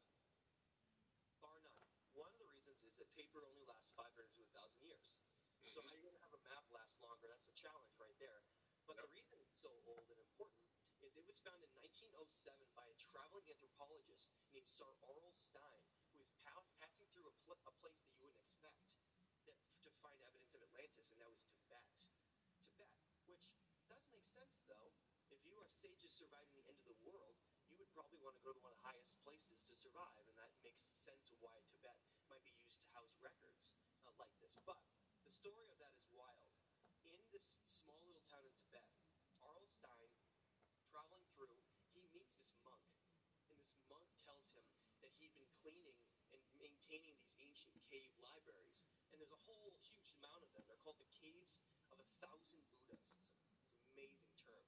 [1.41, 1.81] Bar none.
[2.13, 5.17] One of the reasons is that paper only lasts 500 to 1,000 years.
[5.65, 5.89] So Mhm.
[5.89, 7.33] how are you going to have a map last longer?
[7.33, 8.45] That's a challenge right there.
[8.85, 10.69] But the reason it's so old and important
[11.01, 15.81] is it was found in 1907 by a traveling anthropologist named Sir Aurel Stein,
[16.13, 19.01] who was pass, passing through a, pl- a place that you wouldn't expect
[19.49, 21.85] that, to find evidence of Atlantis, and that was Tibet.
[22.65, 22.89] Tibet,
[23.29, 23.45] which
[23.85, 24.93] does make sense though.
[25.65, 27.35] If sages surviving the end of the world,
[27.67, 30.37] you would probably want to go to one of the highest places to survive, and
[30.37, 31.97] that makes sense of why Tibet
[32.29, 33.73] might be used to house records
[34.05, 34.53] uh, like this.
[34.61, 34.77] But
[35.25, 36.53] the story of that is wild.
[37.05, 38.89] In this small little town in Tibet,
[39.41, 40.09] Aurel Stein,
[40.89, 41.57] traveling through,
[41.93, 42.85] he meets this monk.
[43.49, 44.65] And this monk tells him
[45.01, 45.97] that he'd been cleaning
[46.33, 48.85] and maintaining these ancient cave libraries.
[49.13, 50.65] And there's a whole huge amount of them.
[50.69, 51.57] They're called the Caves
[51.89, 53.01] of a Thousand Buddhas.
[53.01, 54.65] It's, a, it's an amazing term.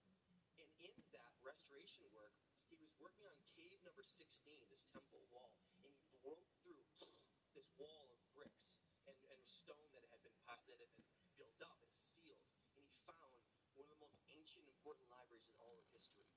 [0.62, 2.34] And in that restoration work,
[2.70, 4.26] he was working on cave number 16,
[4.74, 6.82] this temple wall, and he broke through
[7.58, 8.70] this wall of bricks
[9.06, 10.36] and, and stone that had been
[10.68, 11.08] that had been
[11.38, 12.42] built up and sealed,
[12.76, 13.40] and he found
[13.78, 16.28] one of the most ancient, important libraries in all of history.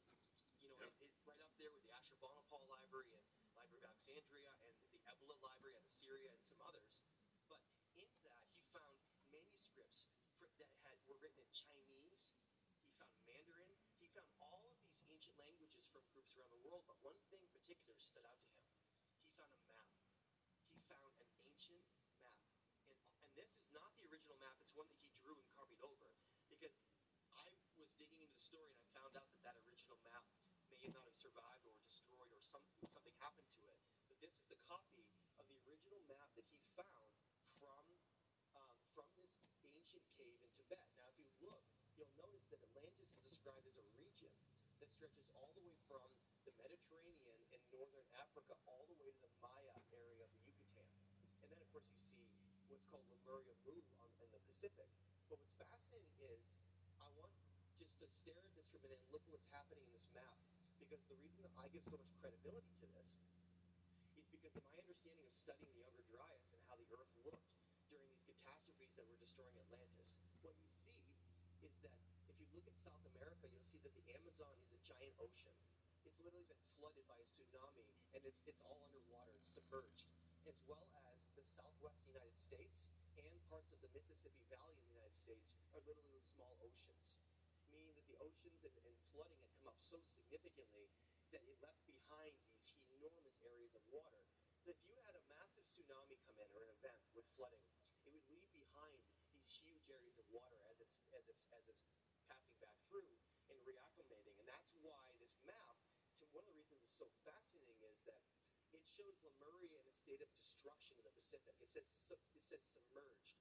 [0.60, 0.92] You know, Yep.
[1.00, 3.24] it, it, right up there with the Ashurbanipal Library and
[3.56, 7.00] Library of Alexandria and the Ebla Library out of Syria and some others.
[7.48, 7.64] But
[7.96, 9.00] in that, he found
[9.32, 10.04] manuscripts
[10.36, 12.28] for, that had were written in Chinese.
[12.84, 13.72] He found Mandarin.
[13.96, 16.88] He found all of these ancient languages from groups around the world.
[16.88, 18.72] But one thing in particular stood out to him.
[19.20, 19.92] He found a map.
[20.72, 21.84] He found an ancient
[22.24, 22.40] map.
[22.88, 24.56] And, and this is not the original map.
[24.64, 26.08] It's one that he drew and copied over.
[26.48, 26.72] Because
[27.36, 27.44] I
[27.76, 30.24] was digging into the story and I found out that that original map
[30.72, 33.76] may not have survived or destroyed or some, something happened to it.
[34.08, 35.04] But this is the copy
[35.36, 37.12] of the original map that he found
[37.60, 37.84] from
[38.56, 39.30] um, from this
[39.62, 40.88] ancient cave in Tibet.
[40.96, 41.62] Now, if you look,
[41.94, 44.32] you'll notice that Atlantis is described as a region
[44.80, 46.08] that stretches all the way from
[47.81, 50.85] northern Africa all the way to the Maya area of the Yucatan.
[51.40, 52.28] And then, of course, you see
[52.69, 53.73] what's called Lemuria Mu
[54.05, 54.85] on, in the Pacific.
[55.32, 56.44] But what's fascinating is
[57.01, 57.32] I want
[57.81, 60.05] just to stare at this for a minute and look at what's happening in this
[60.12, 60.36] map.
[60.77, 63.09] Because the reason that I give so much credibility to this
[64.20, 67.48] is because of my understanding of studying the Younger Dryas and how the Earth looked
[67.89, 70.20] during these catastrophes that were destroying Atlantis.
[70.44, 71.01] What you see
[71.65, 71.97] is that
[72.28, 75.57] if you look at South America, you'll see that the Amazon is a giant ocean.
[76.05, 79.36] It's literally been flooded by a tsunami, and it's it's all underwater.
[79.36, 80.09] It's submerged,
[80.48, 82.89] as well as the Southwest United States
[83.20, 87.18] and parts of the Mississippi Valley in the United States are literally small oceans,
[87.74, 90.86] meaning that the oceans and, and flooding had come up so significantly
[91.35, 94.22] that it left behind these enormous areas of water.
[94.68, 97.64] That if you had a massive tsunami come in or an event with flooding,
[98.06, 99.02] it would leave behind
[99.35, 101.82] these huge areas of water as it's as it's as it's
[102.31, 103.09] passing back through
[103.51, 104.36] and reacclimating.
[104.39, 105.80] And that's why this map,
[106.32, 108.23] one of the reasons it's so fascinating is that
[108.70, 111.55] it shows Lemuria in a state of destruction in the Pacific.
[111.59, 113.35] It says it says submerged,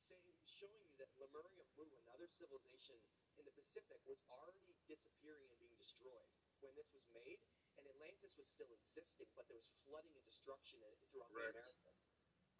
[0.00, 2.96] saying showing you that Lemuria, Mu, another civilization
[3.36, 6.28] in the Pacific, was already disappearing and being destroyed
[6.64, 7.44] when this was made,
[7.76, 11.52] and Atlantis was still existing, but there was flooding and destruction in- throughout Right.
[11.52, 12.00] the Americas.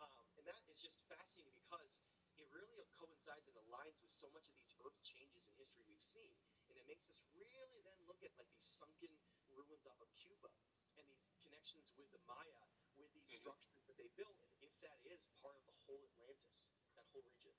[0.01, 2.03] Um, and that is just fascinating because
[2.37, 6.03] it really coincides and aligns with so much of these earth changes in history we've
[6.03, 6.35] seen.
[6.75, 9.15] And it makes us really then look at like these sunken
[9.55, 10.51] ruins off of Cuba
[10.99, 12.67] and these connections with the Maya,
[12.99, 13.47] with these Mhm.
[13.47, 16.67] structures that they built, and if that is part of the whole Atlantis,
[16.99, 17.55] that whole region.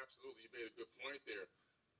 [0.00, 1.48] Absolutely, you made a good point there.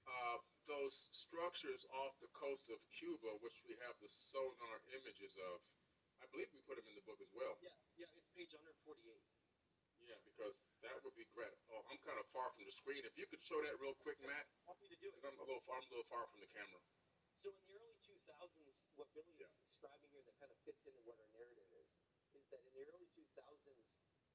[0.09, 5.61] Uh, those structures off the coast of Cuba, which we have the sonar images of,
[6.21, 7.59] I believe we put them in the book as well.
[7.61, 9.44] Yeah, yeah, it's page 148.
[10.05, 11.57] Yeah, because that would be great.
[11.73, 13.01] Oh, I'm kind of far from the screen.
[13.09, 15.17] If you could show that real quick, Matt, Happy to do it.
[15.17, 16.81] because I'm a little far, I'm a little far from the camera.
[17.41, 19.49] So in the early 2000s, what Billy Yeah.
[19.49, 21.89] is describing here that kind of fits into what our narrative is,
[22.37, 23.89] is that in the early 2000s,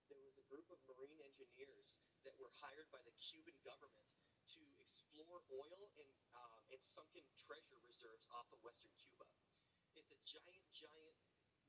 [0.09, 1.93] there was a group of marine engineers
[2.25, 4.09] that were hired by the Cuban government
[4.57, 9.25] to explore oil and, um, and sunken treasure reserves off of western Cuba.
[9.93, 11.17] It's a giant, giant,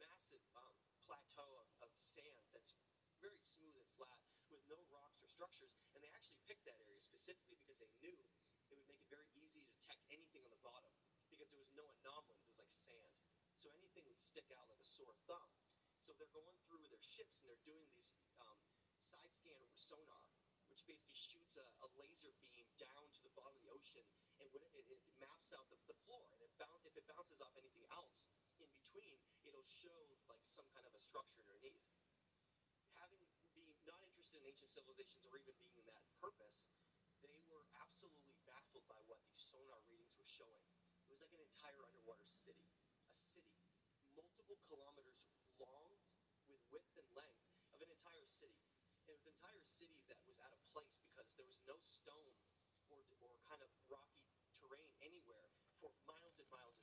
[0.01, 2.73] massive um, plateau of, of sand that's
[3.21, 5.71] very smooth and flat with no rocks or structures.
[5.95, 9.29] And they actually picked that area specifically because they knew it would make it very
[9.37, 10.93] easy to detect anything on the bottom
[11.29, 12.41] because there was no anomalies.
[12.43, 13.15] It was like sand.
[13.61, 15.53] So anything would stick out like a sore thumb.
[16.01, 18.59] So they're going through with their ships and they're doing these um,
[19.05, 20.25] side scan with sonar,
[20.73, 24.03] which basically shoots a, a laser beam down to the bottom of the ocean
[24.41, 26.25] and it, it, maps out the, the floor.
[26.33, 28.17] And it boun- if it bounces off anything else
[28.59, 29.21] in between,
[29.81, 29.97] show
[30.29, 31.89] like some kind of a structure underneath.
[33.01, 33.25] Having
[33.57, 36.69] being not interested in ancient civilizations or even being in that purpose,
[37.25, 40.61] they were absolutely baffled by what these sonar readings were showing.
[41.09, 42.69] It was like an entire underwater city,
[43.09, 43.57] a city,
[44.13, 45.17] multiple kilometers
[45.57, 45.97] long,
[46.45, 47.41] with width and length
[47.73, 48.61] of an entire city.
[49.09, 52.37] It was an entire city that was out of place because there was no stone
[52.93, 54.29] or, or kind of rocky
[54.61, 55.49] terrain anywhere
[55.81, 56.80] for miles and miles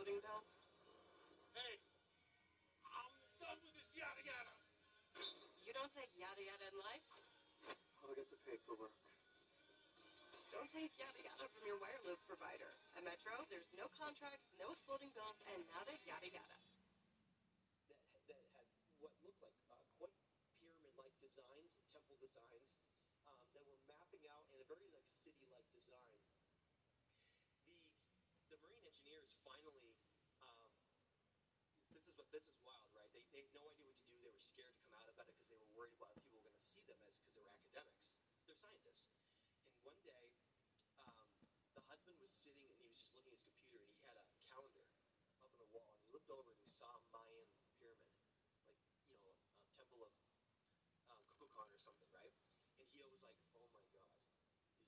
[0.00, 0.44] like exploding?
[1.52, 1.74] Hey,
[2.88, 4.54] I'm done with this yada yada.
[5.60, 7.04] You don't take yada yada in life?
[8.00, 8.96] I'll get the paperwork.
[10.48, 12.72] Don't take yada yada from your wireless provider.
[12.96, 16.56] At Metro, there's no contracts, no exploding bills, and nada yada yada.
[17.92, 18.68] that, that had
[19.04, 20.16] what looked like uh, quite
[20.64, 22.64] pyramid-like designs, temple designs,
[23.28, 26.16] um, that were mapping out in a very like city-like design.
[27.68, 27.76] The
[28.50, 29.92] the marine engineers finally.
[30.42, 33.08] Um, what this is wild, right?
[33.16, 34.20] They, they had no idea what to do.
[34.20, 36.52] They were scared to come out about it because they were worried about people were
[36.52, 38.20] going to see them as because they were academics.
[38.44, 39.08] They're scientists.
[39.08, 40.36] And one day,
[41.00, 41.32] um,
[41.72, 44.20] the husband was sitting and he was just looking at his computer and he had
[44.20, 44.84] a calendar
[45.40, 47.48] up on the wall and he looked over and he saw a Mayan
[47.80, 48.12] pyramid,
[48.68, 48.76] like
[49.08, 50.12] you know, a temple of
[51.08, 52.36] um, Kukulkan or something, right?
[52.76, 54.12] And he was like, "Oh my God!"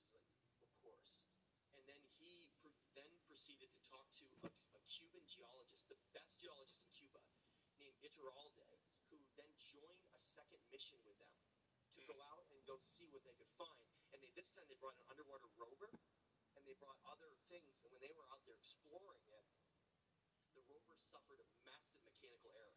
[0.05, 0.29] He's like,
[0.61, 1.25] "Of course."
[1.73, 6.37] And then he pr- then proceeded to talk to a, a Cuban geologist, the best
[6.37, 6.82] geologist
[8.03, 8.67] Iturralde,
[9.07, 11.31] who then joined a second mission with them
[11.95, 13.87] to go out and go see what they could find.
[14.11, 15.87] And they this time they brought an underwater rover,
[16.59, 17.79] and they brought other things.
[17.87, 19.47] And when they were out there exploring it,
[20.51, 22.75] the rover suffered a massive mechanical error.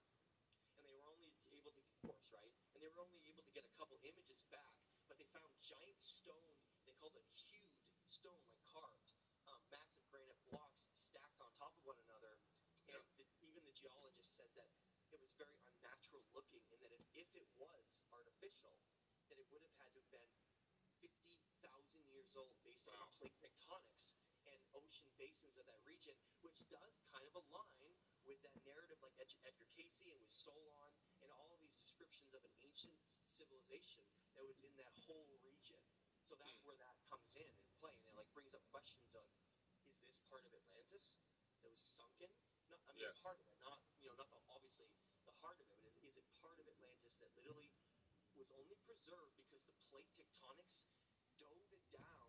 [0.79, 2.55] And they were only able to, of course, right?
[2.73, 4.79] And they were only able to get a couple images back,
[5.11, 6.55] but they found giant stone,
[6.87, 7.75] they called it hewed
[8.15, 9.11] stone, like carved,
[9.51, 12.39] um, massive granite blocks stacked on top of one another.
[12.87, 14.71] And the, even the geologist said that
[15.13, 18.75] it was very unnatural looking, and that if, if it was artificial,
[19.31, 20.33] that it would have had to have been
[21.03, 23.07] 50,000 years old based on Wow.
[23.07, 24.15] the plate tectonics
[24.47, 27.91] and ocean basins of that region, which does kind of align
[28.27, 30.91] with that narrative like Ed- Edgar Cayce and with Solon
[31.23, 32.95] and all of these descriptions of an ancient
[33.27, 35.83] civilization that was in that whole region.
[36.27, 36.67] So that's Hmm.
[36.67, 39.27] where that comes in and play, and it like brings up questions of,
[39.87, 41.19] is this part of Atlantis
[41.63, 42.31] that was sunken?
[42.71, 43.19] No, I mean Yes.
[43.23, 44.91] part of it, not you know, not the, obviously
[45.27, 47.71] the heart of it, but is, it part of Atlantis that literally
[48.35, 50.83] was only preserved because the plate tectonics
[51.39, 52.29] dove it down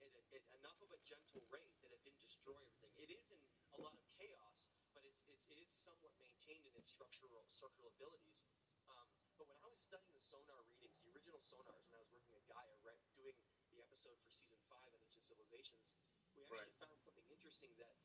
[0.00, 2.92] at, a, at enough of a gentle rate that it didn't destroy everything.
[2.96, 3.40] It is in
[3.74, 4.56] a lot of chaos,
[4.94, 8.46] but it's, it's it is somewhat maintained in its structural structural abilities.
[8.86, 12.12] Um, but when I was studying the sonar readings, the original sonars, when I was
[12.12, 13.36] working at Gaia, right, doing
[13.72, 15.94] the episode for season five of Ancient Civilizations,
[16.36, 17.96] we actually found something interesting that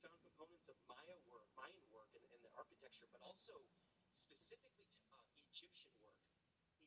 [0.00, 3.60] found components of Maya work, Mayan work, and, and the architecture, but also
[4.16, 6.16] specifically uh, Egyptian work.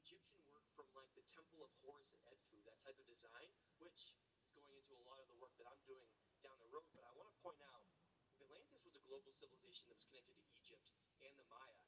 [0.01, 4.13] Egyptian work from like the Temple of Horus and Edfu, that type of design, which
[4.41, 6.09] is going into a lot of the work that I'm doing
[6.41, 6.89] down the road.
[6.97, 7.85] But I want to point out,
[8.33, 10.85] if Atlantis was a global civilization that was connected to Egypt
[11.21, 11.85] and the Maya,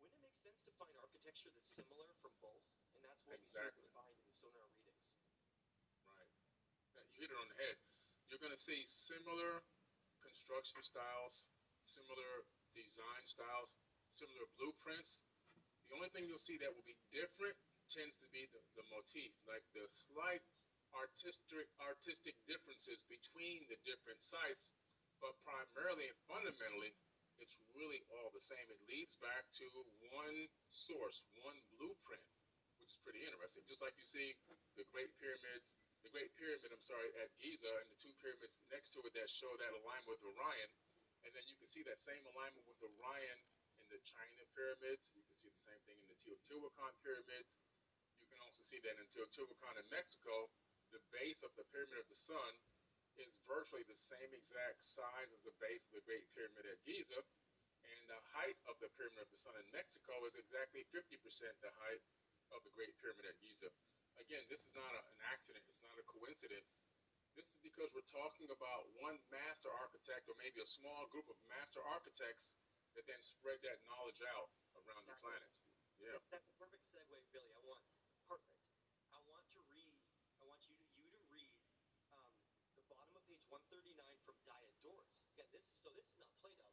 [0.00, 2.64] wouldn't it make sense to find architecture that's similar from both?
[2.96, 3.84] And that's what Exactly.
[3.84, 5.04] we find in the sonar readings.
[6.08, 6.32] Right.
[7.12, 7.76] You hit it on the head.
[8.28, 9.62] You're going to see similar
[10.36, 11.48] construction styles,
[11.88, 12.44] similar
[12.76, 13.72] design styles,
[14.20, 15.24] similar blueprints.
[15.88, 17.56] The only thing you'll see that will be different
[17.88, 20.44] tends to be the, the motif, like the slight
[20.92, 24.68] artistic artistic differences between the different sites,
[25.24, 26.92] but primarily and fundamentally,
[27.40, 28.66] it's really all the same.
[28.68, 29.66] It leads back to
[30.12, 32.24] one source, one blueprint,
[32.80, 33.64] which is pretty interesting.
[33.64, 34.36] Just like you see
[34.76, 35.72] the Great Pyramids,
[36.06, 39.26] the Great Pyramid, I'm sorry, at Giza, and the two pyramids next to it that
[39.26, 40.70] show that alignment with Orion,
[41.26, 43.38] and then you can see that same alignment with Orion
[43.82, 45.10] in the China pyramids.
[45.18, 47.58] You can see the same thing in the Teotihuacan pyramids.
[48.22, 50.46] You can also see that in Teotihuacan in Mexico,
[50.94, 52.52] the base of the Pyramid of the Sun
[53.18, 57.18] is virtually the same exact size as the base of the Great Pyramid at Giza,
[57.18, 61.18] and the height of the Pyramid of the Sun in Mexico is exactly 50%
[61.66, 62.02] the height
[62.54, 63.74] of the Great Pyramid at Giza.
[64.20, 66.76] Again, this is not a, an accident, it's not a coincidence.
[67.36, 71.36] This is because we're talking about one master architect or maybe a small group of
[71.52, 72.56] master architects
[72.96, 74.48] that then spread that knowledge out
[74.80, 75.52] around the planet.
[76.00, 76.16] Yeah.
[76.32, 77.52] That's, a perfect segue, Billy.
[77.52, 77.84] I want
[78.24, 78.56] perfect.
[79.12, 79.96] I want to read.
[80.40, 81.56] I want you to you to read
[82.12, 82.28] um,
[82.76, 85.12] the bottom of page 139 from Diodorus.
[85.36, 86.68] Again, this so this is not Plato.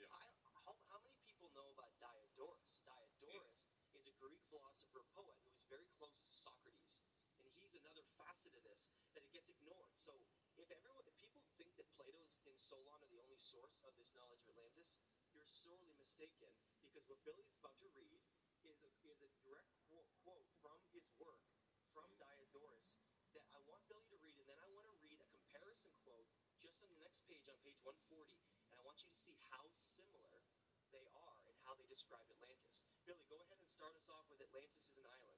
[0.00, 0.12] Yeah.
[0.12, 0.24] I,
[0.64, 2.76] how, how many people know about Diodorus?
[2.84, 3.56] Diodorus
[3.96, 7.00] is a Greek philosopher poet who was very close to Socrates,
[7.40, 9.97] and he's another facet of this that it gets ignored.
[10.08, 10.16] So
[10.56, 14.08] if everyone, if people think that Plato's and Solon are the only source of this
[14.16, 14.96] knowledge of Atlantis,
[15.36, 16.48] you're sorely mistaken
[16.80, 18.24] because what Billy's about to read
[18.64, 21.44] is a, is a direct quote, quote from his work
[21.92, 23.04] from Diodorus
[23.36, 26.32] that I want Billy to read, and then I want to read a comparison quote
[26.56, 29.60] just on the next page, on page 140, and I want you to see how
[29.92, 30.40] similar
[30.88, 32.80] they are and how they describe Atlantis.
[33.04, 35.36] Billy, go ahead and start us off with Atlantis is an island.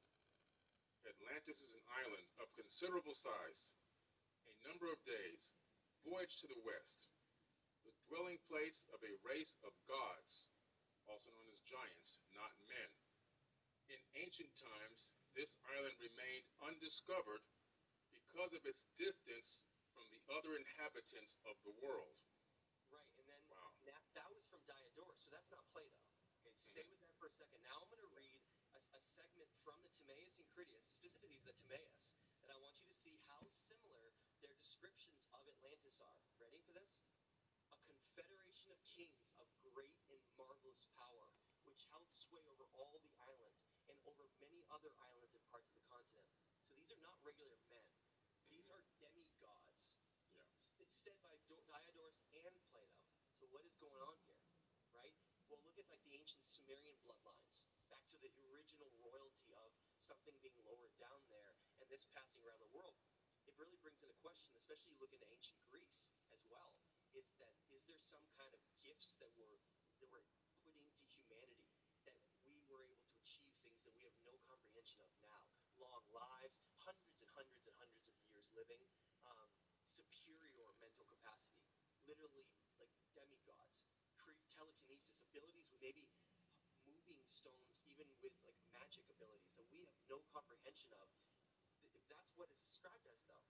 [1.11, 3.75] Atlantis is an island of considerable size,
[4.67, 5.43] number of days,
[6.05, 7.09] voyage to the west,
[7.85, 10.49] the dwelling place of a race of gods,
[11.09, 12.91] also known as giants, not men.
[13.91, 17.43] In ancient times, this island remained undiscovered
[18.15, 19.65] because of its distance
[19.95, 22.15] from the other inhabitants of the world.
[22.91, 23.71] Right, and then Wow.
[23.87, 25.95] that, that was from Diodorus, so that's not Plato.
[26.43, 26.71] Okay, mm-hmm.
[26.75, 27.63] stay with that for a second.
[27.63, 28.39] Now I'm going to read
[28.75, 32.87] a, a segment from the Timaeus and Critias, specifically the Timaeus, that I want you
[32.91, 36.17] to see how similar their descriptions of Atlantis are.
[36.41, 37.05] Ready for this?
[37.69, 41.29] A confederation of kings of great and marvelous power,
[41.69, 43.53] which held sway over all the island
[43.93, 46.25] and over many other islands and parts of the continent.
[46.65, 47.85] So these are not regular men.
[48.49, 50.01] These are demigods.
[50.33, 50.49] Yeah.
[50.81, 53.05] It's said by Do- Diodorus and Plato.
[53.37, 54.41] So what is going on here,
[54.97, 55.13] right?
[55.53, 59.77] Well, look at like the ancient Sumerian bloodlines, back to the original royalty of
[60.09, 61.53] something being lowered down there,
[61.85, 62.90] and this passing around the world.
[63.61, 66.01] Really brings into a question, especially you look into ancient Greece
[66.33, 66.73] as well.
[67.13, 69.61] Is that is there some kind of gifts that were
[70.01, 70.25] that were
[70.65, 71.69] put into humanity
[72.09, 75.45] that we were able to achieve things that we have no comprehension of now?
[75.77, 78.81] Long lives, hundreds and hundreds and hundreds of years living,
[79.29, 79.53] um,
[79.93, 81.69] superior mental capacity,
[82.09, 82.49] literally
[82.81, 83.93] like demigods,
[84.57, 86.09] telekinesis abilities maybe
[86.89, 91.13] moving stones, even with like magic abilities that we have no comprehension of.
[92.31, 93.43] That's what is described as, though,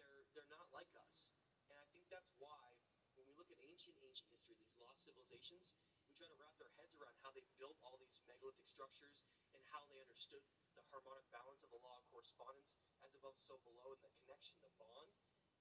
[0.00, 1.36] they're they're not like us,
[1.68, 2.64] and I think that's why
[3.12, 5.76] when we look at ancient ancient history, these lost civilizations,
[6.08, 9.20] we try to wrap their heads around how they built all these megalithic structures
[9.52, 10.40] and how they understood
[10.80, 12.72] the harmonic balance of the law of correspondence,
[13.04, 15.12] as above, so below, and the connection, the bond.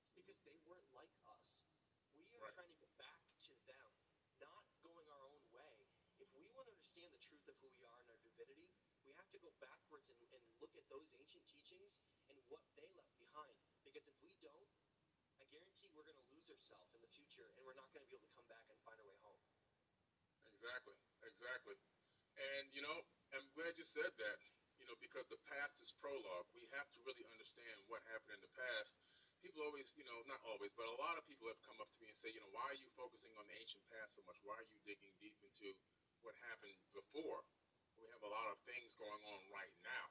[0.07, 1.59] It's because they weren't like us.
[2.15, 2.55] We are Right.
[2.55, 3.19] trying to get back
[3.51, 3.91] to them,
[4.39, 5.91] not going our own way.
[6.23, 8.71] If we want to understand the truth of who we are and our divinity,
[9.03, 11.99] we have to go backwards and, and look at those ancient teachings
[12.49, 13.55] what they left behind.
[13.85, 14.69] Because if we don't,
[15.41, 18.09] I guarantee we're going to lose ourselves in the future and we're not going to
[18.09, 19.41] be able to come back and find our way home.
[20.51, 21.77] Exactly, exactly.
[22.35, 22.97] And you know,
[23.35, 24.39] I'm glad you said that.
[24.75, 26.51] You know, because the past is prologue.
[26.51, 28.99] We have to really understand what happened in the past.
[29.39, 31.97] People always, you know, not always, but a lot of people have come up to
[32.03, 34.35] me and say, you know, why are you focusing on the ancient past so much?
[34.43, 35.71] Why are you digging deep into
[36.27, 37.45] what happened before?
[37.95, 40.05] We have a lot of things going on right now.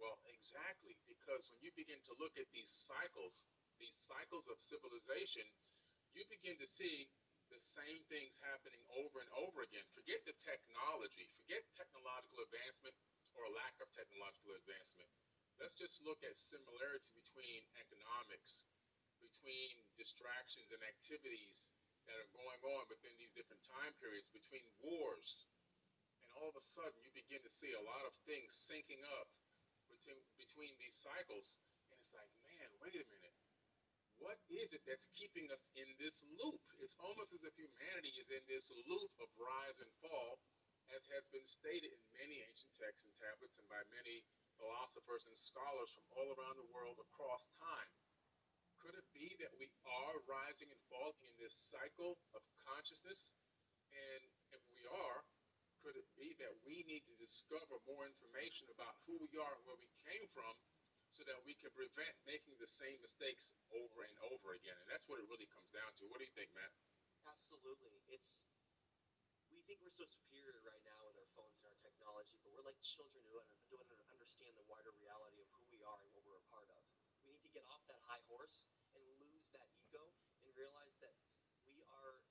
[0.00, 3.44] Well, exactly, because when you begin to look at these cycles,
[3.76, 5.44] these cycles of civilization,
[6.16, 7.12] you begin to see
[7.52, 9.84] the same things happening over and over again.
[9.92, 12.96] Forget the technology, forget technological advancement
[13.36, 15.10] or lack of technological advancement.
[15.60, 18.64] Let's just look at similarity between economics,
[19.20, 21.68] between distractions and activities
[22.08, 25.28] that are going on within these different time periods, between wars.
[26.24, 29.28] And all of a sudden, you begin to see a lot of things syncing up
[30.00, 31.60] between, between these cycles.
[31.92, 33.36] And it's like, man, wait a minute.
[34.16, 36.60] What is it that's keeping us in this loop?
[36.80, 40.40] It's almost as if humanity is in this loop of rise and fall,
[40.92, 44.24] as has been stated in many ancient texts and tablets and by many
[44.60, 47.92] philosophers and scholars from all around the world across time.
[48.84, 53.32] Could it be that we are rising and falling in this cycle of consciousness?
[53.92, 54.22] And
[54.52, 55.24] if we are,
[55.80, 59.64] could it be that we need to discover more information about who we are and
[59.64, 60.52] where we came from
[61.10, 64.76] so that we can prevent making the same mistakes over and over again?
[64.84, 66.08] And that's what it really comes down to.
[66.08, 66.72] What do you think, Matt?
[67.28, 68.00] Absolutely.
[68.12, 68.40] It's
[69.50, 72.64] we think we're so superior right now with our phones and our technology, but we're
[72.64, 73.42] like children who
[73.74, 76.82] don't understand the wider reality of who we are and what we're a part of.
[77.26, 78.62] We need to get off that high horse
[78.94, 80.14] and lose that ego
[80.46, 81.18] and realize that
[81.66, 82.22] we are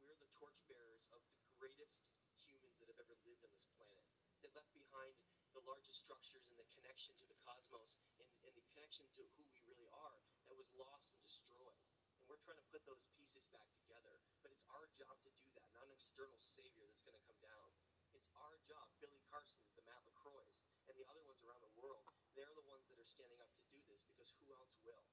[0.00, 1.96] we're the torchbearers of the greatest
[2.36, 4.04] humans that have ever lived on this planet.
[4.43, 5.14] That left behind
[5.54, 9.42] the largest structures and the connection to the cosmos and, and the connection to who
[9.50, 11.78] we really are that was lost and destroyed.
[12.18, 14.18] And we're trying to put those pieces back together.
[14.42, 17.38] But it's our job to do that, not an external savior that's going to come
[17.42, 17.68] down.
[18.14, 18.86] It's our job.
[19.02, 22.06] Billy Carson's, the Matt LaCroix's, and the other ones around the world,
[22.38, 25.06] they're the ones that are standing up to do this because who else will?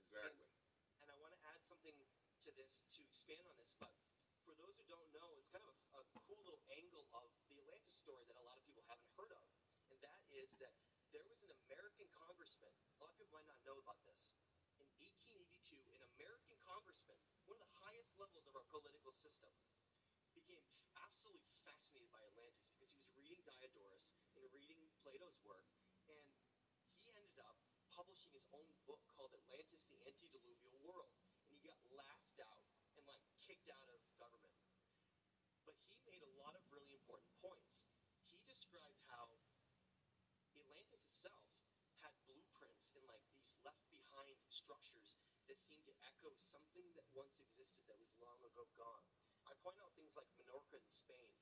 [0.00, 0.48] Exactly.
[0.76, 3.92] And, and I want to add something to this to expand on this, but
[4.42, 7.56] for those who don't know, it's kind of a, a cool little angle of the
[7.62, 9.46] Atlantis story that a lot of people haven't heard of.
[9.90, 9.98] And
[10.62, 10.74] that
[11.10, 14.30] there was an American congressman, a lot of people might not know about this.
[14.78, 17.18] In 1882, an American congressman,
[17.50, 19.50] one of the highest levels of our political system,
[20.32, 20.64] became
[21.02, 25.66] absolutely fascinated by Atlantis because he was reading Diodorus and reading Plato's work,
[26.08, 26.24] and
[27.02, 27.58] he ended up
[27.92, 31.12] publishing his own book called Atlantis, the Antediluvian World.
[31.44, 32.64] And he got laughed out
[32.96, 34.56] and like kicked out of government.
[35.68, 37.84] But he made a lot of really important points.
[38.24, 39.28] He described how
[40.56, 41.44] Atlantis itself
[42.00, 45.14] had blueprints and like these left behind structures
[45.46, 49.06] that seem to echo something that once existed that was long ago gone.
[49.46, 51.34] I point out things like Menorca in Spain.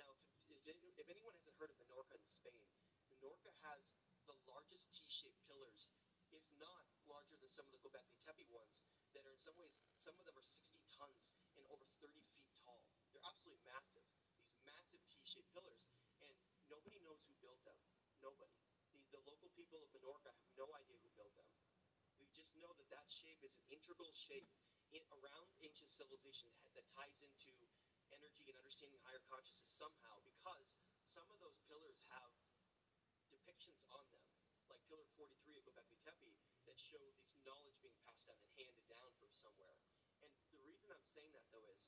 [0.00, 0.12] Now,
[0.48, 2.64] if, if anyone hasn't heard of Menorca in Spain,
[3.12, 3.80] Menorca has
[4.28, 5.88] the largest T-shaped pillars,
[6.32, 8.76] if not larger than some of the Gobekli Tepe ones,
[9.14, 9.72] that are in some ways,
[10.04, 11.24] some of them are 60 tons
[11.56, 12.84] and over 30 feet tall.
[13.12, 14.04] They're absolutely massive.
[14.44, 15.88] These massive T-shaped pillars,
[16.20, 16.36] and
[16.68, 17.78] nobody knows who built them.
[18.20, 18.52] Nobody.
[18.92, 21.15] The, the local people of Menorca have no idea who
[22.60, 24.48] know that that shape is an integral shape
[24.94, 27.52] in, around ancient civilization that, that ties into
[28.14, 30.68] energy and understanding higher consciousness somehow because
[31.10, 32.30] some of those pillars have
[33.32, 34.26] depictions on them,
[34.70, 36.32] like Pillar 43 at Gobekli Tepe,
[36.66, 39.78] that show this knowledge being passed down and handed down from somewhere.
[40.22, 41.80] And the reason I'm saying that, though, is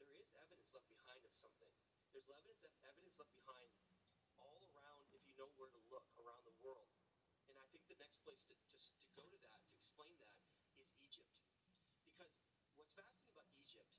[0.00, 1.72] there is evidence left behind of something.
[2.12, 3.70] There's evidence, evidence left behind
[4.40, 6.88] all around, if you know where to look, around the world.
[7.48, 9.59] And I think the next place to just to go to that,
[10.00, 10.40] explain that,
[10.80, 11.28] is Egypt.
[12.08, 12.32] Because
[12.72, 13.92] what's fascinating about Egypt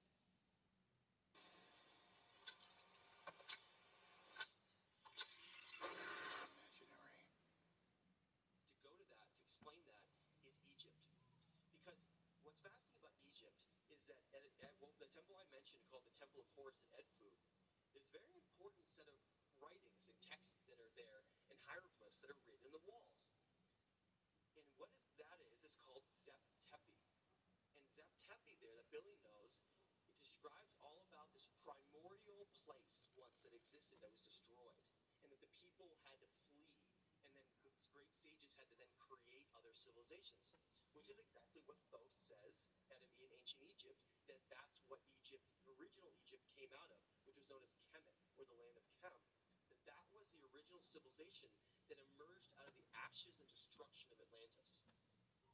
[6.81, 7.21] Imaginary.
[8.65, 10.01] to go to that, to explain that,
[10.41, 10.97] is Egypt.
[11.69, 12.01] Because
[12.41, 13.61] what's fascinating about Egypt
[13.93, 16.97] is that at, at well, the temple I mentioned, called the Temple of Horus and
[16.97, 17.29] Edfu,
[17.93, 19.13] there's a very important set of
[19.61, 21.21] writings and texts that are there
[21.53, 23.29] and hieroglyphs that are written in the walls.
[24.57, 26.97] And what is that is, is called Zep Tepi.
[27.77, 29.55] And Zep Tepi there, that Billy knows,
[30.03, 34.75] it describes all about this primordial place once that existed that was destroyed.
[35.23, 36.75] And that the people had to flee
[37.23, 37.47] and then
[37.95, 40.59] great sages had to then create other civilizations,
[40.91, 46.11] which is exactly what Thoth says that in ancient Egypt, that that's what Egypt, original
[46.19, 49.15] Egypt, came out of, which was known as Kemet, or the land of Kem.
[49.71, 51.47] That that was the original civilization
[51.87, 54.83] that emerged out of the ashes and destruction of Atlantis.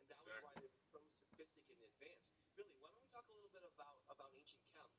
[0.01, 2.33] And that was why they were so sophisticated and advanced.
[2.57, 4.89] Billy, why don't we talk a little bit about, about ancient Kem?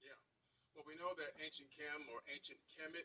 [0.00, 0.20] Yeah.
[0.72, 3.04] Well, we know that ancient Kem or ancient Kemet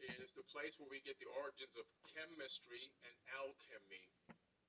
[0.00, 4.04] is the place where we get the origins of chemistry and alchemy,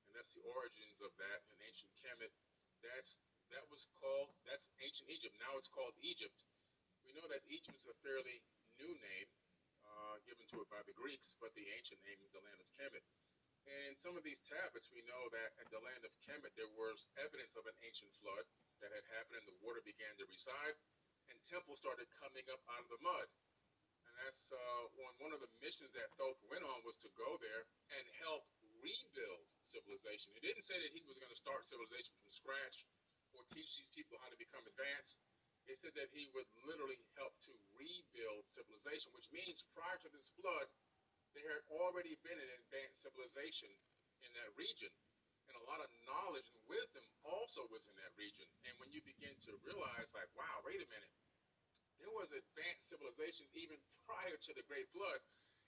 [0.08, 2.32] and that's the origins of that in ancient Kemet.
[2.84, 3.16] That's
[3.52, 5.36] that was called that's ancient Egypt.
[5.44, 6.36] Now it's called Egypt.
[7.04, 8.40] We know that Egypt is a fairly
[8.80, 9.30] new name.
[9.86, 12.68] uh, given to it by the Greeks, but the ancient name is the land of
[12.78, 13.06] Kemet.
[13.72, 17.08] And some of these tablets, we know that in the land of Kemet, there was
[17.24, 18.44] evidence of an ancient flood
[18.84, 20.76] that had happened, and the water began to reside,
[21.32, 23.28] and temples started coming up out of the mud.
[24.04, 27.40] And that's uh, one, one of the missions that Thoth went on was to go
[27.40, 27.64] there
[27.96, 28.44] and help
[28.84, 30.36] rebuild civilization.
[30.36, 32.84] It didn't say that he was going to start civilization from scratch
[33.32, 35.16] or teach these people how to become advanced.
[35.70, 40.28] It said that he would literally help to rebuild civilization, which means prior to this
[40.42, 40.68] flood,
[41.36, 43.72] there had already been an advanced civilization
[44.26, 44.92] in that region.
[45.50, 48.48] And a lot of knowledge and wisdom also was in that region.
[48.68, 51.12] And when you begin to realize, like, wow, wait a minute,
[52.00, 53.78] there was advanced civilizations even
[54.08, 55.22] prior to the Great Flood.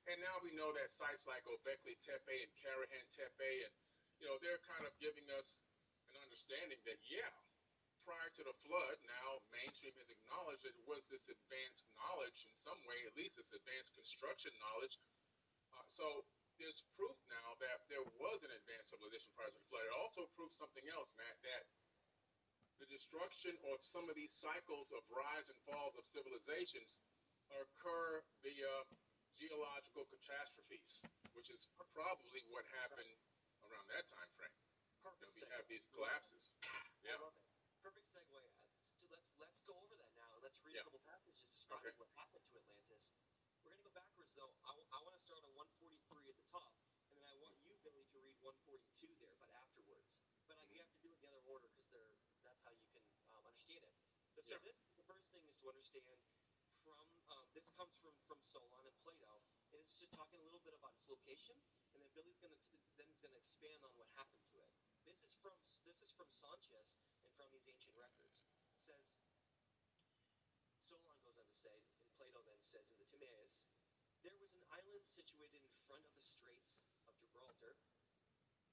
[0.07, 3.73] And now we know that sites like Göbekli Tepe and Karahan Tepe, and
[4.19, 5.47] you know, they're kind of giving us
[6.11, 7.31] an understanding that yeah,
[8.03, 12.55] prior to the flood, now mainstream has acknowledged that it was this advanced knowledge in
[12.59, 14.95] some way, at least this advanced construction knowledge
[15.87, 16.25] so
[16.61, 19.83] there's proof now that there was an advanced civilization prior to the flood.
[19.89, 21.63] It also proves something else, Matt, that
[22.81, 26.99] the destruction or some of these cycles of rise and falls of civilizations
[27.53, 28.73] occur via
[29.37, 33.13] geological catastrophes, which is probably what happened
[33.65, 34.57] around that time frame.
[35.03, 35.35] Perfect.
[35.35, 36.55] we have these collapses.
[37.03, 37.19] Yeah.
[37.83, 38.31] Perfect segue.
[38.39, 40.31] Uh, let's let's go over that now.
[40.39, 40.87] Let's read Yeah.
[40.87, 41.99] a couple passages describing Okay.
[41.99, 43.11] what happened to Atlantis.
[43.63, 44.51] We're gonna go backwards though.
[44.67, 45.95] I, want to start on 143
[46.27, 46.75] at the top,
[47.07, 50.11] and then I want you, Billy, to read 142 there, but afterwards.
[50.51, 52.75] But like, you have to do it in the other order because they're that's how
[52.75, 53.95] you can um, understand it.
[54.35, 54.67] But so Yeah.
[54.67, 56.19] this the first thing is to understand
[56.83, 56.99] from
[57.31, 59.39] um, this comes from from Solon and Plato,
[59.71, 61.55] and it's just talking a little bit about its location,
[61.95, 62.59] and then Billy's gonna
[62.99, 64.71] then he's gonna expand on what happened to it.
[65.07, 65.55] This is from
[65.87, 68.43] this is from Sonchis and from these ancient records.
[68.75, 69.07] It says
[70.83, 73.12] Solon goes on to say, and Plato then says in the
[74.23, 76.79] there was an island situated in front of the Straits
[77.11, 77.75] of Gibraltar,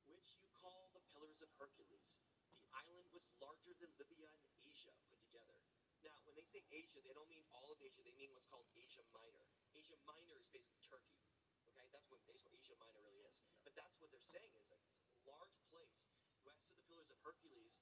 [0.07, 2.23] which you call the Pillars of Hercules.
[2.63, 5.59] The island was larger than Libya and Asia put together.
[6.07, 7.99] Now, when they say Asia, they don't mean all of Asia.
[8.07, 9.43] They mean what's called Asia Minor.
[9.75, 11.19] Asia Minor is basically Turkey.
[11.67, 13.35] Okay, that's what basically Asia Minor really is.
[13.67, 15.99] But that's what they're saying is it's a large place
[16.47, 17.75] west of the Pillars of Hercules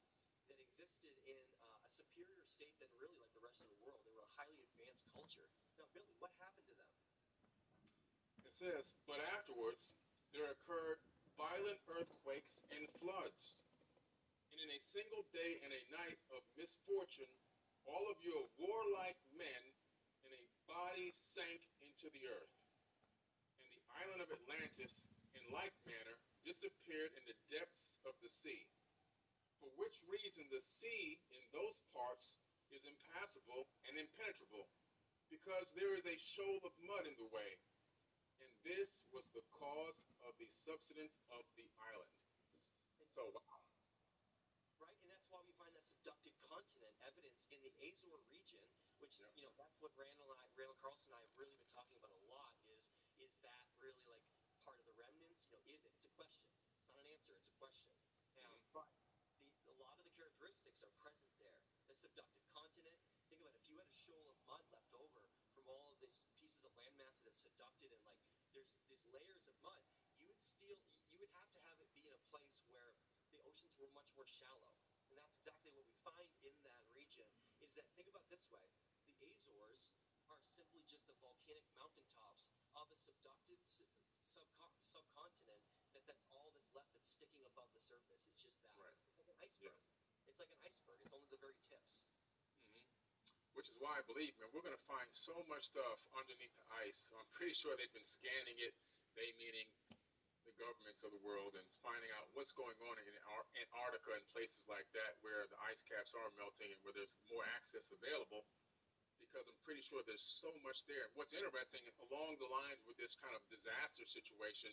[0.49, 4.01] that existed in uh, a superior state than really like the rest of the world.
[4.09, 5.53] They were a highly advanced culture.
[5.77, 6.98] Now, Billy, what happened to them?
[8.59, 9.79] But afterwards
[10.35, 10.99] there occurred
[11.39, 13.55] violent earthquakes and floods.
[14.51, 17.31] And in a single day and a night of misfortune,
[17.87, 19.63] all of your warlike men
[20.27, 22.55] in a body sank into the earth.
[23.63, 24.91] And the island of Atlantis,
[25.39, 28.67] in like manner, disappeared in the depths of the sea.
[29.63, 32.35] For which reason the sea in those parts
[32.75, 34.67] is impassable and impenetrable,
[35.31, 37.51] because there is a shoal of mud in the way
[38.65, 42.15] this was the cause of the subsidence of the island.
[43.15, 43.59] So, wow.
[44.79, 48.63] Right, and that's why we find that subducted continent evidence in the Azore region,
[49.03, 49.35] which is, Yeah.
[49.35, 51.99] you know, that's what Randall and I, Randall Carlson and I have really been talking
[51.99, 52.55] about a lot.
[52.71, 52.87] Is
[53.19, 54.23] is that really like
[54.63, 55.43] part of the remnants?
[55.51, 55.91] You know, is it?
[55.99, 56.47] It's a question.
[56.79, 57.35] It's not an answer.
[57.35, 57.91] It's a question.
[58.39, 58.71] Now, mm-hmm.
[58.71, 58.87] but
[59.43, 61.59] the a lot of the characteristics are present there.
[61.91, 63.03] The subducted continent.
[63.27, 63.67] Think about it.
[63.67, 65.27] If you had a shoal of mud left over
[65.59, 68.23] from all of these pieces of landmass that have subducted and like
[68.59, 69.87] there's these layers of mud,
[70.19, 70.75] you would still
[71.15, 72.91] you would have to have it be in a place where
[73.31, 74.75] the oceans were much more shallow.
[75.07, 77.31] And that's exactly what we find in that region
[77.63, 78.67] is that think about it this way.
[79.07, 79.95] The Azores
[80.27, 83.95] are simply just the volcanic mountaintops of a subducted su-
[84.27, 85.63] subco- subcontinent
[85.95, 88.27] that that's all that's left that's sticking above the surface.
[88.27, 88.75] It's just that.
[88.75, 88.91] Right.
[89.07, 89.79] It's like an iceberg.
[90.27, 90.99] It's like an iceberg.
[91.07, 92.08] It's only the very tips.
[93.59, 96.69] Which is why I believe, man, we're going to find so much stuff underneath the
[96.79, 97.11] ice.
[97.19, 98.71] I'm pretty sure they've been scanning it,
[99.19, 99.67] they meaning
[100.47, 103.11] the governments of the world, and finding out what's going on in
[103.59, 107.43] Antarctica and places like that where the ice caps are melting and where there's more
[107.59, 108.47] access available.
[109.19, 111.11] Because I'm pretty sure there's so much there.
[111.19, 114.71] What's interesting along the lines with this kind of disaster situation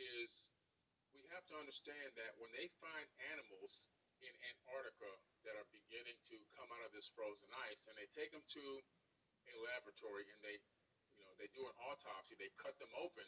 [0.00, 0.48] is
[1.12, 3.04] we have to understand that when they find
[3.36, 3.72] animals
[4.22, 5.12] in Antarctica
[5.46, 8.64] that are beginning to come out of this frozen ice, and they take them to
[9.48, 10.58] a laboratory and they,
[11.16, 13.26] you know, they do an autopsy, they cut them open,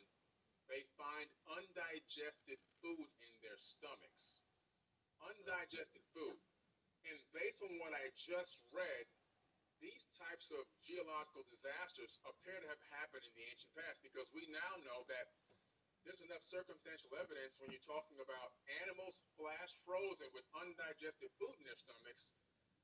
[0.68, 4.42] they find undigested food in their stomachs.
[5.20, 6.38] Undigested food.
[7.08, 9.06] And based on what I just read,
[9.80, 14.44] these types of geological disasters appear to have happened in the ancient past because we
[14.52, 15.32] now know that
[16.04, 21.64] there's enough circumstantial evidence when you're talking about animals flash frozen with undigested food in
[21.68, 22.32] their stomachs.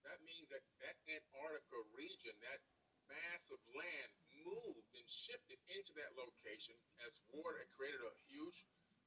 [0.05, 2.61] That means that that Antarctica region, that
[3.09, 4.11] mass of land,
[4.47, 8.59] moved and shifted into that location as water had created a huge,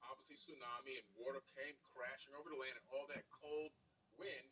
[0.04, 3.72] obviously tsunami, and water came crashing over the land, and all that cold
[4.20, 4.50] wind,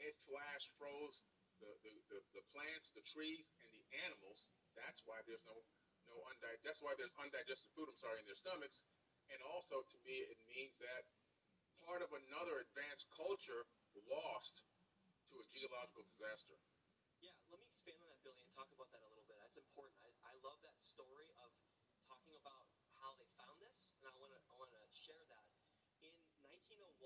[0.00, 1.16] it flash froze
[1.60, 4.48] the, the, the, the plants, the trees, and the animals.
[4.76, 5.56] That's why there's no
[6.10, 6.66] no undigested.
[6.66, 7.86] That's why there's undigested food.
[7.86, 8.82] I'm sorry, in their stomachs,
[9.30, 11.06] and also to me, it means that
[11.86, 13.64] part of another advanced culture
[14.10, 14.66] lost
[15.30, 16.58] to a geological disaster.
[17.22, 19.38] Yeah, let me expand on that, Billy, and talk about that a little bit.
[19.38, 19.94] That's important.
[20.02, 21.50] I, I love that story of
[22.08, 22.64] talking about
[22.98, 25.46] how they found this, and I want to I want to share that.
[26.00, 26.96] In 1901,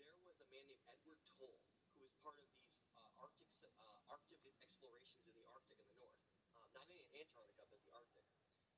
[0.00, 1.60] there was a man named Edward Toll
[1.92, 5.98] who was part of these uh, Arctic uh, Arctic explorations in the Arctic in the
[6.00, 6.16] north,
[6.56, 8.26] um, not in Antarctica but the Arctic.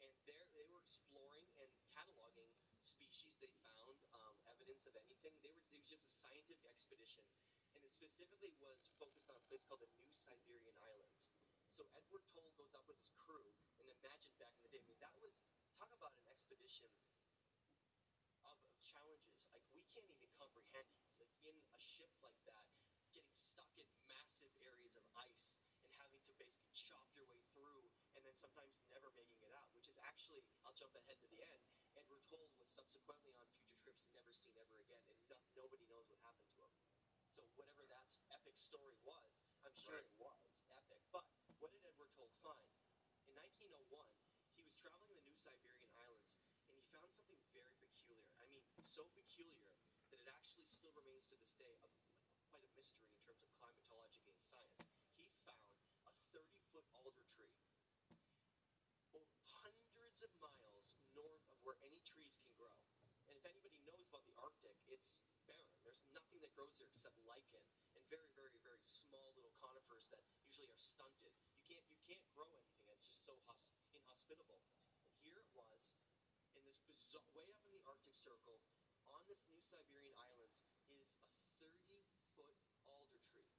[0.05, 2.53] And there they were exploring and cataloging
[2.85, 5.35] species they found, um, evidence of anything.
[5.41, 7.25] They were it was just a scientific expedition
[7.77, 11.29] and it specifically was focused on a place called the New Siberian Islands.
[11.77, 14.89] So Edward Toll goes up with his crew, and imagine back in the day, I
[14.89, 15.37] mean, that was,
[15.77, 16.89] talk about an expedition
[18.49, 19.45] of, of challenges.
[19.53, 20.89] Like, we can't even comprehend,
[21.21, 22.65] like, in a ship like that,
[23.13, 25.53] getting stuck in massive areas of ice
[25.85, 29.67] and having to basically chop your way through, and then sometimes never making it out,
[29.75, 31.63] which is actually, I'll jump ahead to the end,
[31.99, 36.07] Edward Toll was subsequently on future trips never seen ever again, and no, nobody knows
[36.07, 36.71] what happened to him.
[37.35, 39.35] So whatever that epic story was,
[39.67, 40.07] I'm sure Right.
[40.07, 40.39] it was
[40.71, 41.03] epic.
[41.11, 41.27] But
[41.59, 42.71] what did Edward Toll find?
[43.27, 43.83] In 1901,
[44.55, 46.31] he was traveling the New Siberian Islands,
[46.71, 48.31] and he found something very peculiar.
[48.39, 48.63] I mean,
[48.95, 49.75] so peculiar
[50.15, 51.91] that it actually still remains to this day a,
[52.47, 54.79] quite a mystery in terms of climatology and science.
[55.19, 55.67] He found
[56.07, 57.59] a 30-foot alder tree
[59.17, 62.71] oh, hundreds of miles north of where any trees can grow.
[63.27, 65.19] And if anybody knows about the Arctic, it's
[65.51, 65.67] barren.
[65.83, 67.67] There's nothing that grows there except lichen
[67.99, 71.35] and very, very, very small little conifers that usually are stunted.
[71.51, 72.87] You can't you can't grow anything.
[72.95, 74.63] It's just so hos- inhospitable.
[75.11, 75.99] And here it was,
[76.55, 78.63] in this bizarre, way up in the Arctic Circle,
[79.11, 81.11] on this New Siberian Islands, is
[81.59, 82.07] a 30-foot
[82.87, 83.51] alder tree.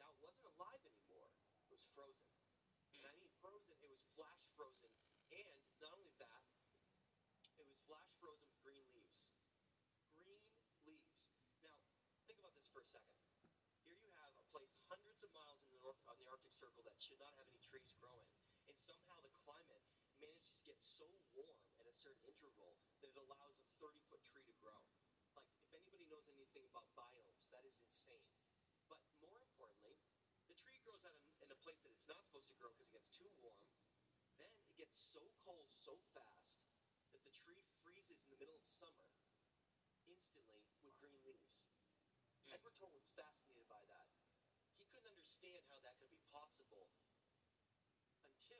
[0.00, 1.28] Now it wasn't alive anymore.
[1.68, 2.32] It was frozen.
[3.04, 3.76] And I mean frozen.
[3.84, 4.92] It was flash frozen,
[5.32, 6.44] and not only that,
[7.60, 9.20] it was flash frozen with green leaves.
[10.16, 10.40] Green
[10.88, 11.28] leaves.
[11.60, 11.76] Now,
[12.70, 13.18] for a second.
[13.82, 16.86] Here you have a place hundreds of miles in the north on the Arctic Circle
[16.86, 18.30] that should not have any trees growing,
[18.70, 19.82] and somehow the climate
[20.22, 24.46] manages to get so warm at a certain interval that it allows a 30-foot tree
[24.46, 24.78] to grow.
[25.34, 28.30] Like, if anybody knows anything about biomes, that is insane.
[28.86, 29.98] But more importantly,
[30.46, 32.86] the tree grows out in, in a place that it's not supposed to grow because
[32.86, 33.66] it gets too warm.
[34.38, 36.62] Then it gets so cold so fast
[37.10, 39.10] that the tree freezes in the middle of summer
[40.06, 41.66] instantly with green leaves.
[42.50, 42.58] Mm.
[42.90, 44.10] Was fascinated by that.
[44.74, 46.90] He couldn't understand how that could be possible
[48.26, 48.58] until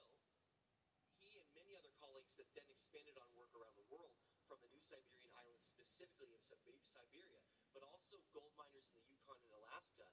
[1.19, 4.15] he and many other colleagues that then expanded on work around the world
[4.47, 7.43] from the New Siberian Islands, specifically in Sib- Siberia,
[7.75, 10.07] but also gold miners in the Yukon and Alaska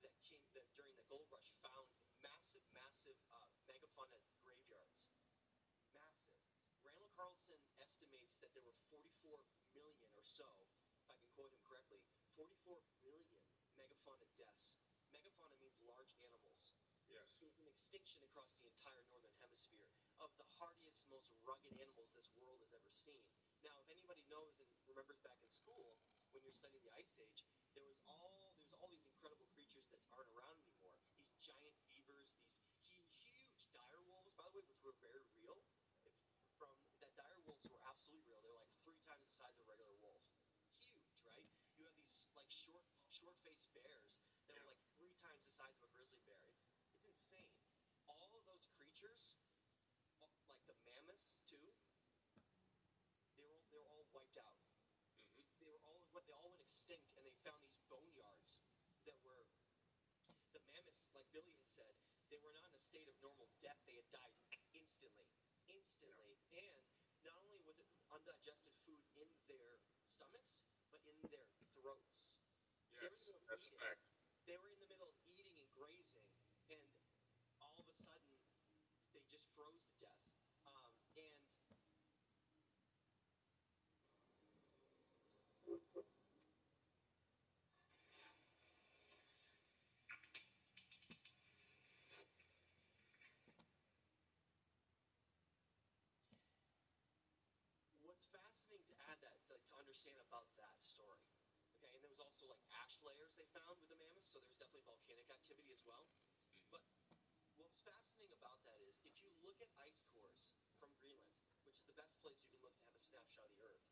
[0.00, 1.92] that came that during the gold rush found
[2.24, 4.96] massive, massive uh, megafauna graveyards.
[5.92, 6.40] Massive.
[6.80, 9.36] Randall Carlson estimates that there were 44
[9.76, 10.48] million or so,
[11.04, 12.00] if I can quote him correctly,
[12.40, 12.99] 44 million
[14.00, 14.80] megafauna deaths.
[15.12, 16.72] Megafauna means large animals
[17.12, 17.36] Yes.
[17.44, 19.92] An extinction across the entire northern hemisphere
[20.24, 23.20] of the hardiest, most rugged animals this world has ever seen.
[23.60, 26.00] Now, if anybody knows and remembers back in school
[26.32, 27.44] when you're studying the Ice Age,
[27.76, 30.96] there was all there's all these incredible creatures that aren't around anymore.
[31.20, 32.56] These giant beavers, these
[32.88, 35.60] huge, huge dire wolves, by the way, which were very real.
[36.08, 36.16] If,
[36.56, 36.72] from
[37.04, 38.40] that dire wolves were absolutely real.
[38.40, 40.24] They're like three times the size of a regular wolf.
[40.78, 41.44] Huge, right?
[41.76, 44.62] You have these like short, short-faced bears that Yeah.
[44.62, 46.38] were like three times the size of a grizzly bear.
[46.46, 47.50] It's it's insane.
[48.06, 49.34] All of those creatures,
[50.46, 51.74] like the mammoths too,
[53.36, 54.54] they were they were all wiped out.
[55.34, 58.54] hmm They were all what they all went extinct, and they found these boneyards
[59.04, 59.46] that were
[60.54, 61.94] the mammoths, like Billy had said,
[62.30, 63.78] they were not in a state of normal death.
[63.86, 64.34] They had died
[64.74, 65.26] instantly,
[65.66, 66.86] instantly, and
[67.26, 72.29] not only was it undigested food in their stomachs, but in their throats.
[73.00, 74.12] Yes, that's a fact.
[74.46, 76.28] They were in the middle of eating and grazing,
[76.70, 76.84] and
[77.60, 78.30] all of a sudden,
[79.12, 80.22] they just froze to death.
[80.66, 81.34] Um, and
[98.02, 101.22] what's fascinating to add that, like, to understand about that story,
[101.78, 102.18] okay, and there was
[103.04, 106.04] layers they found with the mammoths, so there's definitely volcanic activity as well.
[106.04, 106.74] Mm-hmm.
[106.74, 106.82] But
[107.56, 111.86] what's fascinating about that is if you look at ice cores from Greenland, which is
[111.88, 113.88] the best place you can look to have a snapshot of the Earth.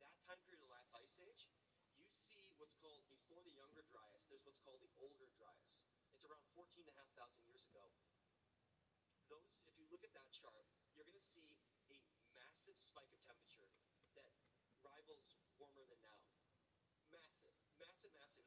[0.00, 1.50] That time period of the last ice age,
[1.98, 4.24] you see what's called before the younger Dryas.
[4.30, 5.88] There's what's called the older Dryas.
[6.14, 6.94] It's around 14,500
[7.48, 7.84] years ago.
[9.28, 10.64] Those, if you look at that chart,
[10.96, 11.58] you're going to see
[11.92, 11.96] a
[12.32, 13.68] massive spike of temperature
[14.16, 14.32] that
[14.80, 16.27] rivals warmer than now.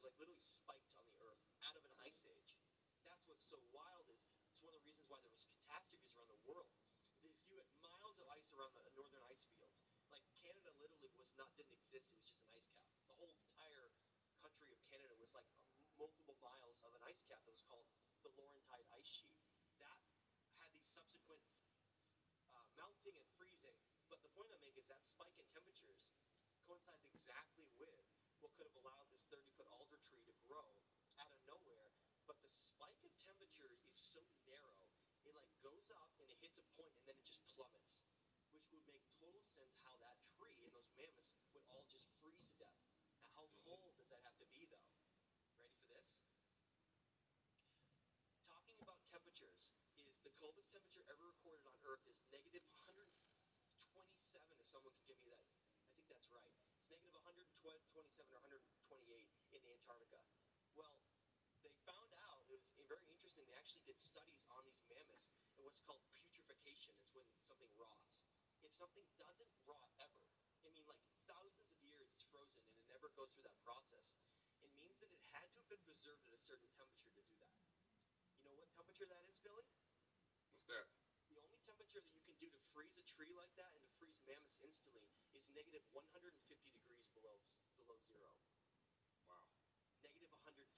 [0.01, 2.57] Like literally spiked on the Earth out of an ice age.
[3.05, 4.17] That's what's so wild is
[4.49, 6.73] it's one of the reasons why there was catastrophes around the world.
[7.21, 9.77] These you had miles of ice around the northern ice fields.
[10.09, 12.09] Like Canada literally was not didn't exist.
[12.09, 12.89] It was just an ice cap.
[13.05, 13.93] The whole entire
[14.41, 15.45] country of Canada was like
[16.01, 17.85] multiple miles of an ice cap that was called
[18.25, 19.37] the Laurentide ice sheet.
[19.77, 20.01] That
[20.57, 21.45] had these subsequent
[22.57, 23.77] uh, melting and freezing.
[24.09, 26.09] But the point I make is that spike in temperatures
[26.65, 28.10] coincides exactly with
[28.41, 30.65] what could have allowed this 30 foot alder tree to grow
[31.22, 31.93] out of nowhere.
[32.26, 34.89] But the spike in temperatures is so narrow,
[35.22, 38.01] it like goes up and it hits a point and then it just plummets,
[38.49, 42.41] which would make total sense how that tree and those mammoths would all just freeze
[42.49, 42.81] to death.
[43.22, 43.61] Now, how mm-hmm.
[43.61, 44.89] cold does that have to be though?
[45.61, 46.09] Ready for this?
[48.49, 49.69] Talking about temperatures,
[50.01, 53.13] is the coldest temperature ever recorded on Earth is negative 127.
[54.57, 56.70] If someone can give me that, I think that's right.
[56.91, 58.59] Negative 127 or 128
[59.55, 60.19] in Antarctica.
[60.76, 60.91] Well,
[61.63, 63.47] they found out it was very interesting.
[63.47, 66.03] They actually did studies on these mammoths and what's called
[66.35, 66.91] putrefaction.
[66.99, 68.11] It's when something rots.
[68.59, 70.19] If something doesn't rot ever,
[70.68, 70.99] I mean, like
[71.31, 74.11] thousands of years it's frozen and it never goes through that process.
[74.59, 77.35] It means that it had to have been preserved at a certain temperature to do
[77.39, 77.55] that.
[78.43, 79.63] You know what temperature that is, Billy?
[80.51, 80.91] What's that?
[81.31, 83.91] The only temperature that you can do to freeze a tree like that and to
[83.95, 84.60] freeze mammoths
[85.41, 87.41] is negative 150 degrees below
[87.77, 88.30] below zero.
[89.26, 89.49] Wow.
[90.01, 90.69] Negative 150.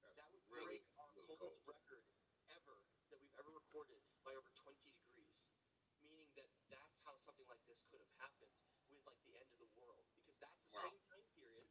[0.00, 1.76] That's that would really, break our really coldest cold.
[1.76, 2.04] record
[2.48, 2.80] ever
[3.12, 5.52] that we've ever recorded by over 20 degrees.
[6.00, 8.52] Meaning that that's how something like this could have happened
[8.88, 10.06] with like the end of the world.
[10.16, 10.88] Because that's the Wow.
[10.88, 11.68] same time period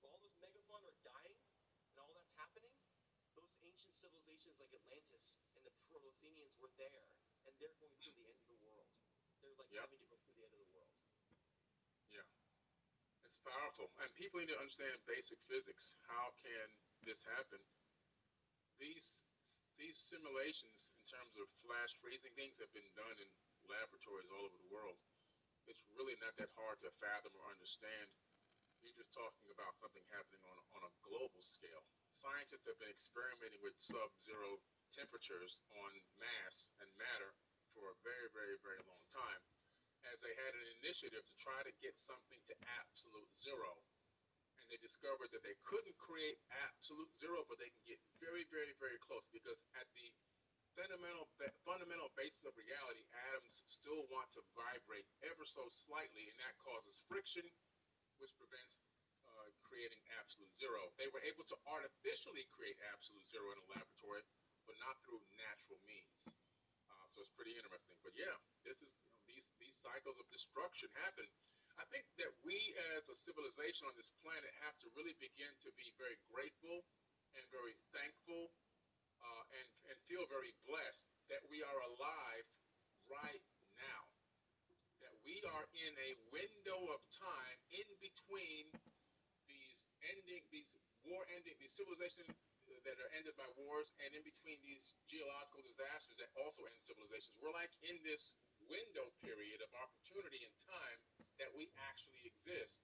[0.00, 1.40] where all those megafauna are dying
[1.92, 2.74] and all that's happening.
[3.36, 7.08] Those ancient civilizations like Atlantis and the Proto-Athenians were there
[7.46, 8.88] and they're going through the end of the world.
[9.40, 9.86] They're like Yep.
[9.86, 10.67] having to go through the end of the world.
[13.48, 13.88] Powerful.
[14.04, 15.96] And people need to understand basic physics.
[16.04, 16.68] How can
[17.08, 17.56] this happen?
[18.76, 19.16] These
[19.80, 23.30] these simulations in terms of flash freezing things have been done in
[23.70, 24.98] laboratories all over the world.
[25.70, 28.10] It's really not that hard to fathom or understand.
[28.82, 31.86] You're just talking about something happening on, on a global scale.
[32.18, 34.58] Scientists have been experimenting with sub-zero
[34.92, 37.30] temperatures on mass and matter
[37.70, 39.42] for a very, very, very long time
[40.06, 43.72] as they had an initiative to try to get something to absolute zero.
[44.58, 48.74] And they discovered that they couldn't create absolute zero, but they can get very, very,
[48.78, 50.10] very close because at the
[50.78, 51.26] fundamental
[51.66, 53.02] fundamental basis of reality,
[53.34, 57.42] atoms still want to vibrate ever so slightly, and that causes friction,
[58.22, 58.78] which prevents
[59.26, 60.94] uh, creating absolute zero.
[60.94, 64.22] They were able to artificially create absolute zero in a laboratory,
[64.70, 66.30] but not through natural means.
[66.86, 67.98] Uh, so it's pretty interesting.
[68.06, 71.28] But yeah, this is you know, these these cycles of destruction happen.
[71.78, 72.58] I think that we
[72.98, 76.82] as a civilization on this planet have to really begin to be very grateful
[77.38, 78.50] and very thankful
[79.22, 82.46] uh, and and feel very blessed that we are alive
[83.06, 83.44] right
[83.78, 84.02] now.
[85.06, 88.74] That we are in a window of time in between
[89.46, 89.78] these
[90.10, 90.70] ending these
[91.06, 92.34] war ending these civilizations
[92.84, 97.32] that are ended by wars and in between these geological disasters that also end civilizations.
[97.40, 98.36] We're like in this
[98.68, 100.98] window period of opportunity and time
[101.40, 102.80] that we actually exist.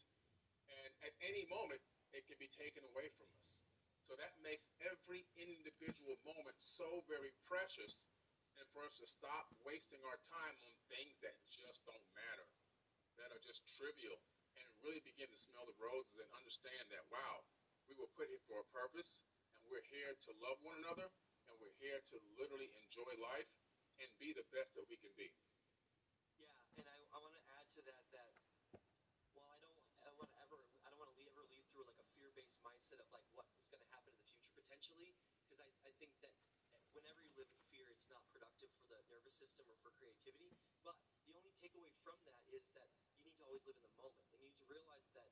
[0.69, 1.81] And at any moment,
[2.17, 3.61] it can be taken away from us.
[4.05, 8.05] So that makes every individual moment so very precious
[8.61, 12.47] and for us to stop wasting our time on things that just don't matter,
[13.19, 14.19] that are just trivial,
[14.55, 17.43] and really begin to smell the roses and understand that, wow,
[17.91, 19.25] we were put here for a purpose,
[19.59, 21.11] and we're here to love one another,
[21.51, 23.51] and we're here to literally enjoy life
[23.99, 25.31] and be the best that we can be.
[26.39, 28.33] Yeah, and I, I want to add to that that
[29.35, 31.87] while I don't I don't want to ever I don't want to ever lead through
[31.87, 35.15] like a fear-based mindset of like what is going to happen in the future potentially
[35.47, 36.35] because I, I think that
[36.95, 40.55] whenever you live in fear it's not productive for the nervous system or for creativity
[40.87, 40.97] but
[41.27, 42.89] the only takeaway from that is that
[43.19, 45.31] you need to always live in the moment and you need to realize that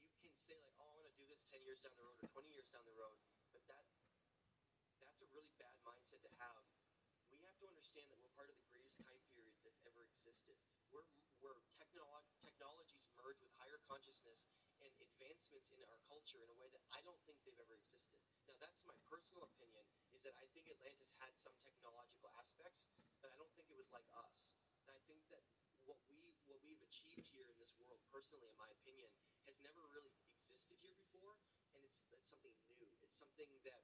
[0.00, 2.18] you can say like oh I want to do this 10 years down the road
[2.18, 3.20] or 20 years down the road
[3.52, 3.84] but that
[4.98, 6.64] that's a really bad mindset to have
[7.30, 10.56] we have to understand that we're part of the greatest time period that's ever existed.
[10.94, 11.04] We're,
[11.42, 14.46] where technolo- technologies merge with higher consciousness
[14.80, 18.25] and advancements in our culture in a way that I don't think they've ever existed.
[18.46, 19.82] Now, that's my personal opinion,
[20.14, 22.86] is that I think Atlantis had some technological aspects,
[23.18, 24.38] but I don't think it was like us.
[24.86, 25.42] And I think that
[25.82, 29.10] what we what we've achieved here in this world, personally, in my opinion,
[29.50, 31.34] has never really existed here before,
[31.74, 32.86] and it's, it's something new.
[33.02, 33.82] It's something that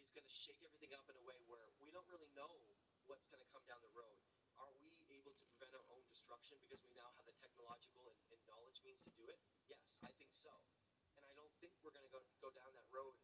[0.00, 2.48] is going to shake everything up in a way where we don't really know
[3.04, 4.16] what's going to come down the road.
[4.56, 8.20] Are we able to prevent our own destruction because we now have the technological and,
[8.32, 9.40] and knowledge means to do it?
[9.68, 10.52] Yes, I think so.
[11.16, 13.16] And I don't think we're going to go go down that road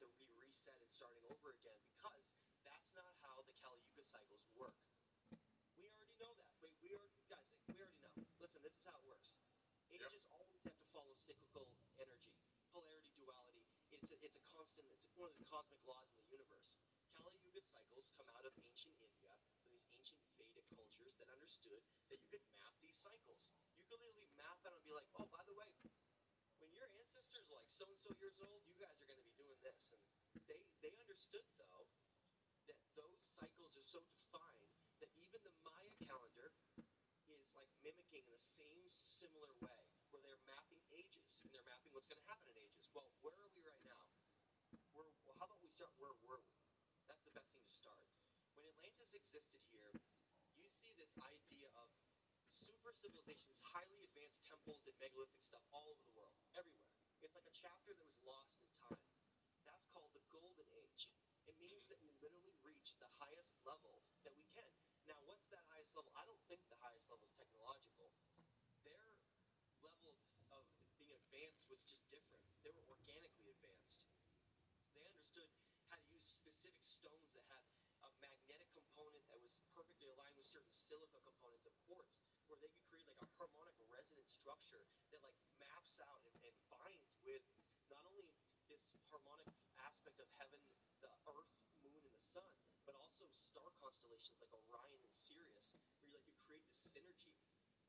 [0.00, 2.24] to re reset and starting over again because
[2.64, 4.72] that's not how the Kali Yuga cycles work.
[5.76, 6.48] We already know that.
[6.64, 8.16] We, we already, guys, we already know.
[8.40, 9.36] Listen, this is how it works.
[9.92, 11.68] Ages always have to follow cyclical
[12.00, 12.32] energy,
[12.72, 13.68] polarity, duality.
[13.92, 14.88] It's a, it's a constant.
[14.88, 16.80] It's one of the cosmic laws in the universe.
[17.12, 21.84] Kali Yuga cycles come out of ancient India, from these ancient Vedic cultures that understood
[22.08, 23.52] that you could map these cycles.
[23.76, 25.68] You could literally map out and be like, oh, by the way,
[26.60, 29.24] when your ancestors are like so and so years old, you guys are going to
[29.24, 29.80] be doing this.
[29.92, 30.00] And
[30.46, 31.86] they they understood though
[32.68, 34.70] that those cycles are so defined
[35.02, 36.52] that even the Maya calendar
[37.30, 39.80] is like mimicking in the same similar way,
[40.10, 42.88] where they're mapping ages and they're mapping what's going to happen in ages.
[42.94, 44.02] Well, where are we right now?
[44.96, 46.56] We're, well, how about we start where were we?
[47.06, 48.02] That's the best thing to start.
[48.54, 49.92] When Atlantis existed here,
[50.58, 51.88] you see this idea of
[52.50, 56.90] super civilizations, highly advanced temples and megalithic stuff all over the world, everywhere.
[57.22, 59.04] It's like a chapter that was lost in time.
[59.66, 61.10] That's called the Golden Age.
[61.46, 64.72] It means that we literally reached the highest level that we can.
[65.04, 66.08] Now, what's that highest level?
[66.16, 68.16] I don't think the highest level is technological.
[68.80, 69.04] Their
[69.84, 70.16] level
[70.56, 70.64] of
[70.96, 72.44] being advanced was just different.
[72.64, 74.08] They were organically advanced.
[74.96, 75.52] They understood
[75.92, 77.64] how to use specific stones that had
[78.04, 82.16] a magnetic component that was perfectly aligned with certain silica components of quartz,
[82.48, 84.82] where they could create like a harmonic resonance structure
[85.12, 87.44] that like maps out and, and binds with
[87.92, 88.24] not only
[88.72, 88.80] this
[89.12, 89.48] harmonic
[89.84, 90.60] aspect of heaven,
[91.30, 91.54] earth,
[91.86, 92.50] moon, and the sun,
[92.86, 97.34] but also star constellations like Orion and Sirius, where you like you create this synergy.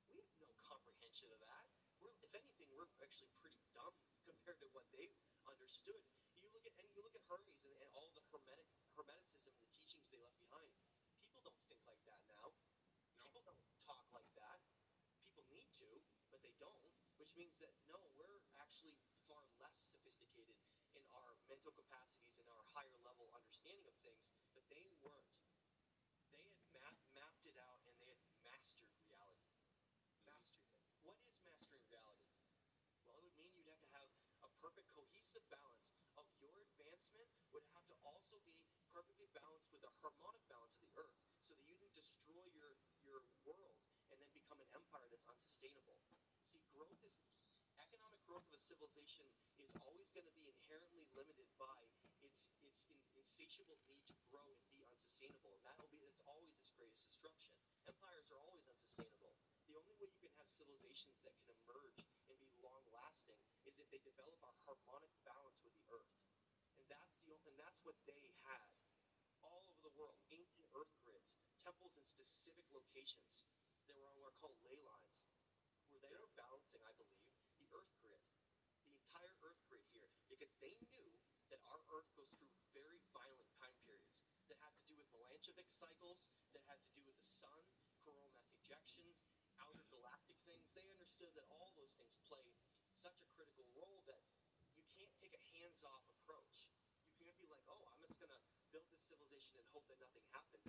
[0.09, 1.65] We have no comprehension of that.
[1.97, 3.93] We're, if anything, we're actually pretty dumb
[4.29, 5.09] compared to what they
[5.49, 6.01] understood.
[6.41, 9.61] You look at and you look at Hermes and, and all the hermetic hermeticism and
[9.65, 10.69] the teachings they left behind.
[11.25, 12.53] People don't think like that now.
[13.17, 14.59] People don't talk like that.
[15.25, 15.89] People need to,
[16.29, 16.77] but they don't.
[17.17, 18.97] Which means that no, we're actually
[19.29, 20.57] far less sophisticated
[20.97, 22.20] in our mental our
[22.71, 24.23] higher level understanding of things,
[24.55, 25.31] but they weren't.
[26.31, 29.51] They had map, mapped it out and they had mastered reality.
[29.51, 30.31] Mm-hmm.
[30.31, 30.79] Mastered it.
[31.03, 32.31] What is mastering reality?
[33.03, 34.07] Well, it would mean you'd have to have
[34.47, 38.63] a perfect cohesive balance of your advancement would have to also be
[38.95, 42.79] perfectly balanced with the harmonic balance of the earth so that you didn't destroy your,
[43.03, 43.75] your world
[44.11, 45.99] and then become an empire that's unsustainable.
[46.47, 47.15] See, growth is
[47.79, 49.27] economic growth of a civilization
[49.59, 52.00] is always going to be inherently limited by its its in,
[53.41, 57.09] insatiable need to grow and be unsustainable, and that will be that's always its greatest
[57.09, 57.57] destruction.
[57.89, 59.33] Empires are always unsustainable.
[59.65, 63.81] The only way you can have civilizations that can emerge and be long lasting is
[63.81, 66.13] if they develop a harmonic balance with the earth,
[66.77, 68.69] and that's the and that's what they had
[69.41, 70.21] all over the world.
[70.29, 73.41] Ancient earth grids, temples in specific locations.
[73.89, 75.17] They were on what are called ley lines
[75.89, 77.25] where they were balancing, I believe,
[77.57, 78.21] the Earth grid,
[78.87, 81.09] the entire Earth grid here, because they knew
[81.51, 83.03] that our Earth goes through very
[84.51, 87.63] that had to do with Milankovitch cycles, that had to do with the sun,
[88.03, 89.23] coronal mass ejections,
[89.63, 90.67] outer galactic things.
[90.75, 92.51] They understood that all those things played
[92.99, 94.19] such a critical role that
[94.75, 96.67] you can't take a hands-off approach.
[97.15, 98.43] You can't be like, oh, I'm just gonna
[98.75, 100.67] build this civilization and hope that nothing happens.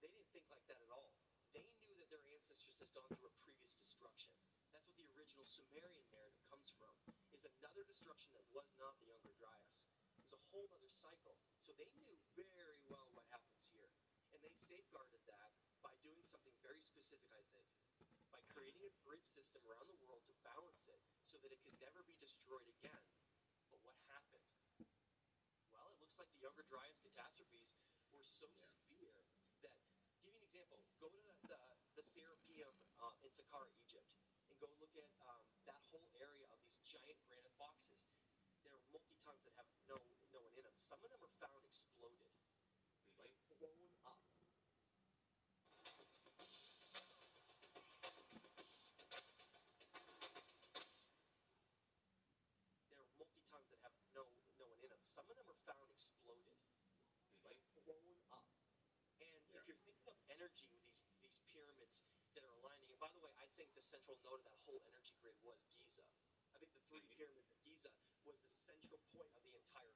[0.00, 1.12] They didn't think like that at all.
[1.52, 4.32] They knew that their ancestors had gone through a previous destruction.
[4.72, 6.96] That's what the original Sumerian narrative comes from,
[7.36, 9.69] is another destruction that was not the Younger Dryas.
[10.50, 11.38] It was a whole other cycle.
[11.62, 13.86] So they knew very well what happens here.
[14.34, 17.70] And they safeguarded that by doing something very specific, I think.
[18.34, 21.78] By creating a grid system around the world to balance it so that it could
[21.78, 23.06] never be destroyed again.
[23.70, 24.42] But what happened?
[25.70, 27.78] Well, it looks like the Younger Dryas catastrophes
[28.10, 29.22] were so severe
[29.62, 29.70] that
[30.18, 30.82] give you an example.
[30.98, 31.58] Go to the, the,
[31.94, 34.10] the Serapeum uh, in Saqqara, Egypt,
[34.50, 35.46] and go look at um,
[63.00, 66.04] by the way, I think the central node of that whole energy grid was Giza.
[66.52, 67.16] I think the three mm-hmm.
[67.16, 67.88] pyramids of Giza
[68.28, 69.89] was the central point of the entire